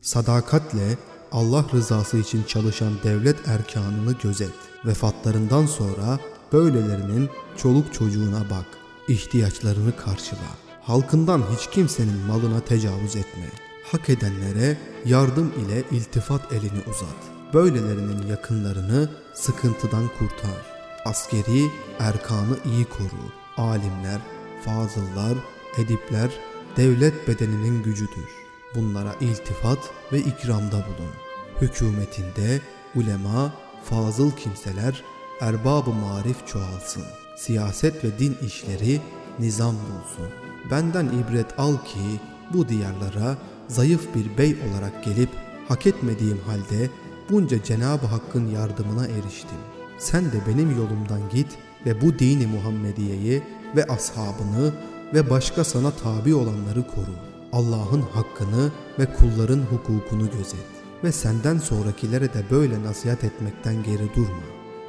Sadakatle 0.00 0.98
Allah 1.32 1.66
rızası 1.74 2.18
için 2.18 2.42
çalışan 2.42 2.92
devlet 3.04 3.48
erkanını 3.48 4.16
gözet. 4.22 4.52
Vefatlarından 4.84 5.66
sonra 5.66 6.18
böylelerinin 6.52 7.28
çoluk 7.56 7.94
çocuğuna 7.94 8.50
bak, 8.50 8.66
ihtiyaçlarını 9.08 9.96
karşıla. 9.96 10.50
Halkından 10.82 11.42
hiç 11.56 11.70
kimsenin 11.70 12.18
malına 12.26 12.60
tecavüz 12.60 13.16
etme. 13.16 13.48
Hak 13.92 14.10
edenlere 14.10 14.78
yardım 15.06 15.52
ile 15.66 15.82
iltifat 15.90 16.52
elini 16.52 16.80
uzat. 16.90 17.54
Böylelerinin 17.54 18.26
yakınlarını 18.26 19.10
sıkıntıdan 19.34 20.08
kurtar. 20.18 20.62
Askeri 21.04 21.70
erkanı 21.98 22.56
iyi 22.64 22.84
koru. 22.84 23.32
Alimler, 23.56 24.20
fazıllar, 24.64 25.38
edipler 25.78 26.30
devlet 26.76 27.28
bedeninin 27.28 27.82
gücüdür. 27.82 28.28
Bunlara 28.74 29.14
iltifat 29.20 29.90
ve 30.12 30.18
ikramda 30.18 30.76
bulun. 30.76 31.12
Hükümetinde 31.60 32.60
ulema, 32.94 33.52
fazıl 33.84 34.30
kimseler, 34.30 35.02
erbab-ı 35.40 35.90
marif 35.90 36.46
çoğalsın. 36.46 37.04
Siyaset 37.36 38.04
ve 38.04 38.18
din 38.18 38.36
işleri 38.46 39.00
nizam 39.38 39.74
bulsun. 39.74 40.34
Benden 40.70 41.06
ibret 41.06 41.58
al 41.58 41.76
ki 41.76 42.20
bu 42.52 42.68
diyarlara 42.68 43.38
zayıf 43.68 44.14
bir 44.14 44.38
bey 44.38 44.56
olarak 44.70 45.04
gelip 45.04 45.30
hak 45.68 45.86
etmediğim 45.86 46.40
halde 46.46 46.90
bunca 47.30 47.62
Cenab-ı 47.62 48.06
Hakk'ın 48.06 48.50
yardımına 48.50 49.06
eriştim. 49.06 49.58
Sen 49.98 50.24
de 50.24 50.40
benim 50.48 50.76
yolumdan 50.76 51.28
git 51.32 51.58
ve 51.86 52.00
bu 52.00 52.18
dini 52.18 52.46
Muhammediye'yi 52.46 53.42
ve 53.76 53.84
ashabını 53.84 54.72
ve 55.14 55.30
başka 55.30 55.64
sana 55.64 55.90
tabi 55.90 56.34
olanları 56.34 56.86
koru. 56.86 57.14
Allah'ın 57.52 58.02
hakkını 58.02 58.72
ve 58.98 59.06
kulların 59.14 59.62
hukukunu 59.62 60.30
gözet 60.30 60.66
ve 61.04 61.12
senden 61.12 61.58
sonrakilere 61.58 62.34
de 62.34 62.44
böyle 62.50 62.82
nasihat 62.82 63.24
etmekten 63.24 63.82
geri 63.82 64.14
durma. 64.14 64.42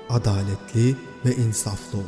Adaletli 0.10 0.96
ve 1.26 1.36
insaflı 1.36 1.98
ol. 1.98 2.04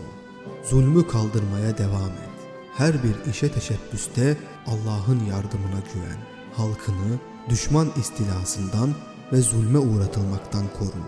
Zulmü 0.64 1.08
kaldırmaya 1.08 1.78
devam 1.78 2.12
et. 2.12 2.36
Her 2.74 2.94
bir 3.04 3.32
işe 3.32 3.52
teşebbüste 3.52 4.38
Allah'ın 4.68 5.20
yardımına 5.26 5.82
güven. 5.94 6.18
Halkını 6.54 7.20
düşman 7.50 7.88
istilasından 8.00 8.96
ve 9.32 9.42
zulme 9.42 9.80
uğratılmaktan 9.80 10.66
koru. 10.80 11.04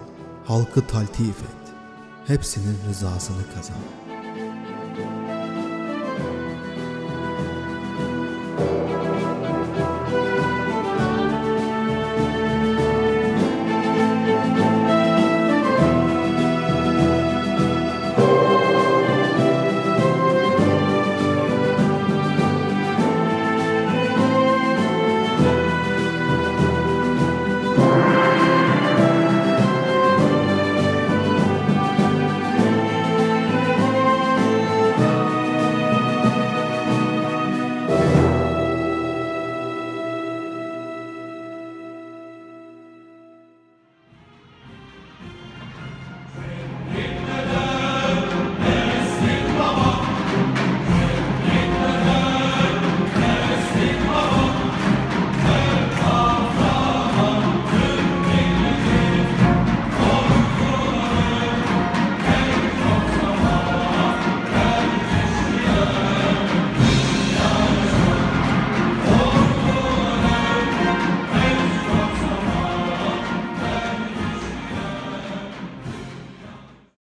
Halkı 0.46 0.88
taltif 0.88 1.30
et. 1.30 1.74
Hepsinin 2.28 2.78
rızasını 2.90 3.54
kazan. 3.56 4.07